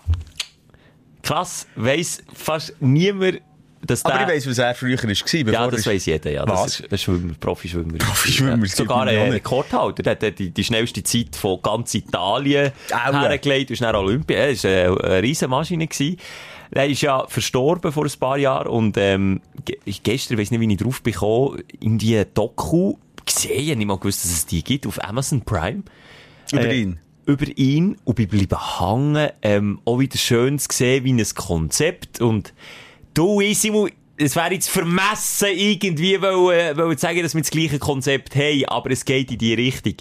[1.22, 3.40] Krass, weiss fast niemand,
[3.86, 6.46] dass Aber ich weiss, was er früher war, Ja, das weiss jeder, ja.
[6.48, 6.78] Was?
[6.78, 7.98] Das ist ein Schwimmer, Profischwimmer.
[7.98, 8.56] Profischwimmer, Ja.
[8.62, 9.32] das Sogar ein.
[9.32, 10.02] Rekordhalter.
[10.02, 13.22] Der hat die, die schnellste Zeit von ganz Italien Aua.
[13.28, 14.36] hergelegt ist dann Olympia.
[14.38, 15.86] Er war eine, eine riesen Maschine.
[15.86, 16.16] Gewesen.
[16.70, 20.72] Er ist ja verstorben vor ein paar Jahren und ähm, ge gestern, weiss nicht, wie
[20.72, 25.02] ich drauf bekomme, in die Doku gesehen, nicht mal gewusst, dass es die gibt, auf
[25.04, 25.82] Amazon Prime.
[26.52, 26.98] Über Äh, ihn.
[27.26, 29.30] Über ihn und bin bleiben hängen.
[29.42, 32.20] Ähm, auch wieder schön zu sehen, wie ein Konzept.
[32.20, 32.52] Und
[33.14, 38.36] du, Isimu, es wäre jetzt vermessen, irgendwie wollen, wollen sagen, dass wir das gleiche Konzept
[38.36, 39.94] haben, aber es geht in die Richtung.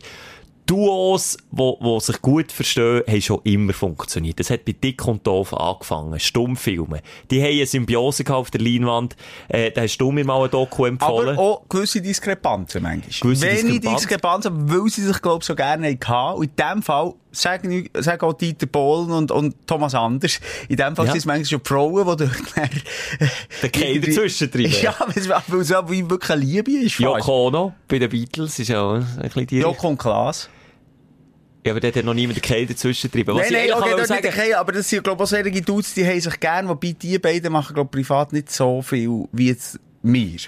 [0.65, 4.39] Duos, wo sich gut verstehen, haben schon immer funktioniert.
[4.39, 6.17] Das hat bei Dick und Doof angefangen.
[6.19, 7.01] Stummfilme.
[7.29, 9.17] Die haben eine Symbiose auf der Leinwand.
[9.49, 11.37] Äh, da hast du mir mal ein Doku empfohlen.
[11.37, 13.33] Aber auch gewisse Diskrepanzen manchmal.
[13.33, 14.01] Gewisse Wenig Diskrepanz.
[14.01, 16.37] Diskrepanzen, weil sie sich, glaube ich, so gerne hatten.
[16.37, 20.95] Und in dem Fall sagen, sagen auch Dieter Bohlen und, und Thomas Anders, in dem
[20.95, 21.11] Fall Ja.
[21.11, 22.69] sind es manchmal schon Frauen, die dann,
[23.61, 24.71] Der Keiler irgendwie- zwischendrin.
[24.81, 24.95] Ja,
[25.47, 26.99] weil es, auch wie wirklich eine Liebe ist.
[26.99, 30.49] Yoko Ono bei den Beatles ist ja auch ein bisschen die Joko und Klaas.
[31.65, 33.35] Ja, aber dort hat noch niemand den Keil dazwischen getrieben.
[33.35, 35.29] Was Nein, nein, ich okay, dort sagen nicht okay, aber das sind, glaube ich, auch
[35.29, 38.81] solche Dudes, die haben sich gern, wobei die beiden machen, glaube ich, privat nicht so
[38.81, 40.39] viel wie jetzt wir.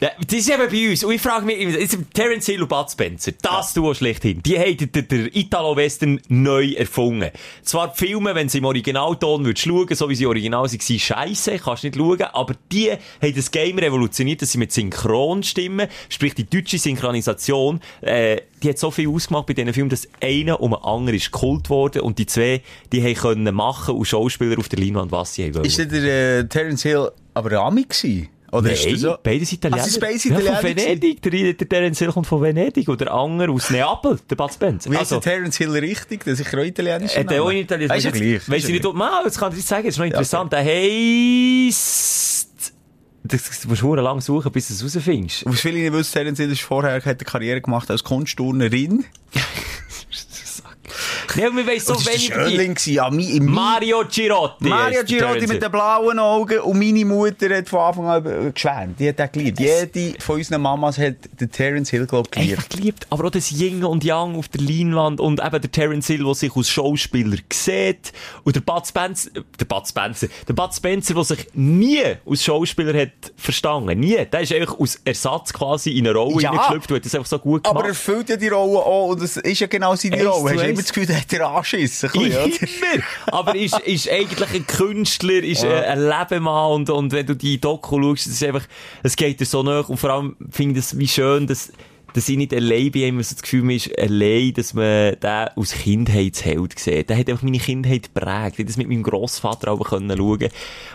[0.00, 1.04] Ja, das ist eben bei uns.
[1.04, 4.76] Und ich frage mich, jetzt Terence Hill und Bud Spencer, das Duo schlechthin, die haben
[4.76, 7.30] den, den Italo-Western neu erfunden.
[7.62, 11.58] Zwar die Filme, wenn sie im Originalton würdest schauen, so wie sie original waren, scheisse,
[11.58, 16.48] kannst nicht schauen, aber die haben das Game revolutioniert, dass sie mit Synchronstimmen, sprich die
[16.48, 20.84] deutsche Synchronisation, äh, die hat so viel ausgemacht bei diesen Filmen, dass einer um einen
[20.84, 24.78] anderen ist Kult worden und die zwei, die haben können machen und Schauspieler auf der
[24.78, 25.64] Leinwand, was sie haben wollen.
[25.64, 28.28] Ist der äh, Terence Hill aber Ami gewesen?
[28.52, 29.16] Oder ist Nein, der so?
[29.22, 29.82] beides Italiener.
[29.82, 31.22] Sind beides Ja, Italiener von Venedig.
[31.22, 32.88] Der, der Terence Hill kommt von Venedig.
[32.88, 34.90] Und der andere aus Neapel, der Bud Spencer.
[34.90, 36.24] Wie also, ist der Terence Hill richtig?
[36.24, 37.16] Das ist sicher auch italienisch.
[37.16, 37.90] hat er auch in Italien.
[37.90, 38.34] Ist ja gleich.
[38.36, 40.52] Ist ich ja nicht, mal, das kann ich nicht sagen, das ist noch interessant.
[40.52, 42.46] Der heisst,
[43.24, 45.44] das, das musst du verdammt lang suchen, bis du es rausfindest.
[45.46, 49.04] Was viele nicht wissen, Terence Hill ist vorher hat eine Karriere gemacht als Kunstturnerin.
[51.36, 52.28] Ja, wir weiss so das war wenig.
[52.28, 54.68] der Schönling gewesen, ja, mi, im Mario Girotti.
[54.68, 58.98] Mario Girotti mit den blauen Augen und meine Mutter hat von Anfang an geschwärmt.
[59.00, 59.60] Die hat den geliebt.
[59.60, 62.70] Jede von unseren Mamas hat den Terence Hill, glaube ich, geliebt.
[62.70, 63.06] Geliebt.
[63.10, 66.34] Aber auch das Yin und Yang auf der Leinwand und eben der Terence Hill, der
[66.34, 68.12] sich als Schauspieler sieht.
[68.44, 69.30] Und der Bud Spencer,
[69.60, 73.98] der Bud Spencer, der Bud Spencer, der sich nie als Schauspieler hat verstanden.
[74.00, 74.24] Nie.
[74.30, 76.50] Der ist einfach aus Ersatz quasi in eine Rolle Ja.
[76.50, 77.76] hineingeschlüpft und hat das einfach so gut gemacht.
[77.76, 80.52] Aber er erfüllt ja die Rolle auch und das ist ja genau seine Rolle.
[80.54, 82.10] Hast du immer das Gefühl, der hat er anschissen.
[82.14, 83.02] Immer!
[83.26, 87.60] Aber ist, ist eigentlich ein Künstler, ist äh, ein Lebemann und, und wenn du die
[87.60, 88.66] Doku schaust, ist einfach,
[89.02, 91.72] es geht dir so nach und vor allem finde ich es wie schön, dass,
[92.12, 95.72] dass ich nicht allein bin, immer so das Gefühl, ist allein, dass man den aus
[95.72, 97.10] Kindheitsheld sieht.
[97.10, 98.58] Der hat einfach meine Kindheit geprägt.
[98.58, 100.48] Ich das mit meinem Grossvater auch können schauen.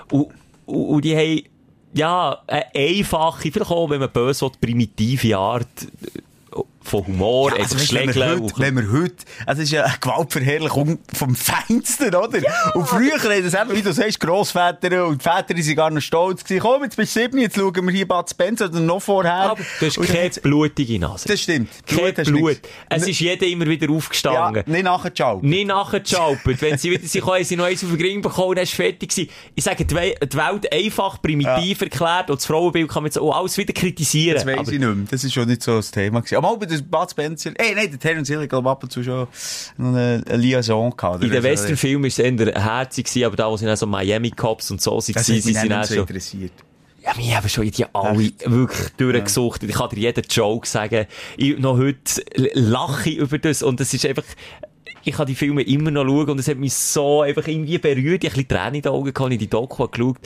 [0.09, 0.27] Und,
[0.65, 1.41] und, und die haben,
[1.93, 5.67] ja, eine einfache, vielleicht auch, wenn man böse will, primitive Art
[6.83, 9.15] von Humor, Ja, also, weißt, wenn, wir Schlägeln heute, und- wenn wir heute,
[9.47, 12.39] es ist ja eine Gewaltverherrlichung vom Feinsten, oder?
[12.73, 16.01] Und früher haben das eben, wie du sagst, Grossväter und die Väter sind gar noch
[16.01, 16.61] stolz gewesen.
[16.61, 19.33] Komm, jetzt bist du sieben, jetzt schauen wir hier Bud Spencer oder noch vorher.
[19.51, 21.27] Aber du hast Und keine hat's- blutige Nase.
[21.27, 21.69] Das stimmt.
[21.85, 22.49] Kein Blut du Blut.
[22.49, 22.69] nichts.
[22.89, 24.63] Es ist jeder immer wieder ja, aufgestanden.
[24.65, 25.39] nicht nachher ciao.
[25.41, 26.61] Nicht nachgeschaupert.
[26.61, 29.09] Wenn sie wieder sich haben, sie noch eins auf den Ring bekommen, dann ist fertig
[29.09, 29.29] gewesen.
[29.55, 33.17] Ich sage, die We- die Welt einfach primitiv erklärt und das Frauenbild kann man jetzt
[33.19, 34.35] auch alles wieder kritisieren.
[34.35, 35.05] Das weiss Aber ich nicht mehr.
[35.09, 36.37] Das ist schon nicht so das Thema gewesen.
[36.37, 36.47] Aber
[36.77, 39.27] dem Bud Spencer, ey, nein, der Terence Hill, ich glaube, ab und zu schon
[39.77, 41.23] eine, eine Liaison gehabt.
[41.23, 44.31] in den Also, Westernfilmen war es eher herzig, aber da, wo sie dann so Miami
[44.31, 46.03] Cops und so waren, sie mich sind nicht so schon...
[46.03, 46.53] interessiert.
[47.03, 49.63] Ja, wir haben schon die alle wirklich durchgesucht.
[49.63, 51.07] Ich kann dir jeden Joke sagen.
[51.35, 53.63] Ich, noch heute lache ich über das.
[53.63, 54.23] Und es ist einfach,
[55.03, 58.23] ich kann die Filme immer noch schauen und es hat mich so einfach irgendwie berührt.
[58.23, 60.17] Ich habe ein bisschen Tränen in den Augen gehabt, ich die Doku geschaut.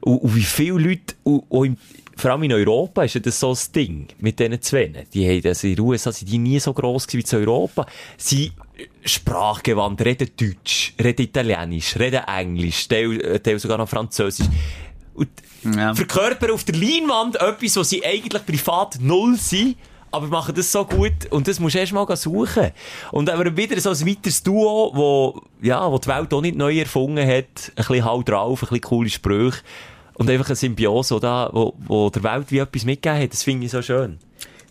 [0.00, 1.78] Und, und wie viele Leute, und, und
[2.16, 4.86] vor allem in Europa ist ja das so das Ding mit diesen zwei.
[5.12, 7.86] Die haben das in den USA sind die nie so gross gewesen wie in Europa.
[8.16, 8.52] Sie
[9.04, 14.46] sprachgewandt, reden Deutsch, reden Italienisch, reden Englisch, teil, äh, teil sogar noch Französisch.
[15.14, 15.28] Und
[15.64, 15.94] Ja.
[15.94, 19.76] verkörpern auf der Leinwand etwas, was sie eigentlich privat null sind,
[20.10, 22.70] aber machen das so gut und das musst du erst mal suchen.
[23.12, 26.78] Und aber wieder so ein weiteres Duo, wo, ja, wo die Welt auch nicht neu
[26.78, 29.60] erfunden hat, ein bisschen halt drauf, ein bisschen coole Sprüche
[30.18, 33.42] und einfach eine Symbiose, wo, da, wo, wo der Welt wie etwas mitgegeben hat, das
[33.42, 34.18] finde ich so schön.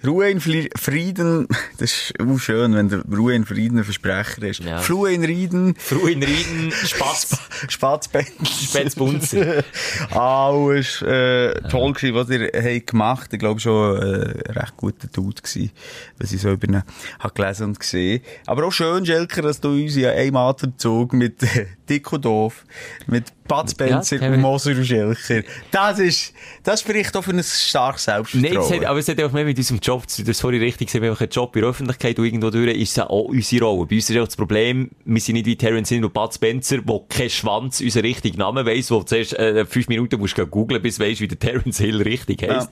[0.06, 4.64] Ruhe in Frieden, das ist auch schön, wenn der Ruhe in Frieden ein Versprecher ist.
[4.64, 4.78] Ja.
[4.78, 7.38] Flue in Rieden, Frau in Rieden, Spatz,
[7.68, 8.46] Spatzbändel.
[8.46, 9.64] Spätzbunzer.
[10.12, 13.34] Alles äh, toll gewesen, was ihr habt gemacht.
[13.34, 15.72] Ich glaube schon äh, recht guter Dude gewesen,
[16.20, 16.84] was ich so über ihn
[17.20, 18.22] habe gelesen und gesehen.
[18.46, 21.42] Aber auch schön, Schelker, dass du uns in einem Atemzug mit
[21.90, 22.66] Dick und Doof,
[23.08, 25.44] mit Bud Spencer Ja, und Moser und Schelker.
[25.72, 26.34] Das ist,
[26.64, 28.82] das spricht auch für ein starkes Nein, Selbstvertrauen.
[28.82, 30.26] hat, aber es hat auch mehr mit unserem Job zu tun.
[30.26, 31.02] Das vorhin richtig gesehen.
[31.02, 33.66] Wir haben einen Job in der Öffentlichkeit und irgendwo durch ist es ja auch unsere
[33.66, 33.86] Rolle.
[33.86, 36.80] Bei uns ist auch das Problem, wir sind nicht wie Terence Hill und Bud Spencer,
[36.86, 40.82] wo kein Schwanz unseren richtigen Namen weiss, wo du zuerst äh, fünf Minuten musst googlen,
[40.82, 42.70] bis du weisst, wie der Terence Hill richtig heisst.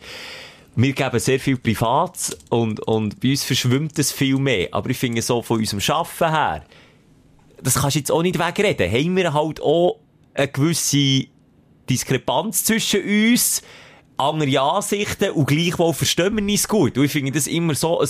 [0.75, 4.69] Wir geben sehr viel Privat und, und bei uns verschwimmt es viel mehr.
[4.71, 6.63] Aber ich finde so von unserem Schaffen her,
[7.63, 8.91] das kannst du jetzt auch nicht wegreden.
[8.91, 9.99] Haben wir halt auch
[10.33, 11.25] eine gewisse
[11.89, 13.61] Diskrepanz zwischen uns,
[14.17, 16.97] andere Ansichten und gleichwohl verstehen wir uns gut.
[16.97, 18.07] Und ich finde das immer so ein,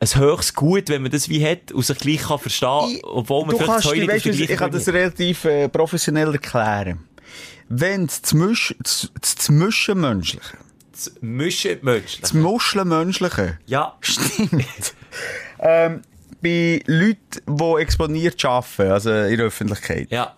[0.00, 3.42] ein höchstes Gut, wenn man das wie hat und sich gleich kann verstehen, Ich- obwohl
[3.46, 7.00] man du vielleicht kannst, nicht weißt, ich kann das relativ äh, professionell erklären.
[7.68, 10.56] Wenn das Misch, das, das Mischen Menschliche,
[10.92, 12.20] Das Mischen menschlich.
[12.20, 13.96] das Muscheln Menschliche, Ja.
[14.00, 14.94] stimmt.
[15.60, 16.02] ähm,
[16.42, 20.36] bei Leuten, die exponiert arbeiten, also in der Öffentlichkeit, Ja.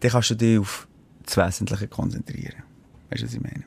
[0.00, 0.86] dann kannst du dich auf
[1.24, 2.62] das Wesentliche konzentrieren.
[3.10, 3.64] Weißt du, was ich meine?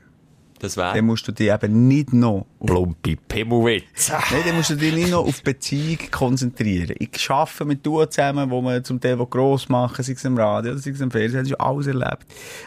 [0.63, 4.09] Das Dann wäre musst du dich eben nicht noch auf Plumpi Pimmelwitz.
[4.31, 6.95] Nein, dann musst du dich nicht noch auf Beziehung konzentrieren.
[6.99, 10.71] Ich arbeite mit du zusammen, wo wir zum Teil gross machen, sei es im Radio
[10.71, 12.25] oder sei es im Fernsehen, das ist alles erlebt.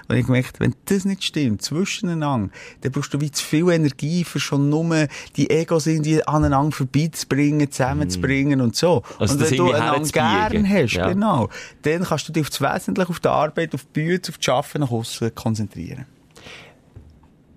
[0.09, 4.25] Und ich gemerkt, wenn das nicht stimmt, zwischeneinander, dann brauchst du wie zu viel Energie
[4.25, 9.05] für schon nur die Egos irgendwie aneinander vorbeizubringen, zusammenzubringen und so.
[9.19, 11.09] Also und wenn du einander gern hast, Ja.
[11.09, 11.49] genau,
[11.81, 14.49] dann kannst du dich auf das Wesentliche, auf die Arbeit, auf die Bühne, auf das
[14.51, 16.05] Arbeiten nach aussen konzentrieren.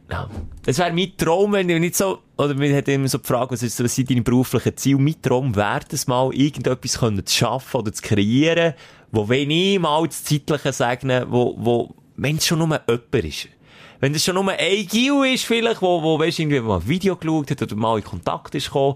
[0.09, 0.29] Ja.
[0.63, 3.51] Das wäre mein Traum, wenn ich nicht so, oder mir hat immer so die Frage,
[3.51, 4.99] was, ist, was sind deine beruflichen Ziele?
[4.99, 8.73] Mein Traum wäre es mal, irgendetwas können zu schaffen oder zu kreieren,
[9.11, 13.47] wo, wenn ich mal das Zeitliche sage, wo, wo, wenn es schon nur jemand ist.
[13.99, 17.15] Wenn es schon nur ein Gil ist, vielleicht, wo, wo, weißt, irgendwie mal ein Video
[17.15, 18.95] geschaut hat oder mal in Kontakt ist gekommen,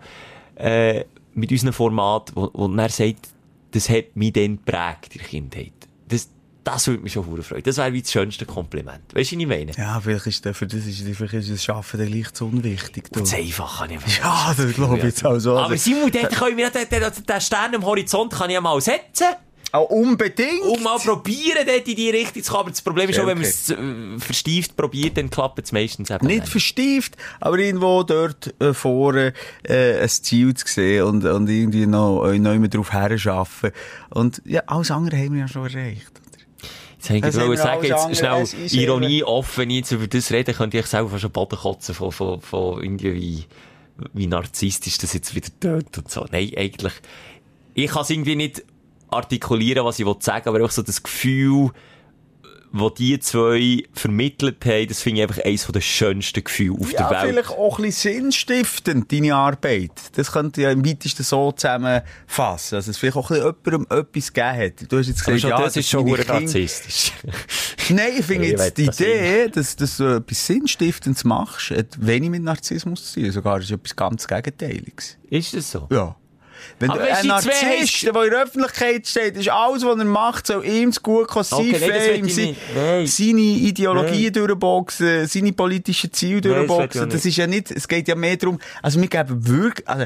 [0.55, 1.03] äh,
[1.33, 3.29] mit unserem Format, wo, wo er sagt,
[3.71, 5.73] das hat mich dann geprägt der Kindheit.
[6.07, 6.29] Das,
[6.63, 7.63] das würde mich schon verdammt freuen.
[7.63, 9.01] Das wäre wie das schönste Kompliment.
[9.13, 9.71] Weißt du, was ich meine?
[9.77, 13.11] Ja, vielleicht ist der, für das ist, vielleicht ist das Arbeiten dann gleich zu unwichtig.
[13.11, 13.19] du.
[13.19, 15.57] Das einfach kann ich Ja, das glaube ich jetzt auch so.
[15.57, 19.27] Aber Simon, dort können wir den, den, den Stern am Horizont kann ich mal setzen
[19.71, 20.61] auch unbedingt.
[20.61, 22.61] und mal probieren, dort in die Richtung zu kommen.
[22.61, 23.81] Aber das Problem ist schon, wenn man es Okay.
[24.15, 26.49] äh, verstieft probiert, dann klappt es meistens eben Nicht nicht.
[26.51, 29.33] verstieft, aber irgendwo dort äh, vorne
[29.63, 33.71] äh, ein Ziel zu sehen und, und irgendwie noch äh, noch mehr drauf herschaffen.
[34.11, 36.21] Und ja, alles andere haben wir ja schon erreicht.
[37.09, 40.77] Jetzt Das ich sagen, jetzt schnell Ironie off, wenn ich jetzt über das rede, könnte
[40.77, 43.45] ich selber schon Boden kotzen von, von, von irgendwie
[44.13, 46.25] wie, narzisstisch das jetzt wieder tönt und so.
[46.31, 46.93] Nein, eigentlich,
[47.73, 48.63] ich kann es irgendwie nicht
[49.09, 51.71] artikulieren, was ich will sagen, aber auch so das Gefühl,
[52.75, 57.07] wo die zwei vermittelt haben, das finde ich einfach eines der schönsten Gefühle auf Ja,
[57.07, 57.29] der Welt.
[57.33, 59.91] vielleicht auch ein bisschen sinnstiftend, deine Arbeit.
[60.15, 62.75] Das könnte ja im weitesten so zusammenfassen.
[62.75, 64.91] Also, es vielleicht auch ein bisschen jemandem etwas gegeben hat.
[64.91, 67.11] Du hast jetzt gesagt, ja, das ist schon Kinder- narzisstisch.
[67.89, 72.31] Nein, ich finde jetzt die das Idee, dass, dass du etwas Sinnstiftendes machst, hat wenig
[72.31, 73.31] mit Narzissmus zu tun.
[73.31, 75.17] Sogar ist etwas ganz Gegenteiliges.
[75.29, 75.87] ist das so?
[75.91, 76.15] Ja.
[76.79, 80.47] Wenn Aber du ein Narzisst, der in der Öffentlichkeit steht, ist alles, was er macht,
[80.47, 82.59] soll ihm zu gut kommen, Okay, nein, das Fame, sein- nicht.
[82.75, 83.07] Nein.
[83.07, 87.09] seine Ideologie durchboxen, seine politischen Ziele Nein, das durchboxen.
[87.09, 87.25] Das nicht.
[87.31, 90.05] ist ja nicht, es geht ja mehr darum, also wir geben wirklich, also,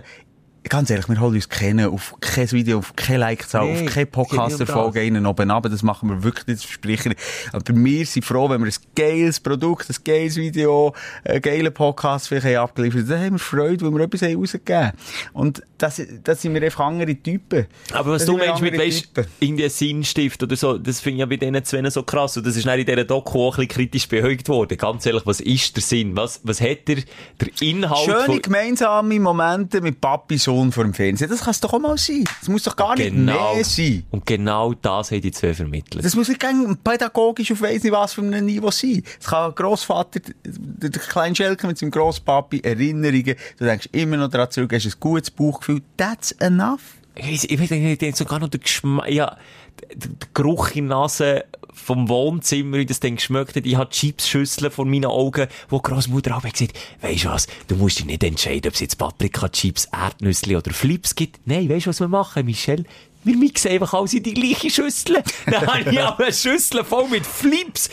[0.67, 4.05] ganz ehrlich, wir holen uns kennen auf kein Video, auf kein Like-Zahl, Nein, auf keine
[4.05, 5.67] Podcast-Erfolge einen oben ab.
[5.69, 7.15] Das machen wir wirklich nicht, das verspreche.
[7.51, 10.93] Aber wir sind froh, wenn wir ein geiles Produkt, ein geiles Video,
[11.23, 13.09] einen geilen Podcast vielleicht haben abgeliefert haben.
[13.09, 14.91] Dann haben wir Freude, weil wir etwas haben rausgegeben
[15.33, 17.67] Und das, das sind wir einfach andere Typen.
[17.93, 19.27] Aber was Das du meinst mit, Typen.
[19.39, 22.37] irgendwie Sinnstift oder so, das finde ich ja bei diesen zwei so krass.
[22.37, 24.77] Und das ist dann in dieser Doku auch ein bisschen kritisch beäugt worden.
[24.77, 26.15] Ganz ehrlich, was ist der Sinn?
[26.15, 26.97] Was, was hat der,
[27.39, 28.41] der Inhalt Schöne von...
[28.41, 31.29] gemeinsame Momente mit Papi Sohn Stunde vor dem Fernsehen.
[31.29, 32.23] Das kann es doch auch mal sein.
[32.39, 33.55] Das muss doch gar nicht Genau.
[33.55, 34.03] mehr sein.
[34.11, 36.03] Und genau das haben die zwei vermittelt.
[36.03, 36.43] Das muss nicht
[36.83, 39.03] pädagogisch auf weiss nicht was für einem Niveau sein.
[39.19, 44.29] Es kann Grossvater, der, der kleine Schelke mit seinem Grosspapi, Erinnerungen, du denkst immer noch
[44.29, 45.81] daran zurück, hast ein gutes Bauchgefühl.
[45.97, 46.81] That's enough.
[47.15, 47.25] Ich
[47.59, 49.37] weiß nicht, ich denke sogar noch der Geschmack, ja,
[49.79, 51.45] der, der Geruch in der Nase
[51.77, 53.65] vom Wohnzimmer, wie das dann geschmeckt hat.
[53.65, 57.75] Ich hatte Chipsschüsseln vor meinen Augen, wo die Grossmutter auch gesagt weisst du was, du
[57.75, 61.39] musst dich nicht entscheiden, ob es jetzt Paprika-Chips, Erdnüsse oder Flips gibt.
[61.45, 62.85] Nein, weisst du, was wir machen, Michel?
[63.23, 65.21] Wir mixen einfach alles in die gleiche Schüssel.
[65.45, 67.89] Dann habe ich auch eine Schüssel voll mit Flips,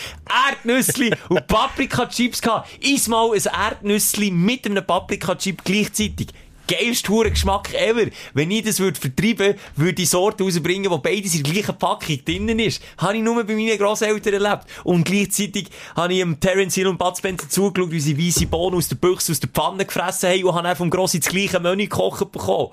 [0.48, 2.69] Erdnüssli und Paprika-Chips gehabt.
[2.81, 6.28] Iss mal ein Erdnüssli mit einem Paprika-Chip gleichzeitig.
[6.66, 8.07] Geilste hure Geschmack ever.
[8.32, 12.24] Wenn ich das würde vertreiben, würde ich Sorte rausbringen, wo beides in der gleichen Packung
[12.24, 12.82] drinnen ist.
[12.99, 14.65] Habe ich nur bei meinen Grosseltern erlebt.
[14.85, 18.77] Und gleichzeitig habe ich dem Terence Hill und Bud Spencer zugeschaut, wie sie weisse Bohnen
[18.77, 21.61] aus der Büchse, aus der Pfanne gefressen haben und habe dann vom Grossi das gleiche
[21.61, 22.70] Menü gekocht bekommen.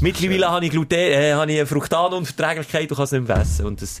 [0.00, 3.66] Mittlerweile habe ich Gluten, äh, habe ich Fruktanunverträglichkeit und kann es nicht mehr essen.
[3.66, 4.00] Und das,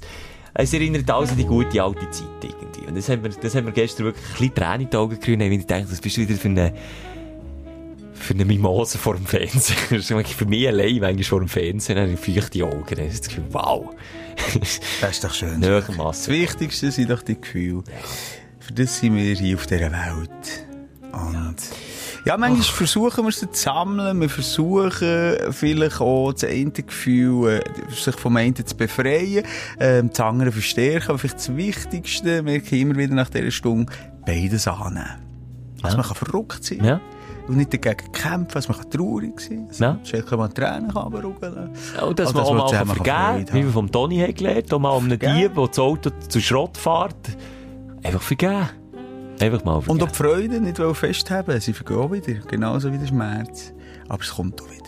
[0.54, 2.86] es erinnert alles an die gute alte Zeit irgendwie.
[2.86, 5.20] Und das haben wir, das haben wir gestern wirklich ein bisschen Tränen in die Augen
[5.20, 6.72] gerührt, weil ich dachte, das bist du wieder für eine,
[8.20, 9.76] für eine Mimose vor dem Fernsehen.
[10.24, 12.84] Für mich allein, manchmal vor dem Fernsehen, habe ich feuchte Augen.
[12.88, 13.90] Dann habe ich das Gefühl, wow.
[15.00, 15.60] Das ist doch schön.
[15.60, 16.28] Das.
[16.28, 17.82] Wichtigste sind doch die Gefühle.
[18.58, 20.66] Für das sind wir hier auf dieser Welt.
[21.12, 21.56] Und
[22.24, 24.20] ja, manchmal versuchen wir sie zu sammeln.
[24.20, 29.44] Wir versuchen vielleicht auch das eine Gefühl, äh, sich vom einen zu befreien,
[29.78, 31.10] ähm, das andere verstärken.
[31.10, 33.92] Aber vielleicht das Wichtigste, merke ich immer wieder nach dieser Stunde,
[34.26, 35.06] beides annehmen.
[35.82, 36.84] Also man kann verrückt sein.
[36.84, 37.00] Ja.
[37.50, 39.68] Und nicht dagegen kämpfen, also man kann traurig sein.
[39.78, 39.98] Ja.
[40.04, 41.70] Schnell kann man Tränen runterrugeln.
[41.96, 44.34] Ja, Und dass Und man dass auch mal vergeben kann, wie wir vom Toni haben
[44.34, 45.18] gelernt, auch mal um einen.
[45.18, 47.16] Dieb, der das Auto zu Schrott fährt.
[48.04, 48.68] Einfach vergeben.
[49.40, 49.90] Einfach mal vergeben.
[49.90, 51.60] Und auch die Freude nicht festhaben.
[51.60, 52.34] Sie vergehen auch wieder.
[52.46, 53.72] Genauso wie der Schmerz.
[54.08, 54.80] Aber es kommt auch wieder.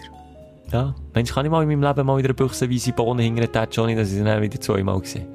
[0.73, 0.95] Ja.
[1.15, 3.21] Mensch, kann ich mal in meinem Leben mal wieder eine Büchse weisse Bohnen
[3.53, 5.27] das schon nicht, dass ich sie dann wieder zweimal gesehen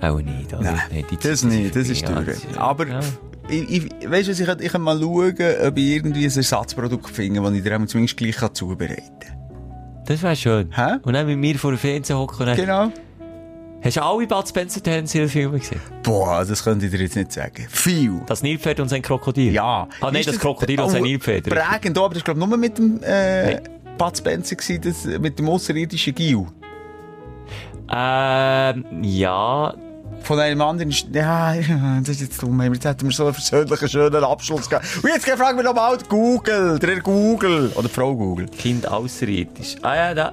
[0.00, 0.62] Auch nicht, oder?
[0.62, 1.74] Nein, Nee, das Zeit nicht.
[1.76, 2.22] Das ist vorbei.
[2.24, 2.54] durch.
[2.54, 3.00] Ja, Aber ja.
[3.48, 5.34] Ich, ich, weißt du, ich, ich kann mal schauen,
[5.66, 9.42] ob ich irgendwie ein Ersatzprodukt finde, das ich dir zumindest gleich kann zubereiten kann.
[10.06, 10.70] Das wäre schön.
[10.74, 10.96] Hä?
[11.02, 12.54] Und dann mit mir vor dem Fernseher hocken.
[12.56, 12.90] Genau.
[13.84, 15.80] Hast du alle Bud Spencer Terence Filme gesehen?
[16.04, 17.66] Boah, das könnte ich dir jetzt nicht sagen.
[17.68, 18.20] Viel.
[18.26, 19.52] Das Nilpferd und sein Krokodil?
[19.52, 19.88] Ja.
[20.00, 21.46] Ah, nein, Ist das Krokodil und sein oh, Nilpferd.
[21.46, 21.52] richtig.
[21.52, 23.68] Prägend, aber das war, glaube nur mit dem äh, Nein.
[23.98, 26.46] Bud Spencer, gewesen, das, mit dem außerirdischen Gil.
[27.92, 29.74] Ähm, ja.
[30.22, 31.54] Von einem anderen, ja,
[32.00, 34.86] das ist jetzt dumm, jetzt hätten wir so einen persönlichen, schönen Abschluss gegeben.
[35.02, 38.46] Und jetzt fragen wir nochmal Google, der Google, oder Frau Google.
[38.46, 39.76] Kind außerirdisch.
[39.82, 40.32] Ah ja, da.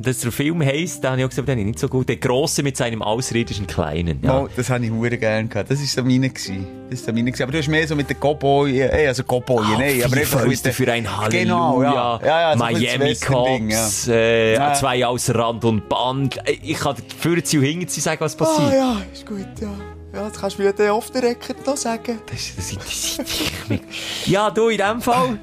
[0.00, 2.08] Dass der Film heisst, da habe ich auch gesagt, den habe ich nicht so gut.
[2.08, 4.20] Der Grosse mit seinem außerirdischen Kleinen.
[4.22, 4.42] Ja.
[4.42, 5.72] Oh, das habe ich hure gern gehabt.
[5.72, 6.66] Das ist so meine gewesen.
[6.88, 7.42] Das ist so meine gewesen.
[7.42, 10.46] Aber du hast mehr so mit den Cowboy, äh, also Cowboy, Ah, nein, aber einfach
[10.46, 11.42] mit den- für ein Halleluja.
[11.42, 12.20] Genau, ja.
[12.24, 14.72] Ja, ja, Miami das Cops, äh, Ja.
[14.74, 16.36] zwei außer Rand und Band.
[16.48, 18.72] Äh, Ich kann dir für hinter sie sagen, was Ah passiert.
[18.74, 19.72] ja, ist gut, ja.
[20.14, 22.20] Ja, das kannst du mir den off the record noch sagen.
[22.30, 22.70] Das, das
[23.18, 23.84] dich nicht.
[24.26, 25.38] Ja, du, in dem Fall.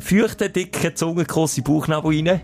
[0.00, 2.40] Feuchte, dicke Zungenkuss in den Bauchnabel rein.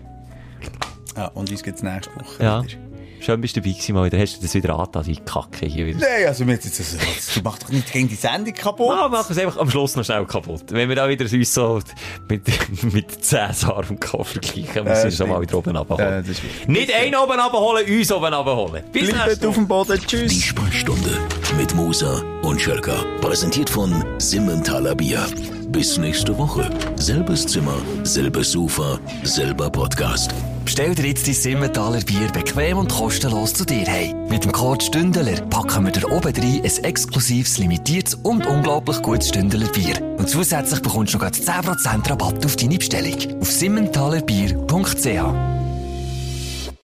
[1.17, 2.63] Ja, und uns geht's nächste Woche Ja.
[2.63, 2.73] wieder.
[3.21, 4.17] Schön bist du dabei gewesen, mal wieder.
[4.17, 5.99] Hast du das wieder angetan, die Kacke hier wieder.
[5.99, 8.95] Nein, also mir jetzt, jetzt, du machst doch nicht gegen die Sendung kaputt.
[8.97, 10.63] Ja, machen es einfach am Schluss noch schnell kaputt.
[10.69, 11.81] Wenn wir da wieder uns so
[12.29, 12.43] mit,
[12.93, 14.23] mit Cäsar und Co.
[14.23, 16.25] vergleichen, müssen wir schon mal wieder oben abholen.
[16.25, 16.67] wichtig.
[16.67, 18.85] Nicht einen oben abholen, uns oben abholen.
[18.93, 19.99] Bis Bleibt nächste auf dem Boden.
[19.99, 20.41] Die Tschüss.
[20.41, 21.17] Sprechstunde
[21.57, 23.03] mit Musa und Schelka.
[23.19, 25.25] Präsentiert von Simmentaler Bier.
[25.71, 26.69] Bis nächste Woche.
[26.95, 30.33] Selbes Zimmer, selbes Sofa, selber Podcast.
[30.65, 34.27] Bestell dir jetzt dein Simmentaler Bier bequem und kostenlos zu dir heim.
[34.29, 39.29] Mit dem Code Stündler packen wir dir oben rein ein exklusives, limitiertes und unglaublich gutes
[39.29, 40.01] Stündler Bier.
[40.17, 43.41] Und zusätzlich bekommst du noch grad 10% Rabatt auf deine Bestellung.
[43.41, 45.58] Auf simmentalerbier.ch